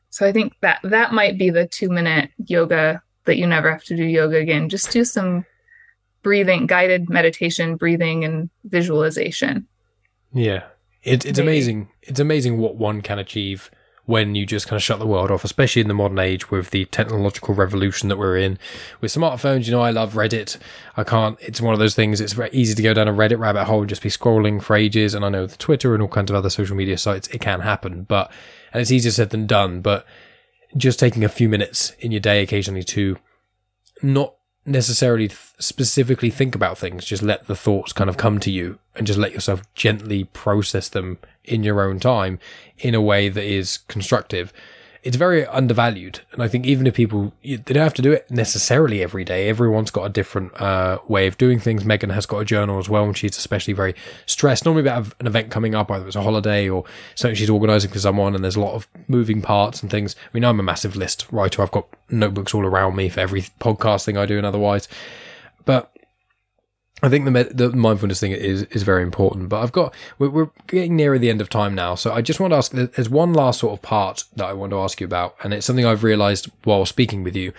So 0.10 0.26
I 0.26 0.32
think 0.32 0.54
that 0.62 0.80
that 0.84 1.12
might 1.12 1.38
be 1.38 1.50
the 1.50 1.68
two 1.68 1.90
minute 1.90 2.32
yoga 2.46 3.02
that 3.26 3.38
you 3.38 3.46
never 3.46 3.72
have 3.72 3.84
to 3.86 3.96
do 3.96 4.06
yoga 4.06 4.38
again. 4.38 4.70
Just 4.70 4.92
do 4.92 5.04
some 5.04 5.46
breathing, 6.24 6.66
guided 6.68 7.10
meditation, 7.10 7.76
breathing, 7.76 8.24
and 8.24 8.50
visualization. 8.66 9.68
Yeah, 10.34 10.64
it, 11.08 11.26
it's 11.26 11.40
Maybe. 11.40 11.42
amazing. 11.42 11.90
It's 12.04 12.20
amazing 12.20 12.58
what 12.58 12.76
one 12.76 13.02
can 13.02 13.20
achieve 13.20 13.72
when 14.08 14.36
you 14.36 14.46
just 14.46 14.68
kind 14.68 14.78
of 14.78 14.84
shut 14.84 15.00
the 15.00 15.06
world 15.06 15.30
off, 15.30 15.44
especially 15.44 15.82
in 15.82 15.90
the 15.90 15.94
modern 15.94 16.18
age 16.18 16.50
with 16.50 16.70
the 16.70 16.86
technological 16.86 17.54
revolution 17.54 18.08
that 18.08 18.18
we're 18.18 18.38
in. 18.38 18.58
With 19.02 19.14
smartphones, 19.14 19.66
you 19.66 19.72
know, 19.74 19.82
I 19.82 19.92
love 19.92 20.14
Reddit. 20.14 20.58
I 20.96 21.04
can't, 21.04 21.38
it's 21.42 21.60
one 21.60 21.74
of 21.74 21.80
those 21.80 21.94
things, 21.94 22.22
it's 22.22 22.32
very 22.32 22.50
easy 22.54 22.74
to 22.74 22.82
go 22.82 22.94
down 22.94 23.10
a 23.10 23.14
Reddit 23.14 23.38
rabbit 23.38 23.66
hole 23.66 23.82
and 23.82 23.90
just 23.90 24.02
be 24.02 24.10
scrolling 24.10 24.64
for 24.64 24.78
ages. 24.78 25.14
And 25.14 25.26
I 25.26 25.30
know 25.30 25.46
the 25.46 25.58
Twitter 25.58 25.94
and 25.94 26.02
all 26.02 26.08
kinds 26.08 26.32
of 26.32 26.38
other 26.38 26.50
social 26.50 26.78
media 26.78 26.98
sites, 26.98 27.28
it 27.28 27.42
can 27.42 27.60
happen, 27.60 28.04
but, 28.04 28.32
and 28.72 28.82
it's 28.82 28.92
easier 28.92 29.12
said 29.12 29.32
than 29.32 29.46
done, 29.46 29.82
but 29.82 30.06
just 30.78 31.00
taking 31.00 31.26
a 31.26 31.30
few 31.30 31.50
minutes 31.50 31.92
in 32.00 32.14
your 32.14 32.22
day 32.22 32.42
occasionally 32.42 32.84
to 32.84 33.18
not 34.02 34.36
necessarily 34.68 35.30
specifically 35.60 36.30
think 36.30 36.54
about 36.54 36.78
things, 36.78 37.06
just 37.06 37.24
let 37.24 37.48
the 37.48 37.56
thoughts 37.56 37.94
kind 37.94 38.10
of 38.10 38.18
come 38.18 38.40
to 38.40 38.52
you 38.52 38.78
and 38.96 39.08
just 39.08 39.18
let 39.18 39.32
yourself 39.32 39.62
gently 39.74 40.26
process 40.26 40.90
them 40.90 41.18
in 41.46 41.64
your 41.64 41.82
own 41.82 42.00
time 42.00 42.38
in 42.78 42.94
a 42.94 43.02
way 43.02 43.30
that 43.30 43.46
is 43.46 43.78
constructive 43.88 44.52
it's 45.04 45.18
very 45.18 45.46
undervalued. 45.46 46.22
And 46.32 46.42
I 46.42 46.48
think 46.48 46.66
even 46.66 46.88
if 46.88 46.96
people, 46.96 47.34
they 47.44 47.58
don't 47.58 47.84
have 47.84 47.94
to 47.96 48.02
do 48.02 48.12
it 48.12 48.30
necessarily 48.30 49.02
every 49.02 49.24
day. 49.24 49.50
Everyone's 49.50 49.92
got 49.92 50.04
a 50.04 50.10
different 50.10 50.60
uh, 50.60 51.00
way 51.08 51.28
of 51.28 51.38
doing 51.38 51.60
things. 51.60 51.86
Megan 51.86 52.10
has 52.10 52.26
got 52.26 52.40
a 52.40 52.46
journal 52.46 52.80
as 52.80 52.90
well, 52.90 53.06
and 53.06 53.18
she's 53.18 53.38
especially 53.38 53.74
very 53.74 53.96
stressed. 54.26 54.66
Normally 54.66 54.88
about 54.88 55.14
an 55.20 55.28
event 55.28 55.52
coming 55.52 55.76
up, 55.76 55.92
either 55.92 56.08
it's 56.08 56.16
a 56.16 56.22
holiday 56.22 56.70
or 56.70 56.84
something 57.16 57.36
she's 57.36 57.50
organising 57.50 57.92
for 57.92 58.00
someone, 58.00 58.36
and 58.36 58.44
there's 58.44 58.56
a 58.56 58.62
lot 58.62 58.74
of 58.74 58.88
moving 59.08 59.42
parts 59.42 59.82
and 59.82 59.92
things. 59.92 60.16
I 60.26 60.30
mean, 60.34 60.46
I'm 60.46 60.60
a 60.60 60.64
massive 60.64 60.96
list 60.96 61.28
writer. 61.32 61.62
I've 61.62 61.72
got 61.72 61.88
notebooks 62.10 62.54
all 62.54 62.66
around 62.66 62.96
me 62.96 63.10
for 63.10 63.20
every 63.20 63.42
podcast 63.60 64.06
thing 64.06 64.18
I 64.18 64.26
do 64.26 64.38
and 64.38 64.46
otherwise. 64.46 64.88
But 65.66 65.97
I 67.04 67.10
think 67.10 67.26
the 67.26 67.44
the 67.54 67.70
mindfulness 67.70 68.20
thing 68.20 68.32
is 68.32 68.64
is 68.64 68.84
very 68.84 69.04
important. 69.04 69.50
But 69.50 69.62
I've 69.62 69.72
got 69.72 69.94
we're, 70.18 70.30
we're, 70.30 70.50
getting 70.66 70.96
nearer 70.96 71.20
the 71.20 71.30
end 71.30 71.42
of 71.42 71.50
time 71.50 71.76
now, 71.76 71.94
so 71.96 72.12
I 72.12 72.22
just 72.22 72.40
want 72.40 72.54
to 72.54 72.58
ask. 72.58 72.72
There's 72.72 73.10
one 73.10 73.34
last 73.34 73.60
sort 73.60 73.74
of 73.74 73.82
part 73.84 74.24
that 74.36 74.46
I 74.46 74.54
want 74.54 74.72
to 74.72 74.80
ask 74.80 75.00
you 75.00 75.06
about, 75.06 75.36
and 75.44 75.54
it's 75.54 75.66
something 75.66 75.86
I've 75.86 76.04
realised 76.04 76.50
while 76.64 76.86
speaking 76.86 77.24
with 77.24 77.36
you, 77.36 77.54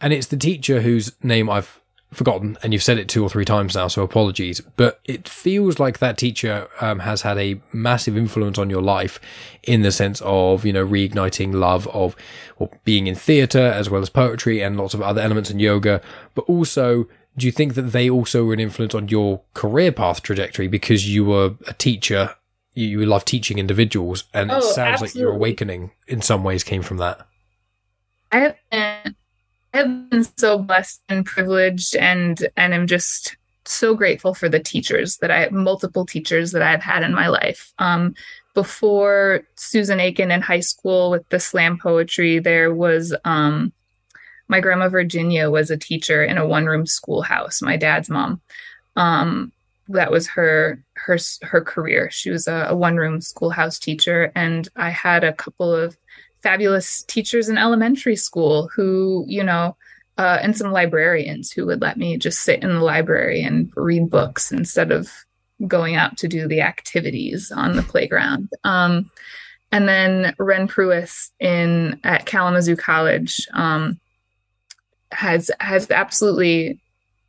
and 0.00 0.12
it's 0.12 0.28
the 0.28 0.36
teacher 0.36 0.82
whose 0.82 1.12
name 1.24 1.50
I've 1.50 1.80
forgotten, 2.12 2.56
and 2.62 2.72
you've 2.72 2.82
said 2.82 2.98
it 2.98 3.08
two 3.08 3.22
or 3.22 3.28
three 3.28 3.44
times 3.44 3.74
now, 3.74 3.88
so 3.88 4.02
apologies. 4.02 4.60
But 4.76 5.00
it 5.04 5.28
feels 5.28 5.78
like 5.78 5.98
that 5.98 6.16
teacher 6.16 6.68
um, 6.80 7.00
has 7.00 7.22
had 7.22 7.36
a 7.36 7.60
massive 7.72 8.16
influence 8.16 8.58
on 8.58 8.70
your 8.70 8.82
life, 8.82 9.20
in 9.64 9.82
the 9.82 9.90
sense 9.90 10.20
of 10.20 10.64
you 10.64 10.72
know 10.72 10.86
reigniting 10.86 11.52
love 11.52 11.88
of 11.88 12.14
well, 12.60 12.72
being 12.84 13.08
in 13.08 13.16
theatre 13.16 13.58
as 13.58 13.90
well 13.90 14.02
as 14.02 14.08
poetry 14.08 14.62
and 14.62 14.76
lots 14.76 14.94
of 14.94 15.02
other 15.02 15.20
elements 15.20 15.50
in 15.50 15.58
yoga, 15.58 16.00
but 16.36 16.42
also 16.42 17.08
do 17.38 17.46
you 17.46 17.52
think 17.52 17.74
that 17.74 17.92
they 17.92 18.10
also 18.10 18.44
were 18.44 18.52
an 18.52 18.60
influence 18.60 18.94
on 18.94 19.08
your 19.08 19.40
career 19.54 19.92
path 19.92 20.22
trajectory? 20.22 20.68
Because 20.68 21.08
you 21.08 21.24
were 21.24 21.54
a 21.66 21.72
teacher 21.72 22.34
you, 22.78 23.04
love 23.04 23.24
teaching 23.24 23.58
individuals 23.58 24.24
and 24.32 24.50
oh, 24.50 24.58
it 24.58 24.62
sounds 24.62 25.02
absolutely. 25.02 25.20
like 25.20 25.20
your 25.20 25.32
awakening 25.32 25.90
in 26.06 26.22
some 26.22 26.44
ways 26.44 26.62
came 26.62 26.82
from 26.82 26.98
that. 26.98 27.26
I 28.30 28.38
have 28.38 28.56
been 28.70 29.16
i 29.74 29.78
have 29.78 30.10
been 30.10 30.24
so 30.36 30.58
blessed 30.58 31.02
and 31.08 31.26
privileged 31.26 31.94
and 31.96 32.48
and 32.56 32.74
i'm 32.74 32.86
just 32.86 33.36
so 33.64 33.94
grateful 33.94 34.32
for 34.32 34.48
the 34.48 34.60
teachers 34.60 35.18
that 35.18 35.30
i 35.30 35.40
have 35.40 35.52
multiple 35.52 36.06
teachers 36.06 36.52
that 36.52 36.62
i've 36.62 36.82
had 36.82 37.02
in 37.02 37.12
my 37.14 37.28
life. 37.28 37.72
Um, 37.78 38.14
before 38.54 39.42
susan 39.56 40.00
aiken 40.00 40.30
in 40.30 40.40
high 40.40 40.60
school 40.60 41.10
with 41.10 41.28
the 41.28 41.38
slam 41.38 41.78
poetry 41.78 42.38
there 42.38 42.74
was 42.74 43.14
um, 43.24 43.72
my 44.48 44.60
grandma 44.60 44.88
Virginia 44.88 45.50
was 45.50 45.70
a 45.70 45.76
teacher 45.76 46.24
in 46.24 46.38
a 46.38 46.46
one 46.46 46.66
room 46.66 46.86
schoolhouse, 46.86 47.62
my 47.62 47.76
dad's 47.76 48.08
mom. 48.08 48.40
Um, 48.96 49.52
that 49.88 50.10
was 50.10 50.26
her 50.28 50.82
her 50.94 51.18
her 51.42 51.60
career. 51.60 52.10
She 52.10 52.30
was 52.30 52.46
a, 52.46 52.66
a 52.70 52.76
one 52.76 52.96
room 52.96 53.20
schoolhouse 53.20 53.78
teacher, 53.78 54.32
and 54.34 54.68
I 54.76 54.90
had 54.90 55.24
a 55.24 55.32
couple 55.32 55.74
of 55.74 55.96
fabulous 56.42 57.02
teachers 57.04 57.48
in 57.48 57.58
elementary 57.58 58.16
school 58.16 58.68
who, 58.74 59.24
you 59.26 59.42
know, 59.42 59.76
uh, 60.18 60.38
and 60.42 60.56
some 60.56 60.72
librarians 60.72 61.50
who 61.50 61.66
would 61.66 61.80
let 61.80 61.96
me 61.96 62.16
just 62.16 62.40
sit 62.40 62.62
in 62.62 62.70
the 62.70 62.82
library 62.82 63.42
and 63.42 63.72
read 63.76 64.10
books 64.10 64.52
instead 64.52 64.92
of 64.92 65.10
going 65.66 65.96
out 65.96 66.16
to 66.18 66.28
do 66.28 66.46
the 66.46 66.60
activities 66.60 67.50
on 67.50 67.74
the 67.74 67.82
playground. 67.82 68.48
Um, 68.64 69.10
and 69.72 69.88
then 69.88 70.34
Ren 70.38 70.68
Pruis 70.68 71.30
in 71.40 72.00
at 72.04 72.26
Kalamazoo 72.26 72.76
College. 72.76 73.46
Um, 73.52 73.98
has 75.12 75.50
has 75.60 75.90
absolutely 75.90 76.80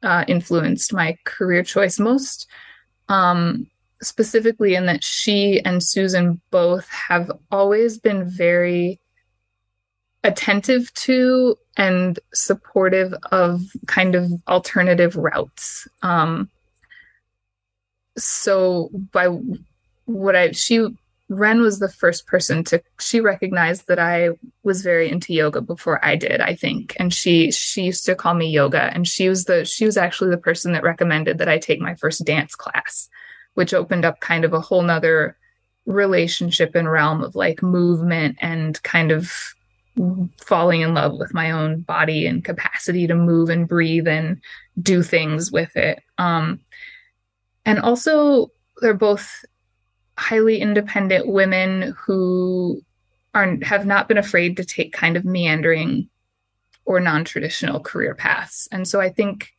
uh, 0.04 0.26
influenced 0.28 0.94
my 0.94 1.18
career 1.26 1.64
choice 1.64 2.00
most 2.00 2.48
um, 3.10 3.68
specifically 4.02 4.76
in 4.76 4.86
that 4.86 5.04
she 5.04 5.60
and 5.66 5.84
Susan 5.84 6.40
both 6.52 6.88
have 6.90 7.32
always 7.52 7.98
been 7.98 8.30
very 8.30 9.00
attentive 10.24 10.94
to 10.94 11.58
and 11.78 12.20
supportive 12.34 13.14
of 13.32 13.62
kind 13.88 14.16
of 14.16 14.32
alternative 14.48 15.16
routes. 15.16 15.88
Um, 16.02 16.50
so 18.18 18.90
by 19.12 19.28
what 20.06 20.36
I 20.36 20.52
she 20.52 20.88
Ren 21.30 21.62
was 21.62 21.80
the 21.80 21.90
first 21.90 22.26
person 22.28 22.64
to 22.66 22.82
she 23.00 23.22
recognized 23.22 23.88
that 23.88 24.00
I 24.00 24.32
was 24.64 24.82
very 24.82 25.10
into 25.10 25.34
yoga 25.34 25.62
before 25.62 26.04
I 26.04 26.16
did, 26.16 26.42
I 26.42 26.56
think. 26.56 26.96
And 27.00 27.14
she 27.14 27.52
she 27.52 27.84
used 27.84 28.06
to 28.06 28.16
call 28.16 28.34
me 28.34 28.50
yoga 28.50 28.92
and 28.94 29.08
she 29.08 29.30
was 29.30 29.46
the 29.46 29.66
she 29.66 29.86
was 29.86 29.98
actually 29.98 30.32
the 30.32 30.38
person 30.38 30.74
that 30.74 30.84
recommended 30.84 31.38
that 31.38 31.50
I 31.50 31.58
take 31.58 31.80
my 31.80 31.96
first 31.96 32.26
dance 32.26 32.56
class, 32.56 33.08
which 33.54 33.74
opened 33.74 34.06
up 34.06 34.20
kind 34.20 34.44
of 34.44 34.54
a 34.54 34.62
whole 34.62 34.82
nother 34.82 35.38
relationship 35.86 36.76
and 36.76 36.92
realm 36.92 37.24
of 37.24 37.36
like 37.36 37.64
movement 37.64 38.38
and 38.42 38.82
kind 38.84 39.12
of 39.12 39.32
falling 40.40 40.82
in 40.82 40.94
love 40.94 41.18
with 41.18 41.34
my 41.34 41.52
own 41.52 41.82
body 41.82 42.26
and 42.26 42.46
capacity 42.46 43.08
to 43.08 43.16
move 43.16 43.50
and 43.50 43.68
breathe 43.68 44.08
and 44.08 44.42
do 44.82 45.02
things 45.04 45.52
with 45.52 45.76
it. 45.76 46.00
Um 46.18 46.60
and 47.66 47.80
also 47.80 48.52
they're 48.82 48.94
both 48.94 49.46
highly 50.18 50.60
independent 50.60 51.28
women 51.28 51.96
who 51.98 52.82
are 53.40 53.58
have 53.64 53.86
not 53.86 54.08
been 54.08 54.18
afraid 54.18 54.58
to 54.58 54.66
take 54.66 54.94
kind 54.94 55.18
of 55.18 55.26
meandering 55.26 56.10
or 56.86 57.00
non-traditional 57.00 57.80
career 57.80 58.16
paths. 58.16 58.68
And 58.72 58.88
so 58.88 59.00
I 59.00 59.10
think 59.10 59.52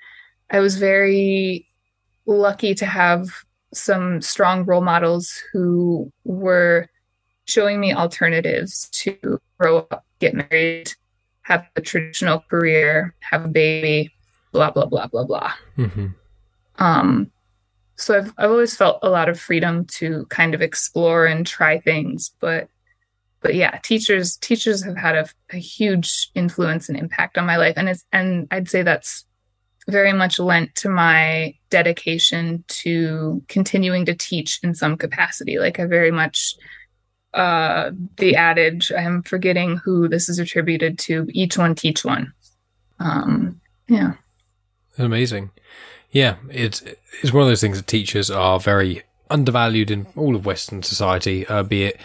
I 0.50 0.60
was 0.60 0.76
very 0.76 1.68
lucky 2.26 2.74
to 2.74 2.86
have 2.86 3.28
some 3.72 4.20
strong 4.20 4.64
role 4.64 4.80
models 4.80 5.40
who 5.52 6.12
were 6.24 6.88
showing 7.44 7.80
me 7.80 7.94
alternatives 7.94 8.88
to 8.90 9.40
grow 9.58 9.78
up, 9.90 10.04
get 10.18 10.34
married, 10.34 10.92
have 11.42 11.66
a 11.76 11.80
traditional 11.80 12.40
career, 12.50 13.14
have 13.20 13.44
a 13.44 13.48
baby, 13.48 14.12
blah 14.52 14.70
blah 14.70 14.86
blah 14.86 15.06
blah 15.06 15.24
blah. 15.24 15.52
Mm-hmm. 15.78 16.06
Um, 16.78 17.30
so 17.96 18.18
I've 18.18 18.32
I've 18.38 18.50
always 18.50 18.74
felt 18.76 18.98
a 19.02 19.10
lot 19.10 19.28
of 19.28 19.38
freedom 19.38 19.84
to 19.98 20.26
kind 20.26 20.54
of 20.54 20.62
explore 20.62 21.26
and 21.26 21.46
try 21.46 21.78
things, 21.78 22.32
but 22.40 22.68
but 23.43 23.55
yeah, 23.55 23.78
teachers 23.82 24.36
teachers 24.36 24.84
have 24.84 24.97
had 24.97 25.16
a, 25.16 25.28
a 25.51 25.57
huge 25.57 26.30
influence 26.34 26.88
and 26.88 26.99
impact 26.99 27.38
on 27.38 27.47
my 27.47 27.57
life, 27.57 27.74
and 27.76 27.88
it's 27.88 28.05
and 28.12 28.47
I'd 28.51 28.68
say 28.68 28.82
that's 28.82 29.24
very 29.88 30.12
much 30.12 30.38
lent 30.38 30.74
to 30.76 30.88
my 30.88 31.55
dedication 31.70 32.64
to 32.68 33.43
continuing 33.49 34.05
to 34.05 34.14
teach 34.14 34.61
in 34.62 34.74
some 34.74 34.97
capacity. 34.97 35.59
Like 35.59 35.80
I 35.80 35.86
very 35.86 36.11
much 36.11 36.55
uh 37.32 37.93
the 38.16 38.34
adage 38.34 38.91
i'm 38.91 39.22
forgetting 39.22 39.76
who 39.76 40.09
this 40.09 40.28
is 40.28 40.41
attributed 40.41 40.99
to 40.99 41.28
each 41.30 41.57
one 41.57 41.76
teach 41.76 42.05
one. 42.05 42.32
Um 42.99 43.61
yeah. 43.88 44.14
Amazing. 44.99 45.51
Yeah, 46.11 46.36
it's 46.51 46.82
it's 47.22 47.32
one 47.32 47.43
of 47.43 47.49
those 47.49 47.61
things 47.61 47.76
that 47.76 47.86
teachers 47.86 48.30
are 48.30 48.59
very 48.59 49.03
undervalued 49.30 49.93
in 49.93 50.09
all 50.16 50.34
of 50.34 50.45
Western 50.45 50.82
society, 50.82 51.47
uh, 51.47 51.62
be 51.62 51.84
it 51.84 52.01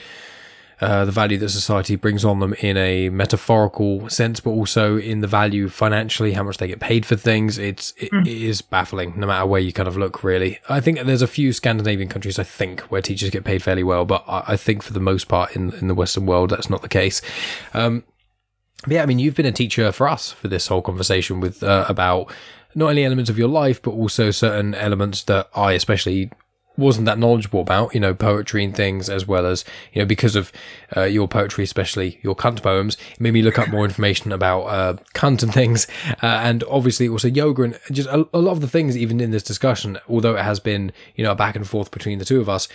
uh, 0.82 1.05
the 1.05 1.11
value 1.11 1.38
that 1.38 1.49
society 1.49 1.95
brings 1.95 2.26
on 2.26 2.39
them 2.39 2.53
in 2.55 2.78
a 2.78 3.09
metaphorical 3.09 4.09
sense, 4.09 4.39
but 4.39 4.51
also 4.51 4.97
in 4.97 5.21
the 5.21 5.28
value 5.28 5.69
financially, 5.69 6.34
how 6.34 6.43
much 6.43 6.57
they 6.57 6.67
get 6.67 6.80
paid 6.80 7.05
for 7.05 7.15
things. 7.15 7.57
It's 7.57 7.93
it, 7.97 8.11
mm. 8.11 8.26
it 8.26 8.41
is 8.41 8.61
baffling, 8.61 9.13
no 9.17 9.28
matter 9.28 9.45
where 9.45 9.61
you 9.61 9.71
kind 9.71 9.88
of 9.88 9.97
look. 9.97 10.23
Really, 10.23 10.59
I 10.69 10.80
think 10.80 10.99
there's 11.01 11.21
a 11.21 11.28
few 11.28 11.53
Scandinavian 11.53 12.09
countries, 12.09 12.39
I 12.39 12.43
think, 12.43 12.82
where 12.82 13.01
teachers 13.01 13.30
get 13.30 13.43
paid 13.43 13.63
fairly 13.63 13.84
well, 13.84 14.05
but 14.05 14.23
I, 14.28 14.43
I 14.49 14.57
think 14.57 14.84
for 14.84 14.93
the 14.93 14.99
most 14.99 15.28
part 15.28 15.55
in 15.55 15.71
in 15.76 15.88
the 15.88 15.95
Western 15.95 16.26
world, 16.26 16.49
that's 16.49 16.69
not 16.69 16.82
the 16.82 16.89
case. 16.89 17.21
Um, 17.73 18.03
yeah, 18.88 19.01
I 19.01 19.05
mean, 19.05 19.19
you've 19.19 19.36
been 19.36 19.45
a 19.45 19.51
teacher 19.51 19.91
for 19.91 20.07
us 20.07 20.32
for 20.32 20.47
this 20.47 20.67
whole 20.67 20.82
conversation 20.82 21.39
with 21.39 21.63
uh, 21.63 21.86
about 21.89 22.32
not 22.76 22.89
only 22.89 23.05
elements 23.05 23.30
of 23.30 23.38
your 23.38 23.47
life, 23.47 23.82
but 23.82 23.91
also 23.91 24.32
certain 24.32 24.76
elements 24.76 25.23
that 25.23 25.49
I 25.55 25.71
especially 25.73 26.32
wasn't 26.78 27.05
that 27.05 27.17
knowledgeable 27.17 27.61
about, 27.61 27.93
you 27.93 27.99
know, 27.99 28.13
poetry 28.13 28.63
and 28.63 28.76
things, 28.76 29.09
as 29.09 29.28
well 29.28 29.45
as, 29.45 29.63
you 29.93 30.01
know, 30.01 30.05
because 30.05 30.36
of 30.36 30.51
uh, 30.95 31.03
your 31.03 31.28
poetry, 31.28 31.63
especially 31.63 32.19
your 32.21 32.36
cunt 32.36 32.61
poems, 32.61 32.97
it 33.13 33.21
made 33.21 33.34
me 33.34 33.41
look 33.41 33.59
up 33.59 33.69
more 33.69 33.86
information 33.86 34.32
about 34.32 34.61
uh, 34.63 34.93
cunt 35.13 35.43
and 35.43 35.53
things. 35.53 35.88
Uh, 36.21 36.39
and 36.43 36.63
obviously 36.69 37.07
also 37.07 37.28
yoga 37.28 37.63
and 37.63 37.80
just 37.91 38.09
a, 38.09 38.28
a, 38.34 38.39
lot 38.39 38.51
of 38.51 38.61
the 38.61 38.67
things, 38.67 38.97
even 38.97 39.19
in 39.19 39.32
this 39.32 39.43
discussion, 39.43 39.97
although 40.07 40.36
it 40.36 40.43
has 40.43 40.59
been, 40.59 40.91
you 41.15 41.23
know, 41.23 41.32
a 41.32 41.36
back 41.36 41.55
and 41.55 41.67
forth 41.67 41.91
between 41.91 42.19
the 42.19 42.26
two 42.26 42.41
of 42.41 42.49
us, 42.49 42.67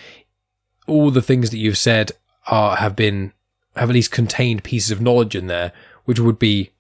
all 0.87 1.11
the 1.11 1.23
things 1.23 1.51
that 1.51 1.59
you've 1.59 1.79
said 1.79 2.13
are, 2.47 2.77
have 2.77 2.97
been, 2.97 3.33
have 3.77 3.91
at 3.91 3.95
least 3.95 4.11
contained 4.11 4.65
pieces 4.65 4.91
of 4.91 5.01
knowledge 5.01 5.37
in 5.37 5.47
there, 5.47 5.73
which 6.05 6.19
would 6.19 6.39
be 6.39 6.71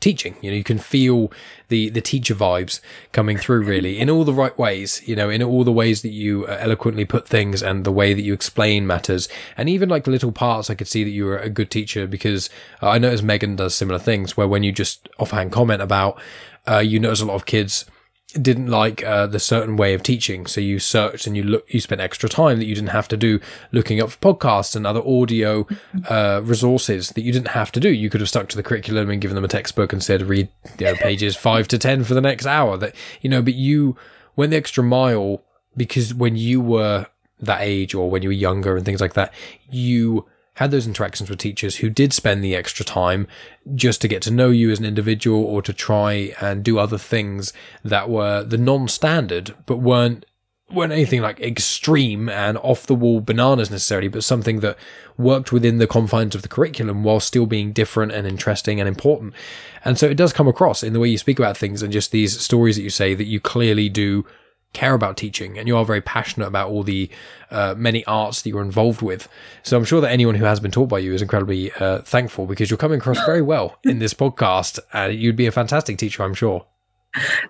teaching. 0.00 0.36
You 0.40 0.50
know, 0.50 0.56
you 0.56 0.64
can 0.64 0.78
feel 0.78 1.30
the 1.68 1.90
the 1.90 2.00
teacher 2.00 2.34
vibes 2.34 2.80
coming 3.12 3.36
through 3.36 3.62
really 3.62 3.98
in 3.98 4.10
all 4.10 4.24
the 4.24 4.32
right 4.32 4.56
ways. 4.58 5.02
You 5.06 5.16
know, 5.16 5.30
in 5.30 5.42
all 5.42 5.64
the 5.64 5.72
ways 5.72 6.02
that 6.02 6.10
you 6.10 6.46
uh, 6.46 6.56
eloquently 6.60 7.04
put 7.04 7.28
things 7.28 7.62
and 7.62 7.84
the 7.84 7.92
way 7.92 8.14
that 8.14 8.22
you 8.22 8.32
explain 8.32 8.86
matters, 8.86 9.28
and 9.56 9.68
even 9.68 9.88
like 9.88 10.06
little 10.06 10.32
parts. 10.32 10.70
I 10.70 10.74
could 10.74 10.88
see 10.88 11.04
that 11.04 11.10
you 11.10 11.26
were 11.26 11.38
a 11.38 11.50
good 11.50 11.70
teacher 11.70 12.06
because 12.06 12.50
uh, 12.82 12.90
I 12.90 12.98
notice 12.98 13.22
Megan 13.22 13.56
does 13.56 13.74
similar 13.74 13.98
things 13.98 14.36
where 14.36 14.48
when 14.48 14.62
you 14.62 14.72
just 14.72 15.08
offhand 15.18 15.52
comment 15.52 15.82
about, 15.82 16.20
uh, 16.66 16.78
you 16.78 16.98
notice 16.98 17.20
a 17.20 17.26
lot 17.26 17.34
of 17.34 17.46
kids 17.46 17.84
didn't 18.32 18.68
like 18.68 19.04
uh, 19.04 19.26
the 19.26 19.40
certain 19.40 19.76
way 19.76 19.94
of 19.94 20.02
teaching. 20.02 20.46
So 20.46 20.60
you 20.60 20.78
searched 20.78 21.26
and 21.26 21.36
you 21.36 21.42
look, 21.42 21.72
you 21.72 21.80
spent 21.80 22.00
extra 22.00 22.28
time 22.28 22.58
that 22.58 22.66
you 22.66 22.74
didn't 22.74 22.90
have 22.90 23.08
to 23.08 23.16
do 23.16 23.40
looking 23.72 24.00
up 24.00 24.10
for 24.10 24.34
podcasts 24.34 24.76
and 24.76 24.86
other 24.86 25.02
audio 25.06 25.66
uh, 26.08 26.40
resources 26.44 27.10
that 27.10 27.22
you 27.22 27.32
didn't 27.32 27.48
have 27.48 27.72
to 27.72 27.80
do. 27.80 27.90
You 27.90 28.08
could 28.08 28.20
have 28.20 28.28
stuck 28.28 28.48
to 28.50 28.56
the 28.56 28.62
curriculum 28.62 29.10
and 29.10 29.20
given 29.20 29.34
them 29.34 29.44
a 29.44 29.48
textbook 29.48 29.92
and 29.92 30.02
said 30.02 30.22
read 30.22 30.48
you 30.78 30.86
know, 30.86 30.94
pages 30.94 31.36
five 31.48 31.68
to 31.68 31.78
ten 31.78 32.04
for 32.04 32.14
the 32.14 32.20
next 32.20 32.46
hour. 32.46 32.76
That 32.76 32.94
you 33.20 33.30
know, 33.30 33.42
but 33.42 33.54
you 33.54 33.96
went 34.36 34.50
the 34.50 34.56
extra 34.56 34.84
mile 34.84 35.42
because 35.76 36.14
when 36.14 36.36
you 36.36 36.60
were 36.60 37.06
that 37.40 37.62
age 37.62 37.94
or 37.94 38.10
when 38.10 38.22
you 38.22 38.28
were 38.28 38.34
younger 38.34 38.76
and 38.76 38.84
things 38.84 39.00
like 39.00 39.14
that, 39.14 39.32
you 39.70 40.26
had 40.60 40.70
those 40.70 40.86
interactions 40.86 41.30
with 41.30 41.38
teachers 41.38 41.76
who 41.76 41.88
did 41.88 42.12
spend 42.12 42.44
the 42.44 42.54
extra 42.54 42.84
time 42.84 43.26
just 43.74 43.98
to 44.02 44.06
get 44.06 44.20
to 44.20 44.30
know 44.30 44.50
you 44.50 44.70
as 44.70 44.78
an 44.78 44.84
individual 44.84 45.42
or 45.42 45.62
to 45.62 45.72
try 45.72 46.34
and 46.38 46.62
do 46.62 46.78
other 46.78 46.98
things 46.98 47.54
that 47.82 48.10
were 48.10 48.44
the 48.44 48.58
non-standard 48.58 49.54
but 49.64 49.78
weren't 49.78 50.26
weren't 50.70 50.92
anything 50.92 51.22
like 51.22 51.40
extreme 51.40 52.28
and 52.28 52.58
off 52.58 52.86
the 52.86 52.94
wall 52.94 53.20
bananas 53.20 53.70
necessarily, 53.70 54.06
but 54.06 54.22
something 54.22 54.60
that 54.60 54.76
worked 55.16 55.50
within 55.50 55.78
the 55.78 55.86
confines 55.86 56.34
of 56.34 56.42
the 56.42 56.48
curriculum 56.48 57.02
while 57.02 57.20
still 57.20 57.46
being 57.46 57.72
different 57.72 58.12
and 58.12 58.26
interesting 58.26 58.78
and 58.78 58.88
important. 58.88 59.34
And 59.82 59.98
so 59.98 60.08
it 60.08 60.16
does 60.16 60.32
come 60.32 60.46
across 60.46 60.82
in 60.82 60.92
the 60.92 61.00
way 61.00 61.08
you 61.08 61.18
speak 61.18 61.38
about 61.38 61.56
things 61.56 61.82
and 61.82 61.92
just 61.92 62.12
these 62.12 62.38
stories 62.38 62.76
that 62.76 62.82
you 62.82 62.90
say 62.90 63.14
that 63.14 63.24
you 63.24 63.40
clearly 63.40 63.88
do 63.88 64.24
care 64.72 64.94
about 64.94 65.16
teaching 65.16 65.58
and 65.58 65.66
you 65.66 65.76
are 65.76 65.84
very 65.84 66.00
passionate 66.00 66.46
about 66.46 66.70
all 66.70 66.82
the 66.82 67.10
uh, 67.50 67.74
many 67.76 68.04
arts 68.04 68.42
that 68.42 68.50
you're 68.50 68.62
involved 68.62 69.02
with. 69.02 69.28
So 69.62 69.76
I'm 69.76 69.84
sure 69.84 70.00
that 70.00 70.10
anyone 70.10 70.36
who 70.36 70.44
has 70.44 70.60
been 70.60 70.70
taught 70.70 70.88
by 70.88 70.98
you 70.98 71.12
is 71.12 71.22
incredibly 71.22 71.72
uh, 71.72 72.02
thankful 72.02 72.46
because 72.46 72.70
you're 72.70 72.78
coming 72.78 72.98
across 72.98 73.18
very 73.24 73.42
well 73.42 73.78
in 73.84 73.98
this 73.98 74.14
podcast 74.14 74.78
and 74.92 75.14
you'd 75.14 75.36
be 75.36 75.46
a 75.46 75.52
fantastic 75.52 75.98
teacher, 75.98 76.22
I'm 76.22 76.34
sure. 76.34 76.66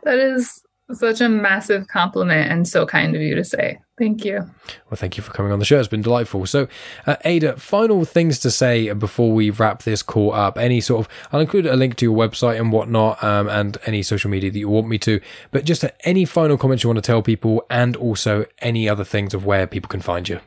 That 0.05 0.19
is 0.19 0.63
such 0.93 1.21
a 1.21 1.29
massive 1.29 1.87
compliment 1.89 2.51
and 2.51 2.67
so 2.67 2.87
kind 2.87 3.15
of 3.15 3.23
you 3.23 3.35
to 3.35 3.45
say. 3.45 3.79
Thank 4.01 4.25
you. 4.25 4.51
Well, 4.89 4.97
thank 4.97 5.19
you 5.19 5.23
for 5.23 5.31
coming 5.31 5.53
on 5.53 5.59
the 5.59 5.67
show. 5.67 5.79
It's 5.79 5.87
been 5.87 6.01
delightful. 6.01 6.47
So, 6.47 6.69
uh, 7.07 7.17
Ada, 7.23 7.59
final 7.59 8.07
things 8.07 8.39
to 8.39 8.51
say 8.51 8.91
before 8.95 9.31
we 9.31 9.51
wrap 9.51 9.83
this 9.83 10.03
call 10.03 10.33
up. 10.33 10.57
Any 10.57 10.81
sort 10.81 11.01
of, 11.05 11.13
I'll 11.31 11.41
include 11.41 11.67
a 11.67 11.77
link 11.77 11.97
to 11.97 12.07
your 12.07 12.17
website 12.17 12.59
and 12.59 12.73
whatnot, 12.73 13.23
um, 13.23 13.51
and 13.51 13.77
any 13.85 14.03
social 14.03 14.31
media 14.31 14.51
that 14.51 14.59
you 14.59 14.71
want 14.71 14.89
me 14.89 14.97
to. 15.01 15.21
But 15.51 15.67
just 15.67 15.85
uh, 15.85 15.91
any 16.05 16.25
final 16.25 16.57
comments 16.57 16.83
you 16.83 16.89
want 16.89 16.97
to 16.97 17.03
tell 17.03 17.21
people, 17.21 17.67
and 17.69 17.95
also 17.95 18.47
any 18.61 18.89
other 18.89 19.05
things 19.05 19.35
of 19.35 19.45
where 19.45 19.67
people 19.67 19.89
can 19.89 20.01
find 20.01 20.27
you. 20.27 20.41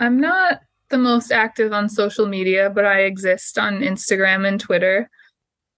I'm 0.00 0.18
not 0.18 0.62
the 0.88 0.96
most 0.96 1.32
active 1.32 1.74
on 1.74 1.90
social 1.90 2.26
media, 2.26 2.70
but 2.70 2.86
I 2.86 3.00
exist 3.00 3.58
on 3.58 3.80
Instagram 3.80 4.48
and 4.48 4.58
Twitter. 4.58 5.10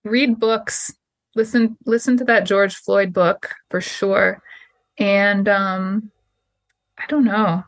Read 0.05 0.39
books 0.39 0.93
listen 1.35 1.77
listen 1.85 2.17
to 2.17 2.25
that 2.25 2.45
George 2.45 2.77
Floyd 2.77 3.13
book 3.13 3.53
for 3.71 3.81
sure. 3.81 4.41
And 4.99 5.49
um 5.49 6.13
I 6.99 7.05
don't 7.09 7.25
know. 7.25 7.65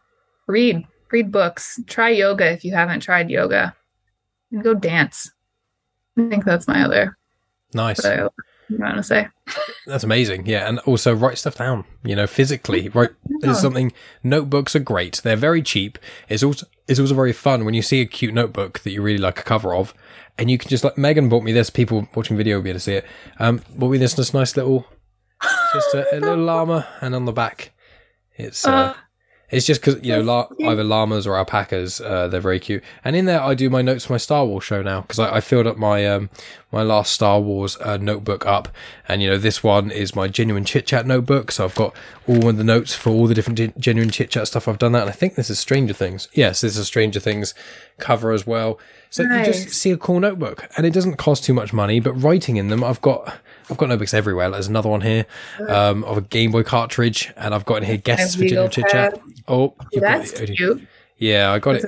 Read 0.47 0.87
read 1.11 1.33
books. 1.33 1.81
Try 1.87 2.11
yoga 2.11 2.51
if 2.53 2.65
you 2.65 2.75
haven't 2.75 3.01
tried 3.01 3.31
yoga. 3.31 3.75
And 4.53 4.63
go 4.63 4.75
dance. 4.75 5.31
I 6.19 6.29
think 6.29 6.45
that's 6.45 6.69
my 6.69 6.83
other 6.85 7.17
nice. 7.77 8.05
I 8.05 8.29
want 8.71 8.97
to 8.97 9.03
say. 9.03 9.29
That's 9.87 10.03
amazing. 10.03 10.47
Yeah, 10.47 10.69
and 10.69 10.81
also 10.81 11.15
write 11.15 11.39
stuff 11.39 11.57
down. 11.57 11.85
You 12.03 12.17
know, 12.17 12.27
physically. 12.27 12.89
Write 12.89 13.11
is 13.43 13.61
something. 13.61 13.93
Notebooks 14.25 14.75
are 14.75 14.81
great. 14.81 15.21
They're 15.23 15.37
very 15.37 15.63
cheap. 15.63 15.99
It's 16.29 16.43
also 16.43 16.67
it's 16.89 16.99
also 16.99 17.15
very 17.15 17.33
fun 17.33 17.65
when 17.65 17.75
you 17.75 17.83
see 17.83 18.01
a 18.01 18.07
cute 18.07 18.35
notebook 18.35 18.81
that 18.81 18.91
you 18.91 19.03
really 19.03 19.19
like 19.19 19.39
a 19.39 19.45
cover 19.45 19.75
of, 19.75 19.95
and 20.37 20.51
you 20.51 20.59
can 20.59 20.69
just 20.69 20.83
like 20.83 20.99
Megan 20.99 21.29
bought 21.29 21.45
me 21.45 21.53
this. 21.53 21.71
People 21.71 22.09
watching 22.15 22.37
video 22.37 22.57
will 22.57 22.63
be 22.63 22.71
able 22.71 22.79
to 22.79 22.85
see 22.85 22.95
it. 22.95 23.05
Um, 23.39 23.63
bought 23.77 23.91
me 23.91 23.99
this 23.99 24.15
this 24.15 24.35
nice 24.35 24.57
little, 24.57 24.87
just 25.73 25.95
a, 25.95 26.17
a 26.17 26.19
little 26.19 26.45
llama, 26.45 26.89
and 27.01 27.15
on 27.15 27.25
the 27.25 27.33
back, 27.33 27.73
it's 28.37 28.67
uh, 28.67 28.71
uh 28.71 28.95
it's 29.51 29.67
just 29.67 29.81
because 29.81 30.03
you 30.05 30.13
know 30.13 30.23
la- 30.23 30.49
either 30.65 30.83
llamas 30.83 31.27
or 31.27 31.37
alpacas. 31.37 32.01
Uh, 32.01 32.27
they're 32.29 32.41
very 32.41 32.59
cute, 32.59 32.83
and 33.05 33.15
in 33.15 33.27
there 33.27 33.41
I 33.41 33.55
do 33.55 33.71
my 33.71 33.83
notes 33.83 34.07
for 34.07 34.15
my 34.15 34.19
Star 34.19 34.45
Wars 34.45 34.65
show 34.65 34.83
now 34.83 35.03
because 35.03 35.19
I, 35.19 35.37
I, 35.37 35.41
filled 35.41 35.67
up 35.67 35.77
my 35.77 36.07
um 36.07 36.31
my 36.73 36.83
last 36.83 37.13
Star 37.13 37.41
Wars 37.41 37.77
uh, 37.81 37.97
notebook 37.97 38.45
up, 38.45 38.69
and 39.09 39.23
you 39.23 39.29
know 39.31 39.39
this 39.39 39.63
one 39.63 39.91
is 39.91 40.17
my 40.17 40.27
genuine 40.27 40.65
chit 40.65 40.87
chat 40.87 41.07
notebook. 41.07 41.53
So 41.53 41.65
I've 41.65 41.75
got 41.77 41.95
all 42.27 42.49
of 42.49 42.57
the 42.57 42.65
notes 42.65 42.95
for 42.95 43.11
all 43.11 43.29
the 43.29 43.35
different 43.35 43.59
gen- 43.59 43.75
genuine 43.79 44.11
chit 44.11 44.31
chat 44.31 44.49
stuff 44.49 44.67
I've 44.67 44.79
done 44.79 44.93
that, 44.93 45.03
and 45.03 45.11
I 45.11 45.15
think 45.15 45.37
this 45.37 45.49
is 45.49 45.61
Stranger 45.61 45.95
Things. 45.95 46.29
Yes, 46.33 46.63
this 46.63 46.77
is 46.77 46.87
Stranger 46.87 47.21
Things 47.21 47.55
cover 47.99 48.33
as 48.33 48.47
well. 48.47 48.81
So 49.11 49.23
nice. 49.23 49.47
you 49.47 49.53
just 49.53 49.69
see 49.81 49.93
a 49.93 49.97
cool 49.97 50.19
notebook, 50.19 50.69
and 50.77 50.85
it 50.85 50.93
doesn't 50.93 51.17
cost 51.17 51.45
too 51.45 51.55
much 51.55 51.73
money. 51.73 52.01
But 52.01 52.15
writing 52.15 52.57
in 52.57 52.69
them, 52.69 52.83
I've 52.83 53.01
got 53.01 53.39
I've 53.71 53.77
got 53.77 53.89
notebooks 53.89 54.15
everywhere. 54.15 54.51
There's 54.51 54.69
another 54.69 54.89
one 54.89 55.01
here 55.01 55.27
um, 55.69 56.05
of 56.05 56.17
a 56.17 56.21
Game 56.21 56.53
Boy 56.53 56.63
cartridge, 56.63 57.33
and 57.37 57.55
I've 57.55 57.65
got 57.65 57.77
in 57.77 57.85
here 57.85 57.97
guests 57.97 58.37
for 58.37 58.45
General 58.45 58.69
chit 58.69 58.87
chat. 58.89 59.21
Oh, 59.49 59.75
that's 59.93 60.39
got, 60.39 60.49
cute. 60.49 60.87
Yeah, 61.19 61.53
I 61.53 61.59
got 61.59 61.77
it. 61.77 61.85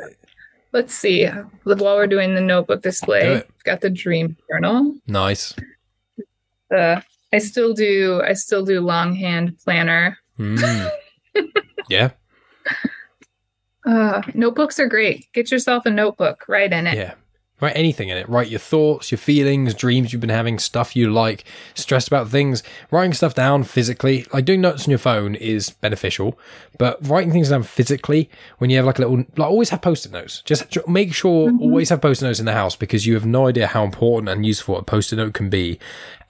Let's 0.72 0.94
see. 0.94 1.26
While 1.64 1.96
we're 1.96 2.06
doing 2.06 2.34
the 2.34 2.40
notebook 2.40 2.82
display, 2.82 3.34
we've 3.34 3.64
got 3.64 3.80
the 3.80 3.90
dream 3.90 4.36
journal. 4.50 4.94
Nice. 5.06 5.54
Uh, 6.74 7.00
I 7.32 7.38
still 7.38 7.74
do. 7.74 8.22
I 8.24 8.32
still 8.32 8.64
do 8.64 8.80
longhand 8.80 9.58
planner. 9.58 10.18
Mm. 10.38 10.90
yeah. 11.88 12.10
Uh, 13.86 14.22
notebooks 14.34 14.78
are 14.78 14.88
great. 14.88 15.26
Get 15.32 15.50
yourself 15.50 15.86
a 15.86 15.90
notebook. 15.90 16.44
Write 16.48 16.72
in 16.72 16.86
it. 16.86 16.96
Yeah. 16.96 17.14
Write 17.60 17.76
anything 17.76 18.08
in 18.08 18.16
it. 18.16 18.28
Write 18.28 18.48
your 18.48 18.60
thoughts, 18.60 19.10
your 19.10 19.18
feelings, 19.18 19.74
dreams 19.74 20.12
you've 20.12 20.20
been 20.20 20.30
having, 20.30 20.58
stuff 20.58 20.94
you 20.94 21.12
like, 21.12 21.44
stressed 21.74 22.08
about 22.08 22.28
things. 22.28 22.62
Writing 22.90 23.12
stuff 23.12 23.34
down 23.34 23.64
physically, 23.64 24.26
like 24.32 24.44
doing 24.44 24.60
notes 24.60 24.84
on 24.84 24.90
your 24.90 24.98
phone, 24.98 25.34
is 25.34 25.70
beneficial. 25.70 26.38
But 26.78 27.04
writing 27.06 27.32
things 27.32 27.50
down 27.50 27.64
physically, 27.64 28.30
when 28.58 28.70
you 28.70 28.76
have 28.76 28.86
like 28.86 28.98
a 28.98 29.02
little, 29.02 29.24
like 29.36 29.50
always 29.50 29.70
have 29.70 29.82
post-it 29.82 30.12
notes. 30.12 30.42
Just 30.42 30.76
make 30.86 31.12
sure 31.12 31.48
mm-hmm. 31.48 31.62
always 31.62 31.88
have 31.90 32.00
post-it 32.00 32.24
notes 32.24 32.40
in 32.40 32.46
the 32.46 32.52
house 32.52 32.76
because 32.76 33.06
you 33.06 33.14
have 33.14 33.26
no 33.26 33.48
idea 33.48 33.66
how 33.66 33.84
important 33.84 34.28
and 34.28 34.46
useful 34.46 34.76
a 34.76 34.82
post-it 34.82 35.16
note 35.16 35.34
can 35.34 35.50
be, 35.50 35.78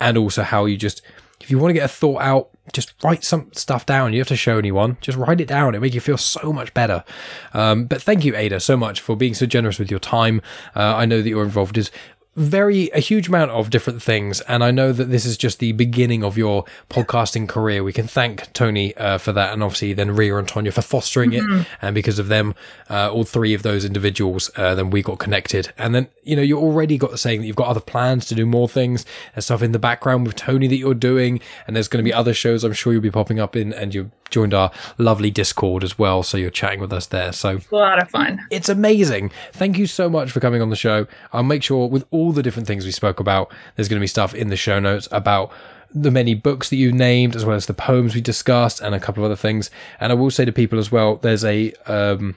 and 0.00 0.16
also 0.16 0.42
how 0.42 0.64
you 0.64 0.76
just 0.76 1.02
if 1.40 1.50
you 1.50 1.58
want 1.58 1.70
to 1.70 1.74
get 1.74 1.84
a 1.84 1.88
thought 1.88 2.20
out, 2.20 2.50
just 2.72 2.94
write 3.02 3.24
some 3.24 3.50
stuff 3.52 3.86
down. 3.86 4.12
You 4.12 4.20
have 4.20 4.28
to 4.28 4.36
show 4.36 4.58
anyone. 4.58 4.96
Just 5.00 5.18
write 5.18 5.40
it 5.40 5.48
down. 5.48 5.74
It 5.74 5.80
make 5.80 5.94
you 5.94 6.00
feel 6.00 6.16
so 6.16 6.52
much 6.52 6.74
better. 6.74 7.04
Um, 7.52 7.86
but 7.86 8.02
thank 8.02 8.24
you, 8.24 8.36
Ada, 8.36 8.60
so 8.60 8.76
much 8.76 9.00
for 9.00 9.16
being 9.16 9.34
so 9.34 9.46
generous 9.46 9.78
with 9.78 9.90
your 9.90 10.00
time. 10.00 10.40
Uh, 10.74 10.96
I 10.96 11.06
know 11.06 11.22
that 11.22 11.28
you're 11.28 11.44
involved 11.44 11.78
is 11.78 11.90
very 12.38 12.88
a 12.90 13.00
huge 13.00 13.28
amount 13.28 13.50
of 13.50 13.70
different 13.70 14.02
things 14.02 14.40
and 14.42 14.62
i 14.62 14.70
know 14.70 14.92
that 14.92 15.06
this 15.06 15.24
is 15.24 15.36
just 15.36 15.58
the 15.58 15.72
beginning 15.72 16.22
of 16.22 16.38
your 16.38 16.64
podcasting 16.88 17.48
career 17.48 17.82
we 17.82 17.92
can 17.92 18.06
thank 18.06 18.52
tony 18.52 18.96
uh, 18.96 19.18
for 19.18 19.32
that 19.32 19.52
and 19.52 19.62
obviously 19.62 19.92
then 19.92 20.14
ria 20.14 20.36
and 20.36 20.46
tonya 20.46 20.72
for 20.72 20.82
fostering 20.82 21.30
mm-hmm. 21.30 21.60
it 21.60 21.66
and 21.82 21.94
because 21.94 22.18
of 22.18 22.28
them 22.28 22.54
uh, 22.90 23.10
all 23.10 23.24
three 23.24 23.54
of 23.54 23.62
those 23.62 23.84
individuals 23.84 24.50
uh, 24.56 24.74
then 24.74 24.90
we 24.90 25.02
got 25.02 25.18
connected 25.18 25.72
and 25.76 25.94
then 25.94 26.08
you 26.22 26.36
know 26.36 26.42
you 26.42 26.56
already 26.58 26.96
got 26.96 27.10
the 27.10 27.18
saying 27.18 27.40
that 27.40 27.46
you've 27.46 27.56
got 27.56 27.68
other 27.68 27.80
plans 27.80 28.26
to 28.26 28.34
do 28.34 28.46
more 28.46 28.68
things 28.68 29.04
and 29.34 29.42
stuff 29.42 29.62
in 29.62 29.72
the 29.72 29.78
background 29.78 30.26
with 30.26 30.36
tony 30.36 30.66
that 30.66 30.76
you're 30.76 30.94
doing 30.94 31.40
and 31.66 31.74
there's 31.74 31.88
going 31.88 32.02
to 32.02 32.08
be 32.08 32.14
other 32.14 32.32
shows 32.32 32.62
i'm 32.62 32.72
sure 32.72 32.92
you'll 32.92 33.02
be 33.02 33.10
popping 33.10 33.40
up 33.40 33.56
in 33.56 33.72
and 33.72 33.94
you 33.94 34.10
joined 34.30 34.54
our 34.54 34.70
lovely 34.96 35.30
Discord 35.30 35.84
as 35.84 35.98
well. 35.98 36.22
So 36.22 36.36
you're 36.36 36.50
chatting 36.50 36.80
with 36.80 36.92
us 36.92 37.06
there. 37.06 37.32
So 37.32 37.60
a 37.70 37.74
lot 37.74 38.00
of 38.00 38.10
fun. 38.10 38.40
It's 38.50 38.68
amazing. 38.68 39.30
Thank 39.52 39.78
you 39.78 39.86
so 39.86 40.08
much 40.08 40.30
for 40.30 40.40
coming 40.40 40.62
on 40.62 40.70
the 40.70 40.76
show. 40.76 41.06
I'll 41.32 41.42
make 41.42 41.62
sure 41.62 41.88
with 41.88 42.04
all 42.10 42.27
the 42.32 42.42
different 42.42 42.66
things 42.66 42.84
we 42.84 42.92
spoke 42.92 43.20
about, 43.20 43.52
there's 43.76 43.88
going 43.88 43.98
to 43.98 44.02
be 44.02 44.06
stuff 44.08 44.34
in 44.34 44.48
the 44.48 44.56
show 44.56 44.78
notes 44.78 45.08
about 45.10 45.52
the 45.94 46.10
many 46.10 46.34
books 46.34 46.68
that 46.70 46.76
you 46.76 46.92
named, 46.92 47.34
as 47.34 47.44
well 47.44 47.56
as 47.56 47.66
the 47.66 47.74
poems 47.74 48.14
we 48.14 48.20
discussed, 48.20 48.80
and 48.80 48.94
a 48.94 49.00
couple 49.00 49.22
of 49.22 49.26
other 49.26 49.36
things. 49.36 49.70
And 50.00 50.12
I 50.12 50.14
will 50.14 50.30
say 50.30 50.44
to 50.44 50.52
people 50.52 50.78
as 50.78 50.92
well, 50.92 51.16
there's 51.16 51.44
a 51.44 51.72
um, 51.86 52.36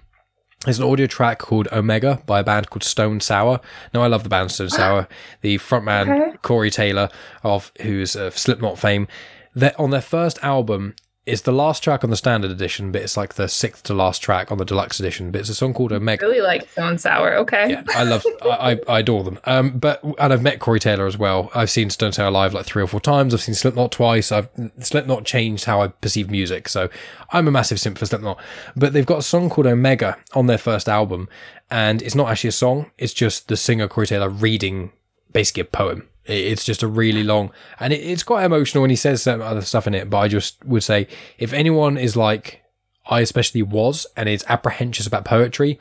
there's 0.65 0.79
an 0.79 0.85
audio 0.85 1.07
track 1.07 1.39
called 1.39 1.67
Omega 1.71 2.21
by 2.25 2.39
a 2.39 2.43
band 2.43 2.69
called 2.69 2.83
Stone 2.83 3.21
Sour. 3.21 3.59
Now 3.93 4.03
I 4.03 4.07
love 4.07 4.23
the 4.23 4.29
band 4.29 4.51
Stone 4.51 4.69
Sour. 4.69 5.07
The 5.41 5.57
frontman 5.57 6.27
okay. 6.29 6.37
Corey 6.43 6.69
Taylor 6.69 7.09
of 7.43 7.71
who's 7.81 8.15
of 8.15 8.37
Slipknot 8.37 8.77
fame. 8.77 9.07
That 9.55 9.77
on 9.79 9.89
their 9.89 10.01
first 10.01 10.39
album, 10.43 10.95
it's 11.23 11.41
the 11.41 11.51
last 11.51 11.83
track 11.83 12.03
on 12.03 12.09
the 12.09 12.15
standard 12.15 12.49
edition, 12.49 12.91
but 12.91 13.01
it's 13.03 13.15
like 13.15 13.35
the 13.35 13.47
sixth 13.47 13.83
to 13.83 13.93
last 13.93 14.23
track 14.23 14.51
on 14.51 14.57
the 14.57 14.65
deluxe 14.65 14.99
edition. 14.99 15.29
But 15.29 15.41
it's 15.41 15.49
a 15.49 15.55
song 15.55 15.71
called 15.73 15.93
Omega. 15.93 16.25
I 16.25 16.29
really 16.29 16.41
like 16.41 16.67
Stone 16.71 16.97
Sour. 16.97 17.35
Okay. 17.35 17.69
Yeah, 17.69 17.83
I 17.89 18.03
love, 18.03 18.25
I, 18.41 18.79
I, 18.87 18.99
adore 18.99 19.23
them. 19.23 19.39
Um, 19.43 19.77
but 19.77 20.03
and 20.03 20.33
I've 20.33 20.41
met 20.41 20.59
Corey 20.59 20.79
Taylor 20.79 21.05
as 21.05 21.19
well. 21.19 21.51
I've 21.53 21.69
seen 21.69 21.91
Stone 21.91 22.13
Sour 22.13 22.31
live 22.31 22.55
like 22.55 22.65
three 22.65 22.81
or 22.81 22.87
four 22.87 22.99
times. 22.99 23.35
I've 23.35 23.41
seen 23.41 23.53
Slipknot 23.53 23.91
twice. 23.91 24.31
I've 24.31 24.49
Slipknot 24.79 25.23
changed 25.23 25.65
how 25.65 25.81
I 25.81 25.89
perceive 25.89 26.31
music, 26.31 26.67
so 26.67 26.89
I'm 27.31 27.47
a 27.47 27.51
massive 27.51 27.79
simp 27.79 27.99
for 27.99 28.07
Slipknot. 28.07 28.39
But 28.75 28.93
they've 28.93 29.05
got 29.05 29.19
a 29.19 29.23
song 29.23 29.51
called 29.51 29.67
Omega 29.67 30.17
on 30.33 30.47
their 30.47 30.57
first 30.57 30.89
album, 30.89 31.29
and 31.69 32.01
it's 32.01 32.15
not 32.15 32.29
actually 32.29 32.49
a 32.49 32.53
song. 32.53 32.89
It's 32.97 33.13
just 33.13 33.47
the 33.47 33.57
singer 33.57 33.87
Corey 33.87 34.07
Taylor 34.07 34.29
reading 34.29 34.91
basically 35.31 35.61
a 35.61 35.65
poem 35.65 36.07
it's 36.25 36.63
just 36.63 36.83
a 36.83 36.87
really 36.87 37.23
long, 37.23 37.51
and 37.79 37.91
it's 37.93 38.23
quite 38.23 38.45
emotional 38.45 38.81
when 38.81 38.89
he 38.89 38.95
says 38.95 39.23
some 39.23 39.41
other 39.41 39.61
stuff 39.61 39.87
in 39.87 39.93
it. 39.93 40.09
But 40.09 40.19
I 40.19 40.27
just 40.27 40.63
would 40.65 40.83
say, 40.83 41.07
if 41.37 41.53
anyone 41.53 41.97
is 41.97 42.15
like 42.15 42.61
I 43.07 43.21
especially 43.21 43.63
was, 43.63 44.07
and 44.15 44.29
is 44.29 44.45
apprehensive 44.47 45.07
about 45.07 45.25
poetry, 45.25 45.79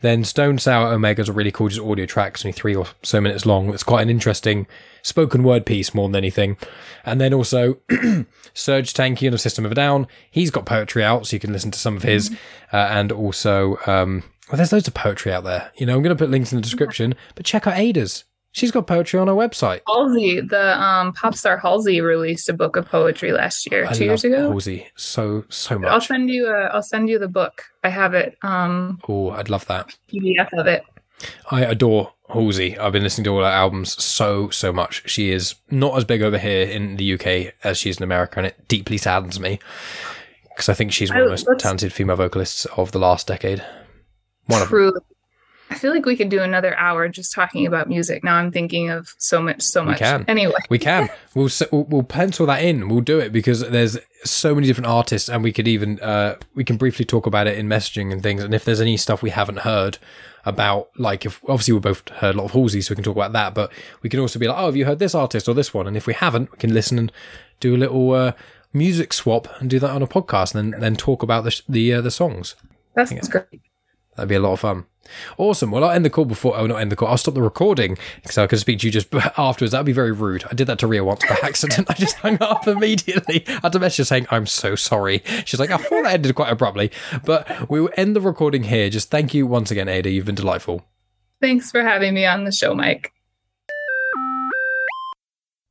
then 0.00 0.24
Stone 0.24 0.58
Sour 0.58 0.94
Omegas 0.94 1.20
is 1.20 1.28
a 1.28 1.32
really 1.32 1.50
cool 1.50 1.68
just 1.68 1.80
audio 1.80 2.06
track. 2.06 2.34
It's 2.34 2.44
only 2.44 2.52
three 2.52 2.74
or 2.74 2.86
so 3.02 3.20
minutes 3.20 3.46
long. 3.46 3.72
It's 3.72 3.82
quite 3.82 4.02
an 4.02 4.10
interesting 4.10 4.66
spoken 5.02 5.42
word 5.42 5.64
piece 5.64 5.94
more 5.94 6.08
than 6.08 6.16
anything. 6.16 6.56
And 7.04 7.20
then 7.20 7.32
also 7.32 7.74
Serj 7.88 8.92
Tankian 8.92 9.32
of 9.32 9.40
System 9.40 9.64
of 9.64 9.72
a 9.72 9.74
Down. 9.74 10.06
He's 10.30 10.50
got 10.50 10.66
poetry 10.66 11.02
out, 11.02 11.26
so 11.26 11.36
you 11.36 11.40
can 11.40 11.52
listen 11.52 11.70
to 11.70 11.78
some 11.78 11.96
of 11.96 12.02
his. 12.02 12.30
Mm-hmm. 12.30 12.76
Uh, 12.76 12.88
and 12.90 13.12
also, 13.12 13.78
um, 13.86 14.24
well, 14.50 14.56
there's 14.56 14.72
loads 14.72 14.88
of 14.88 14.94
poetry 14.94 15.32
out 15.32 15.44
there. 15.44 15.70
You 15.76 15.86
know, 15.86 15.96
I'm 15.96 16.02
going 16.02 16.14
to 16.14 16.22
put 16.22 16.30
links 16.30 16.52
in 16.52 16.56
the 16.56 16.62
description, 16.62 17.14
but 17.34 17.46
check 17.46 17.66
out 17.66 17.78
Ada's. 17.78 18.24
She's 18.56 18.70
got 18.70 18.86
poetry 18.86 19.20
on 19.20 19.28
her 19.28 19.34
website. 19.34 19.82
Halsey, 19.86 20.40
the 20.40 20.82
um, 20.82 21.12
pop 21.12 21.34
star 21.34 21.58
Halsey, 21.58 22.00
released 22.00 22.48
a 22.48 22.54
book 22.54 22.76
of 22.76 22.86
poetry 22.86 23.30
last 23.30 23.70
year, 23.70 23.84
I 23.86 23.92
two 23.92 24.06
years 24.06 24.24
ago. 24.24 24.50
Halsey, 24.50 24.86
so 24.96 25.44
so 25.50 25.78
much. 25.78 25.90
I'll 25.90 26.00
send 26.00 26.30
you 26.30 26.46
a. 26.46 26.68
I'll 26.68 26.82
send 26.82 27.10
you 27.10 27.18
the 27.18 27.28
book. 27.28 27.64
I 27.84 27.90
have 27.90 28.14
it. 28.14 28.38
Um, 28.40 28.98
oh, 29.10 29.28
I'd 29.28 29.50
love 29.50 29.66
that 29.66 29.94
PDF 30.10 30.48
of 30.58 30.66
it. 30.66 30.84
I 31.50 31.64
adore 31.64 32.14
Halsey. 32.30 32.78
I've 32.78 32.94
been 32.94 33.02
listening 33.02 33.24
to 33.24 33.34
all 33.34 33.40
her 33.40 33.44
albums 33.44 34.02
so 34.02 34.48
so 34.48 34.72
much. 34.72 35.02
She 35.04 35.32
is 35.32 35.56
not 35.70 35.94
as 35.98 36.04
big 36.04 36.22
over 36.22 36.38
here 36.38 36.66
in 36.66 36.96
the 36.96 37.12
UK 37.12 37.52
as 37.62 37.76
she 37.76 37.90
is 37.90 37.98
in 37.98 38.04
America, 38.04 38.38
and 38.38 38.46
it 38.46 38.68
deeply 38.68 38.96
saddens 38.96 39.38
me 39.38 39.60
because 40.48 40.70
I 40.70 40.72
think 40.72 40.94
she's 40.94 41.10
one 41.10 41.20
of 41.20 41.24
the 41.24 41.30
most 41.30 41.60
talented 41.60 41.92
female 41.92 42.16
vocalists 42.16 42.64
of 42.78 42.92
the 42.92 42.98
last 42.98 43.26
decade. 43.26 43.62
One 44.46 44.66
Truly. 44.66 44.88
of 44.88 44.94
them. 44.94 45.02
I 45.70 45.74
feel 45.74 45.92
like 45.92 46.06
we 46.06 46.16
could 46.16 46.28
do 46.28 46.40
another 46.40 46.76
hour 46.78 47.08
just 47.08 47.32
talking 47.32 47.66
about 47.66 47.88
music. 47.88 48.22
Now 48.22 48.36
I'm 48.36 48.52
thinking 48.52 48.88
of 48.90 49.14
so 49.18 49.42
much, 49.42 49.62
so 49.62 49.84
much. 49.84 50.00
We 50.00 50.06
can. 50.06 50.24
Anyway, 50.28 50.54
we 50.70 50.78
can. 50.78 51.08
We'll, 51.34 51.50
we'll, 51.70 51.84
we'll 51.84 52.02
pencil 52.02 52.46
that 52.46 52.64
in. 52.64 52.88
We'll 52.88 53.02
do 53.02 53.18
it 53.18 53.30
because 53.30 53.60
there's 53.60 53.98
so 54.24 54.54
many 54.54 54.66
different 54.66 54.86
artists, 54.86 55.28
and 55.28 55.44
we 55.44 55.52
could 55.52 55.68
even 55.68 56.00
uh, 56.00 56.36
we 56.54 56.64
can 56.64 56.78
briefly 56.78 57.04
talk 57.04 57.26
about 57.26 57.46
it 57.46 57.58
in 57.58 57.68
messaging 57.68 58.10
and 58.10 58.22
things. 58.22 58.42
And 58.42 58.54
if 58.54 58.64
there's 58.64 58.80
any 58.80 58.96
stuff 58.96 59.22
we 59.22 59.28
haven't 59.28 59.58
heard 59.58 59.98
about, 60.46 60.88
like 60.96 61.26
if 61.26 61.42
obviously 61.44 61.74
we 61.74 61.80
both 61.80 62.08
heard 62.08 62.36
a 62.36 62.38
lot 62.38 62.44
of 62.44 62.52
Halsey, 62.52 62.80
so 62.80 62.92
we 62.92 62.94
can 62.96 63.04
talk 63.04 63.16
about 63.16 63.32
that. 63.34 63.52
But 63.52 63.70
we 64.00 64.08
can 64.08 64.18
also 64.18 64.38
be 64.38 64.48
like, 64.48 64.56
oh, 64.56 64.64
have 64.64 64.76
you 64.76 64.86
heard 64.86 64.98
this 64.98 65.14
artist 65.14 65.46
or 65.46 65.52
this 65.52 65.74
one? 65.74 65.86
And 65.86 65.94
if 65.94 66.06
we 66.06 66.14
haven't, 66.14 66.50
we 66.52 66.56
can 66.56 66.72
listen 66.72 66.98
and 66.98 67.12
do 67.60 67.76
a 67.76 67.76
little 67.76 68.12
uh, 68.12 68.32
music 68.72 69.12
swap 69.12 69.48
and 69.60 69.68
do 69.68 69.78
that 69.78 69.90
on 69.90 70.00
a 70.00 70.06
podcast, 70.06 70.54
and 70.54 70.72
then 70.72 70.80
then 70.80 70.96
talk 70.96 71.22
about 71.22 71.44
the 71.44 71.60
the 71.68 71.92
uh, 71.92 72.00
the 72.00 72.10
songs. 72.10 72.56
That's 72.94 73.28
great. 73.28 73.60
That'd 74.16 74.28
be 74.28 74.34
a 74.34 74.40
lot 74.40 74.52
of 74.52 74.60
fun. 74.60 74.86
Awesome. 75.38 75.70
Well, 75.70 75.84
I'll 75.84 75.90
end 75.90 76.04
the 76.04 76.10
call 76.10 76.24
before. 76.24 76.56
Oh, 76.56 76.66
not 76.66 76.76
end 76.76 76.90
the 76.90 76.96
call. 76.96 77.08
I'll 77.08 77.16
stop 77.16 77.34
the 77.34 77.42
recording 77.42 77.96
because 78.22 78.38
I 78.38 78.46
can 78.46 78.58
speak 78.58 78.80
to 78.80 78.86
you 78.86 78.92
just 78.92 79.14
afterwards. 79.38 79.72
That'd 79.72 79.86
be 79.86 79.92
very 79.92 80.12
rude. 80.12 80.44
I 80.50 80.54
did 80.54 80.66
that 80.66 80.78
to 80.80 80.86
Ria 80.86 81.04
once 81.04 81.24
by 81.28 81.38
accident. 81.42 81.88
I 81.90 81.94
just 81.94 82.16
hung 82.16 82.38
up 82.40 82.66
immediately. 82.66 83.44
I 83.46 83.60
had 83.62 83.72
to 83.72 83.78
message 83.78 84.06
saying, 84.06 84.26
I'm 84.30 84.46
so 84.46 84.74
sorry. 84.74 85.22
She's 85.44 85.60
like, 85.60 85.70
I 85.70 85.76
thought 85.76 86.02
that 86.02 86.14
ended 86.14 86.34
quite 86.34 86.50
abruptly. 86.50 86.90
But 87.24 87.70
we 87.70 87.80
will 87.80 87.90
end 87.96 88.16
the 88.16 88.20
recording 88.20 88.64
here. 88.64 88.90
Just 88.90 89.10
thank 89.10 89.34
you 89.34 89.46
once 89.46 89.70
again, 89.70 89.88
Ada. 89.88 90.10
You've 90.10 90.26
been 90.26 90.34
delightful. 90.34 90.84
Thanks 91.40 91.70
for 91.70 91.82
having 91.82 92.14
me 92.14 92.24
on 92.26 92.44
the 92.44 92.52
show, 92.52 92.74
Mike. 92.74 93.12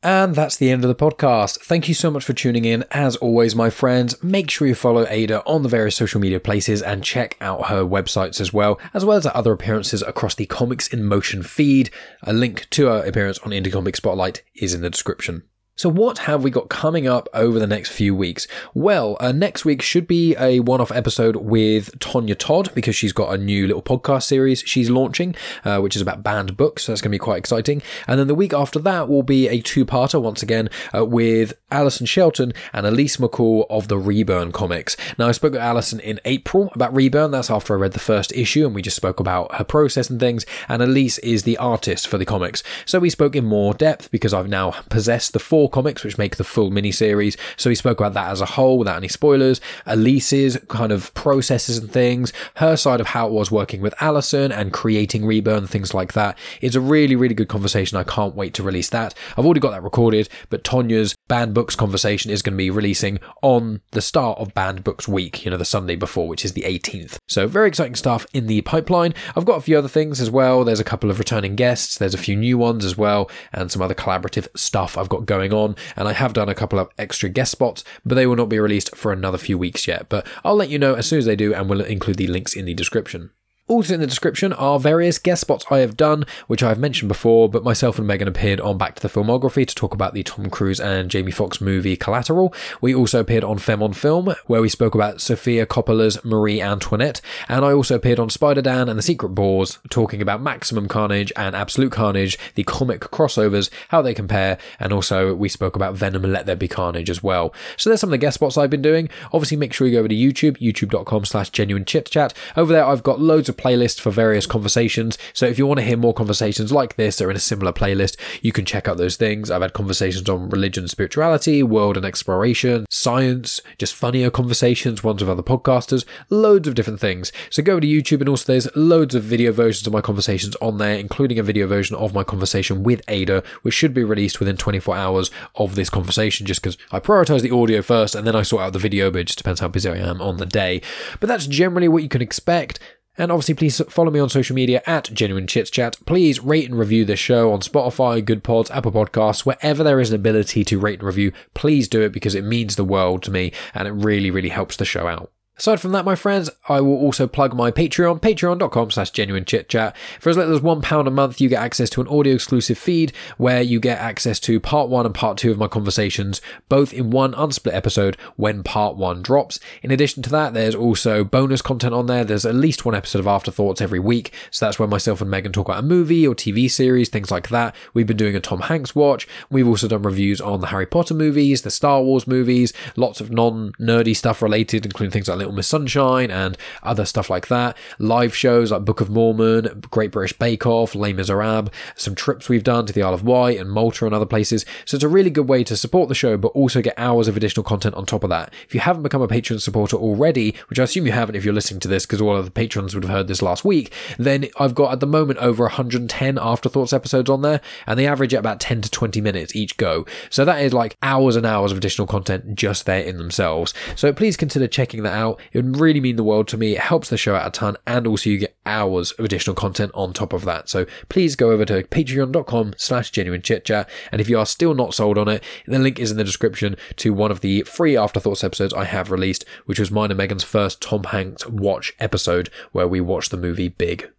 And 0.06 0.36
that's 0.36 0.56
the 0.56 0.70
end 0.70 0.84
of 0.84 0.88
the 0.88 0.94
podcast. 0.94 1.62
Thank 1.62 1.88
you 1.88 1.96
so 1.96 2.12
much 2.12 2.24
for 2.24 2.34
tuning 2.34 2.64
in. 2.64 2.86
As 2.92 3.16
always, 3.16 3.56
my 3.56 3.72
friends, 3.72 4.24
make 4.24 4.52
sure 4.52 4.68
you 4.68 4.76
follow 4.76 5.08
Ada 5.10 5.44
on 5.46 5.64
the 5.64 5.68
various 5.68 5.96
social 5.96 6.22
media 6.22 6.40
places 6.40 6.84
and 6.84 7.04
check 7.04 7.36
out 7.42 7.70
her 7.70 7.82
websites 7.82 8.40
as 8.40 8.54
well, 8.54 8.80
as 8.94 9.04
well 9.04 9.18
as 9.18 9.26
other 9.26 9.52
appearances 9.52 10.04
across 10.04 10.36
the 10.36 10.46
Comics 10.46 10.88
in 10.88 11.06
Motion 11.06 11.42
feed. 11.42 11.90
A 12.22 12.34
link 12.34 12.70
to 12.70 12.86
her 12.86 13.04
appearance 13.04 13.40
on 13.40 13.50
Indie 13.50 13.74
Comic 13.74 13.96
Spotlight 13.96 14.44
is 14.54 14.76
in 14.76 14.82
the 14.82 14.92
description. 14.92 15.42
So, 15.78 15.90
what 15.90 16.20
have 16.20 16.42
we 16.42 16.52
got 16.52 16.70
coming 16.70 17.06
up 17.06 17.28
over 17.34 17.60
the 17.60 17.68
next 17.68 17.90
few 17.90 18.16
weeks? 18.16 18.48
Well, 18.74 19.18
uh, 19.20 19.34
next 19.34 19.66
week 19.66 19.82
should 19.82 20.08
be 20.08 20.34
a 20.40 20.62
one 20.62 20.80
off 20.80 20.90
episode 20.90 21.36
with 21.36 22.00
Tonya 22.00 22.38
Todd 22.38 22.72
because 22.74 22.96
she's 22.96 23.12
got 23.12 23.34
a 23.34 23.38
new 23.38 23.68
little 23.68 23.82
podcast 23.82 24.24
series 24.24 24.64
she's 24.66 24.90
launching, 24.90 25.36
uh, 25.66 25.82
which 25.82 25.98
is 25.98 26.02
about 26.02 26.24
banned 26.24 26.56
books. 26.56 26.86
So, 26.86 26.94
that's 26.94 27.02
going 27.02 27.10
to 27.10 27.16
be 27.16 27.20
quite 27.20 27.40
exciting. 27.40 27.82
And 28.08 28.18
then 28.18 28.28
the 28.28 28.36
week 28.36 28.54
after 28.54 28.80
that 28.80 29.10
will 29.10 29.22
be 29.22 29.50
a 29.50 29.60
two 29.60 29.86
parter 29.86 30.22
once 30.22 30.42
again 30.42 30.70
uh, 30.96 31.04
with 31.04 31.52
Alison 31.70 32.06
Shelton 32.06 32.54
and 32.72 32.86
Elise 32.86 33.18
McCall 33.18 33.66
of 33.70 33.90
the 33.90 33.98
Reburn 33.98 34.54
comics. 34.54 34.96
Now, 35.20 35.28
I 35.28 35.34
spoke 35.34 35.52
with 35.52 35.62
Alison 35.62 36.00
in 36.00 36.22
April 36.24 36.72
about 36.74 36.96
Reburn. 36.96 37.32
That's 37.32 37.52
after 37.52 37.74
I 37.74 37.78
read 37.78 37.92
the 37.92 38.00
first 38.00 38.32
issue 38.32 38.66
and 38.66 38.74
we 38.74 38.82
just 38.82 38.96
spoke 38.96 39.20
about 39.20 39.54
her 39.56 39.66
process 39.66 40.10
and 40.10 40.22
things. 40.22 40.46
And 40.70 40.82
Elise 40.82 41.18
is 41.18 41.44
the 41.44 41.58
artist 41.58 42.08
for 42.08 42.18
the 42.18 42.24
comics. 42.24 42.64
So, 42.86 43.00
we 43.00 43.10
spoke 43.10 43.36
in 43.36 43.44
more 43.44 43.74
depth 43.74 44.10
because 44.10 44.34
I've 44.34 44.48
now 44.48 44.72
possessed 44.88 45.34
the 45.34 45.40
four 45.40 45.65
comics, 45.70 46.04
which 46.04 46.18
make 46.18 46.38
the 46.38 46.44
full 46.44 46.72
miniseries. 46.72 47.38
So 47.58 47.70
we 47.70 47.76
spoke 47.76 48.00
about 48.00 48.14
that 48.14 48.32
as 48.32 48.42
a 48.42 48.46
whole 48.46 48.78
without 48.78 48.98
any 48.98 49.08
spoilers. 49.08 49.62
Elise's 49.86 50.58
kind 50.68 50.92
of 50.92 51.14
processes 51.14 51.78
and 51.78 51.92
things, 51.92 52.32
her 52.56 52.76
side 52.76 53.02
of 53.02 53.08
how 53.08 53.28
it 53.28 53.34
was 53.34 53.52
working 53.52 53.82
with 53.82 53.94
Alison 54.00 54.52
and 54.52 54.74
creating 54.74 55.26
Reburn, 55.26 55.68
things 55.68 55.94
like 55.94 56.14
that. 56.14 56.38
It's 56.62 56.76
a 56.76 56.82
really, 56.82 57.16
really 57.16 57.36
good 57.36 57.48
conversation. 57.48 57.98
I 57.98 58.04
can't 58.04 58.36
wait 58.36 58.54
to 58.56 58.64
release 58.64 58.90
that. 58.90 59.14
I've 59.38 59.46
already 59.46 59.60
got 59.60 59.72
that 59.72 59.84
recorded, 59.84 60.30
but 60.50 60.64
Tonya's 60.64 61.15
banned 61.28 61.54
books 61.54 61.76
conversation 61.76 62.32
is 62.32 62.42
going 62.42 62.54
to 62.54 62.58
be 62.58 62.70
releasing 62.70 63.20
on 63.42 63.82
the 63.92 64.02
start 64.02 64.40
of 64.40 64.54
banned 64.54 64.84
books 64.84 65.08
week, 65.08 65.44
you 65.44 65.52
know, 65.52 65.58
the 65.58 65.66
Sunday 65.66 65.96
before, 65.96 66.28
which 66.28 66.46
is 66.46 66.54
the 66.54 66.64
18th. 66.64 67.18
So 67.28 67.48
very 67.48 67.68
exciting 67.68 67.96
stuff 67.96 68.26
in 68.34 68.48
the 68.48 68.62
pipeline. 68.62 69.14
I've 69.36 69.46
got 69.46 69.58
a 69.58 69.62
few 69.62 69.78
other 69.78 69.88
things 69.88 70.22
as 70.22 70.30
well. 70.30 70.64
There's 70.64 70.80
a 70.80 70.86
couple 70.86 71.10
of 71.10 71.20
returning 71.20 71.56
guests. 71.56 71.98
There's 71.98 72.14
a 72.14 72.20
few 72.20 72.36
new 72.36 72.58
ones 72.58 72.86
as 72.86 72.98
well, 72.98 73.30
and 73.52 73.72
some 73.72 73.82
other 73.82 73.96
collaborative 73.96 74.48
stuff 74.56 74.98
I've 74.98 75.10
got 75.10 75.26
going 75.26 75.54
on. 75.54 75.76
And 75.96 76.08
I 76.08 76.14
have 76.14 76.34
done 76.34 76.50
a 76.50 76.56
couple 76.56 76.80
of 76.80 76.90
extra 76.98 77.30
guest 77.30 77.52
spots, 77.52 77.84
but 78.06 78.16
they 78.16 78.28
will 78.28 78.36
not 78.36 78.50
be 78.50 78.60
released 78.60 78.96
for 78.96 79.12
another 79.12 79.38
few 79.38 79.58
weeks 79.58 79.88
yet. 79.88 80.10
But 80.10 80.28
I'll 80.44 80.56
let 80.56 80.70
you 80.70 80.80
know 80.80 80.94
as 80.96 81.08
soon 81.08 81.20
as 81.20 81.26
they 81.26 81.36
do, 81.36 81.54
and 81.54 81.70
we'll 81.70 81.82
include 81.82 82.18
the 82.18 82.28
links 82.28 82.56
in 82.56 82.66
the 82.66 82.74
description. 82.74 83.32
Also 83.68 83.96
in 83.96 84.00
the 84.00 84.06
description 84.06 84.54
are 84.54 84.80
various 84.80 85.18
guest 85.18 85.42
spots 85.42 85.66
I 85.72 85.80
have 85.80 85.98
done, 85.98 86.24
which 86.46 86.62
I 86.62 86.70
have 86.70 86.78
mentioned 86.78 87.08
before, 87.08 87.50
but 87.50 87.64
myself 87.64 87.98
and 87.98 88.06
Megan 88.06 88.28
appeared 88.28 88.62
on 88.62 88.78
Back 88.78 88.94
to 88.96 89.02
the 89.02 89.10
Filmography 89.10 89.66
to 89.66 89.74
talk 89.74 89.92
about 89.92 90.14
the 90.14 90.22
Tom 90.22 90.52
Cruise 90.52 90.80
and 90.80 91.10
Jamie 91.10 91.32
Foxx 91.32 91.60
movie 91.60 91.96
Collateral. 91.96 92.54
We 92.80 92.94
also 92.94 93.20
appeared 93.20 93.44
on 93.44 93.58
Femme 93.58 93.82
on 93.82 93.94
Film, 93.94 94.36
where 94.46 94.62
we 94.62 94.70
spoke 94.70 94.94
about 94.94 95.20
Sofia 95.20 95.66
Coppola's 95.66 96.24
Marie 96.24 96.62
Antoinette, 96.62 97.22
and 97.50 97.66
I 97.66 97.74
also 97.74 97.96
appeared 97.96 98.20
on 98.20 98.30
Spider 98.30 98.62
Dan 98.62 98.88
and 98.88 99.00
the 99.00 99.04
Secret 99.04 99.30
Bores, 99.30 99.80
talking 99.90 100.22
about 100.22 100.44
Maximum 100.44 100.88
Carnage 100.88 101.34
and 101.36 101.56
Absolute 101.56 101.92
Carnage, 101.92 102.38
the 102.54 102.64
comic 102.64 103.02
crossovers, 103.02 103.72
how 103.90 104.00
they 104.00 104.14
compare, 104.14 104.60
and 104.80 104.94
also 104.94 105.34
we 105.34 105.50
spoke 105.50 105.76
about 105.76 105.96
Venom 105.96 106.24
and 106.24 106.32
Let 106.32 106.46
There 106.46 106.56
Be 106.56 106.68
Carnage 106.68 107.10
as 107.10 107.24
well. 107.24 107.52
So 107.78 107.90
there's 107.90 108.02
some 108.02 108.10
of 108.10 108.12
the 108.12 108.20
guest 108.20 108.36
spots 108.36 108.60
I've 108.60 108.70
been 108.70 108.84
doing. 108.84 109.10
Obviously, 109.34 109.58
make 109.58 109.74
sure 109.74 109.88
you 109.88 109.94
go 109.94 110.00
over 110.02 110.08
to 110.08 110.14
YouTube, 110.14 110.60
youtube.com 110.60 111.26
slash 111.26 111.50
genuine 111.50 111.84
chit 111.84 112.12
chat. 112.12 112.32
Over 112.56 112.72
there, 112.72 112.86
I've 112.86 113.02
got 113.02 113.20
loads 113.20 113.50
of 113.50 113.55
playlist 113.58 114.00
for 114.00 114.12
various 114.12 114.46
conversations. 114.46 115.18
So 115.34 115.46
if 115.46 115.58
you 115.58 115.68
want 115.68 115.80
to 115.80 115.86
hear 115.86 115.98
more 115.98 116.14
conversations 116.14 116.72
like 116.72 116.96
this 116.96 117.22
or 117.22 117.30
in 117.30 117.38
a 117.38 117.40
similar 117.40 117.72
playlist, 117.72 118.18
you 118.42 118.52
can 118.52 118.66
check 118.66 118.88
out 118.88 118.98
those 118.98 119.16
things. 119.16 119.52
I've 119.52 119.62
had 119.62 119.74
conversations 119.74 120.30
on 120.30 120.50
religion, 120.50 120.88
spirituality, 120.88 121.64
world 121.64 121.98
and 121.98 122.06
exploration, 122.06 122.86
science, 122.90 123.62
just 123.78 123.96
funnier 123.96 124.30
conversations, 124.30 125.04
ones 125.04 125.22
with 125.22 125.30
other 125.30 125.44
podcasters, 125.44 126.06
loads 126.30 126.68
of 126.68 126.76
different 126.76 127.00
things. 127.00 127.32
So 127.50 127.64
go 127.64 127.80
to 127.80 127.88
YouTube 127.88 128.22
and 128.22 128.30
also 128.30 128.52
there's 128.52 128.74
loads 128.76 129.16
of 129.16 129.24
video 129.24 129.52
versions 129.52 129.88
of 129.88 129.94
my 129.94 130.02
conversations 130.02 130.56
on 130.58 130.78
there, 130.78 130.98
including 130.98 131.40
a 131.40 131.44
video 131.44 131.68
version 131.68 131.96
of 131.96 132.14
my 132.14 132.24
conversation 132.24 132.84
with 132.84 133.02
Ada, 133.08 133.44
which 133.62 133.74
should 133.74 133.94
be 133.94 134.04
released 134.04 134.40
within 134.40 134.58
24 134.58 134.96
hours 134.96 135.32
of 135.56 135.76
this 135.76 135.90
conversation, 135.90 136.46
just 136.46 136.62
because 136.62 136.78
I 136.92 137.00
prioritize 137.00 137.42
the 137.42 137.56
audio 137.56 137.82
first 137.82 138.16
and 138.16 138.26
then 138.26 138.36
I 138.36 138.42
sort 138.42 138.64
out 138.64 138.74
the 138.74 138.80
video, 138.80 139.12
but 139.12 139.20
it 139.20 139.28
just 139.28 139.38
depends 139.38 139.60
how 139.60 139.68
busy 139.68 139.90
I 139.90 139.98
am 139.98 140.22
on 140.22 140.38
the 140.38 140.46
day. 140.46 140.82
But 141.20 141.28
that's 141.28 141.48
generally 141.48 141.88
what 141.88 142.04
you 142.04 142.10
can 142.10 142.22
expect. 142.22 142.80
And 143.18 143.32
obviously, 143.32 143.54
please 143.54 143.82
follow 143.90 144.12
me 144.12 144.20
on 144.20 144.30
social 144.30 144.56
media 144.56 144.82
at 144.86 145.14
Genuine 145.14 145.48
Chits 145.48 145.70
Chat. 145.70 145.98
Please 146.06 146.42
rate 146.42 146.70
and 146.70 146.78
review 146.78 147.06
this 147.06 147.20
show 147.20 147.52
on 147.52 147.62
Spotify, 147.62 148.24
Good 148.24 148.44
Pods, 148.44 148.70
Apple 148.72 148.92
Podcasts, 148.92 149.46
wherever 149.46 149.84
there 149.84 150.02
is 150.02 150.10
an 150.10 150.16
ability 150.16 150.66
to 150.66 150.80
rate 150.80 151.00
and 151.00 151.08
review. 151.08 151.32
Please 151.54 151.88
do 151.88 152.02
it 152.02 152.12
because 152.12 152.36
it 152.36 152.44
means 152.44 152.76
the 152.76 152.84
world 152.84 153.24
to 153.24 153.32
me 153.32 153.54
and 153.74 153.88
it 153.88 153.92
really, 153.92 154.32
really 154.32 154.50
helps 154.50 154.76
the 154.76 154.86
show 154.86 155.08
out. 155.08 155.32
Aside 155.58 155.80
from 155.80 155.94
that, 155.94 156.04
my 156.04 156.16
friends, 156.16 156.50
I 156.68 156.82
will 156.82 156.98
also 156.98 157.28
plug 157.28 157.56
my 157.56 157.72
Patreon, 157.72 158.20
patreon.com 158.20 158.92
slash 158.92 159.12
genuine 159.12 159.46
chit 159.46 159.70
chat. 159.70 159.96
For 160.20 160.30
as 160.30 160.36
little 160.36 160.54
as 160.54 160.62
£1 160.62 161.08
a 161.08 161.12
month, 161.12 161.40
you 161.40 161.48
get 161.48 161.64
access 161.64 161.90
to 161.92 162.02
an 162.02 162.10
audio 162.10 162.34
exclusive 162.34 162.78
feed 162.78 163.14
where 163.38 163.62
you 163.62 163.80
get 163.80 163.98
access 164.00 164.38
to 164.42 164.60
part 164.60 164.90
one 164.90 165.06
and 165.06 165.16
part 165.16 165.38
two 165.38 165.52
of 165.52 165.58
my 165.58 165.70
conversations, 165.70 166.42
both 166.68 166.94
in 166.94 167.10
one 167.10 167.34
unsplit 167.34 167.74
episode 167.74 168.18
when 168.36 168.64
part 168.64 168.98
one 168.98 169.22
drops. 169.22 169.58
In 169.82 169.92
addition 169.92 170.22
to 170.24 170.30
that, 170.32 170.54
there's 170.54 170.76
also 170.76 171.24
bonus 171.24 171.62
content 171.62 171.94
on 171.94 172.08
there. 172.08 172.26
There's 172.26 172.46
at 172.46 172.56
least 172.56 172.84
one 172.84 172.96
episode 172.96 173.20
of 173.20 173.28
Afterthoughts 173.28 173.80
every 173.80 174.00
week. 174.00 174.34
So 174.52 174.66
that's 174.66 174.78
where 174.78 174.90
myself 174.90 175.22
and 175.22 175.32
Megan 175.32 175.54
talk 175.54 175.70
about 175.70 175.80
a 175.80 175.88
movie 175.88 176.28
or 176.28 176.36
TV 176.36 176.70
series, 176.70 177.08
things 177.08 177.32
like 177.32 177.48
that. 177.48 177.74
We've 177.94 178.08
been 178.08 178.18
doing 178.18 178.36
a 178.36 178.42
Tom 178.42 178.62
Hanks 178.62 178.94
watch. 178.94 179.26
We've 179.50 179.68
also 179.68 179.88
done 179.88 180.02
reviews 180.02 180.42
on 180.42 180.60
the 180.60 180.68
Harry 180.68 180.86
Potter 180.86 181.14
movies, 181.14 181.62
the 181.62 181.72
Star 181.72 182.04
Wars 182.04 182.28
movies, 182.28 182.74
lots 182.98 183.22
of 183.22 183.32
non 183.32 183.72
nerdy 183.80 184.14
stuff 184.14 184.42
related, 184.42 184.86
including 184.86 185.12
things 185.12 185.30
like 185.30 185.45
Little 185.46 185.56
Miss 185.56 185.68
Sunshine 185.68 186.32
and 186.32 186.58
other 186.82 187.06
stuff 187.06 187.30
like 187.30 187.48
that. 187.50 187.78
Live 188.00 188.36
shows 188.36 188.72
like 188.72 188.84
Book 188.84 189.00
of 189.00 189.12
Mormon, 189.12 189.84
Great 189.92 190.12
British 190.12 190.36
Bake 190.38 190.66
Off, 190.66 190.96
Les 190.96 191.14
Miserables, 191.14 191.70
some 191.96 192.16
trips 192.16 192.50
we've 192.50 192.64
done 192.64 192.88
to 192.88 192.94
the 192.94 193.04
Isle 193.04 193.14
of 193.14 193.24
Wight 193.24 193.60
and 193.60 193.70
Malta 193.70 194.06
and 194.08 194.16
other 194.16 194.26
places. 194.26 194.66
So 194.86 194.96
it's 194.96 195.04
a 195.04 195.10
really 195.10 195.30
good 195.30 195.48
way 195.48 195.64
to 195.64 195.78
support 195.78 196.10
the 196.10 196.16
show, 196.16 196.36
but 196.36 196.48
also 196.50 196.82
get 196.82 196.96
hours 196.98 197.28
of 197.28 197.38
additional 197.38 197.64
content 197.64 197.94
on 197.94 198.08
top 198.08 198.24
of 198.24 198.32
that. 198.32 198.52
If 198.68 198.74
you 198.74 198.80
haven't 198.80 199.04
become 199.04 199.22
a 199.22 199.28
Patreon 199.28 199.62
supporter 199.62 199.98
already, 199.98 200.56
which 200.68 200.80
I 200.80 200.84
assume 200.84 201.06
you 201.06 201.12
haven't 201.12 201.36
if 201.36 201.46
you're 201.46 201.54
listening 201.54 201.80
to 201.82 201.88
this 201.88 202.08
because 202.08 202.22
all 202.22 202.36
of 202.36 202.46
the 202.46 202.52
patrons 202.52 202.96
would 202.96 203.04
have 203.04 203.14
heard 203.14 203.28
this 203.28 203.44
last 203.44 203.64
week, 203.64 203.94
then 204.18 204.48
I've 204.58 204.74
got 204.74 204.94
at 204.94 205.00
the 205.00 205.08
moment 205.08 205.38
over 205.40 205.66
110 205.66 206.40
Afterthoughts 206.40 206.92
episodes 206.92 207.30
on 207.30 207.44
there, 207.44 207.62
and 207.86 208.00
they 208.00 208.08
average 208.08 208.34
at 208.34 208.40
about 208.40 208.60
10 208.60 208.82
to 208.82 208.90
20 208.90 209.22
minutes 209.22 209.56
each 209.56 209.78
go. 209.78 210.08
So 210.32 210.44
that 210.44 210.64
is 210.64 210.74
like 210.74 210.98
hours 211.04 211.36
and 211.36 211.46
hours 211.46 211.72
of 211.72 211.78
additional 211.78 212.08
content 212.08 212.56
just 212.56 212.86
there 212.86 213.02
in 213.02 213.18
themselves. 213.18 213.74
So 213.96 214.12
please 214.12 214.38
consider 214.38 214.68
checking 214.68 215.04
that 215.04 215.14
It 215.52 215.64
would 215.64 215.78
really 215.78 216.02
mean 216.02 216.16
the 216.16 216.24
world 216.24 216.48
to 216.50 216.58
me. 216.58 216.74
It 216.74 216.82
helps 216.82 217.10
the 217.10 217.18
show 217.18 217.36
out 217.36 217.48
a 217.48 217.52
ton, 217.52 217.78
and 217.86 218.08
also 218.08 218.30
you 218.30 218.38
get 218.40 218.58
hours 218.66 219.12
of 219.14 219.26
additional 219.26 219.56
content 219.56 219.92
on 219.94 220.14
top 220.14 220.34
of 220.34 220.46
that. 220.46 220.70
So 220.70 220.86
please 221.10 221.36
go 221.36 221.52
over 221.52 221.66
to 221.66 221.84
patreon.com 221.84 222.74
slash 222.78 223.12
genuine 223.12 223.42
chit 223.42 223.66
chat. 223.66 223.90
And 224.12 224.22
if 224.22 224.30
you 224.30 224.40
are 224.40 224.46
still 224.46 224.74
not 224.74 224.94
sold 224.94 225.18
on 225.18 225.28
it, 225.28 225.44
the 225.66 225.80
link 225.80 226.00
is 226.00 226.12
in 226.12 226.18
the 226.18 226.24
description 226.24 226.76
to 226.98 227.14
one 227.14 227.32
of 227.32 227.42
the 227.42 227.62
free 227.64 227.96
Afterthoughts 227.98 228.44
episodes 228.44 228.74
I 228.74 228.86
have 228.86 229.12
released, 229.12 229.46
which 229.66 229.80
was 229.80 229.92
mine 229.92 230.12
and 230.12 230.18
Megan's 230.18 230.44
first 230.44 230.82
Tom 230.82 231.06
Hanks 231.06 231.48
watch 231.48 231.94
episode 232.00 232.50
where 232.72 232.88
we 232.88 233.02
watched 233.02 233.32
the 233.32 233.38
movie 233.38 233.70
Big. 233.70 234.10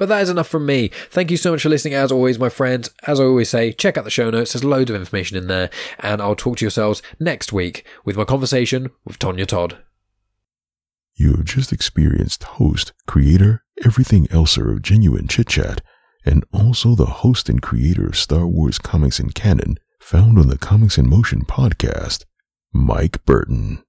But 0.00 0.08
that 0.08 0.22
is 0.22 0.30
enough 0.30 0.48
from 0.48 0.64
me. 0.64 0.90
Thank 1.10 1.30
you 1.30 1.36
so 1.36 1.50
much 1.50 1.60
for 1.60 1.68
listening, 1.68 1.92
as 1.92 2.10
always, 2.10 2.38
my 2.38 2.48
friends. 2.48 2.88
As 3.06 3.20
I 3.20 3.24
always 3.24 3.50
say, 3.50 3.70
check 3.70 3.98
out 3.98 4.04
the 4.04 4.10
show 4.10 4.30
notes. 4.30 4.54
There's 4.54 4.64
loads 4.64 4.88
of 4.88 4.96
information 4.96 5.36
in 5.36 5.46
there. 5.46 5.68
And 5.98 6.22
I'll 6.22 6.34
talk 6.34 6.56
to 6.56 6.64
yourselves 6.64 7.02
next 7.18 7.52
week 7.52 7.84
with 8.06 8.16
my 8.16 8.24
conversation 8.24 8.88
with 9.04 9.18
Tonya 9.18 9.46
Todd. 9.46 9.76
You 11.20 11.32
have 11.32 11.44
just 11.44 11.70
experienced 11.70 12.44
host, 12.44 12.94
creator, 13.06 13.62
everything 13.84 14.26
elser 14.28 14.72
of 14.72 14.80
Genuine 14.80 15.28
Chit 15.28 15.48
Chat, 15.48 15.82
and 16.24 16.46
also 16.50 16.94
the 16.94 17.20
host 17.20 17.50
and 17.50 17.60
creator 17.60 18.06
of 18.06 18.16
Star 18.16 18.46
Wars 18.46 18.78
comics 18.78 19.18
and 19.18 19.34
canon, 19.34 19.78
found 20.00 20.38
on 20.38 20.48
the 20.48 20.56
Comics 20.56 20.96
in 20.96 21.06
Motion 21.06 21.44
podcast, 21.44 22.24
Mike 22.72 23.22
Burton. 23.26 23.84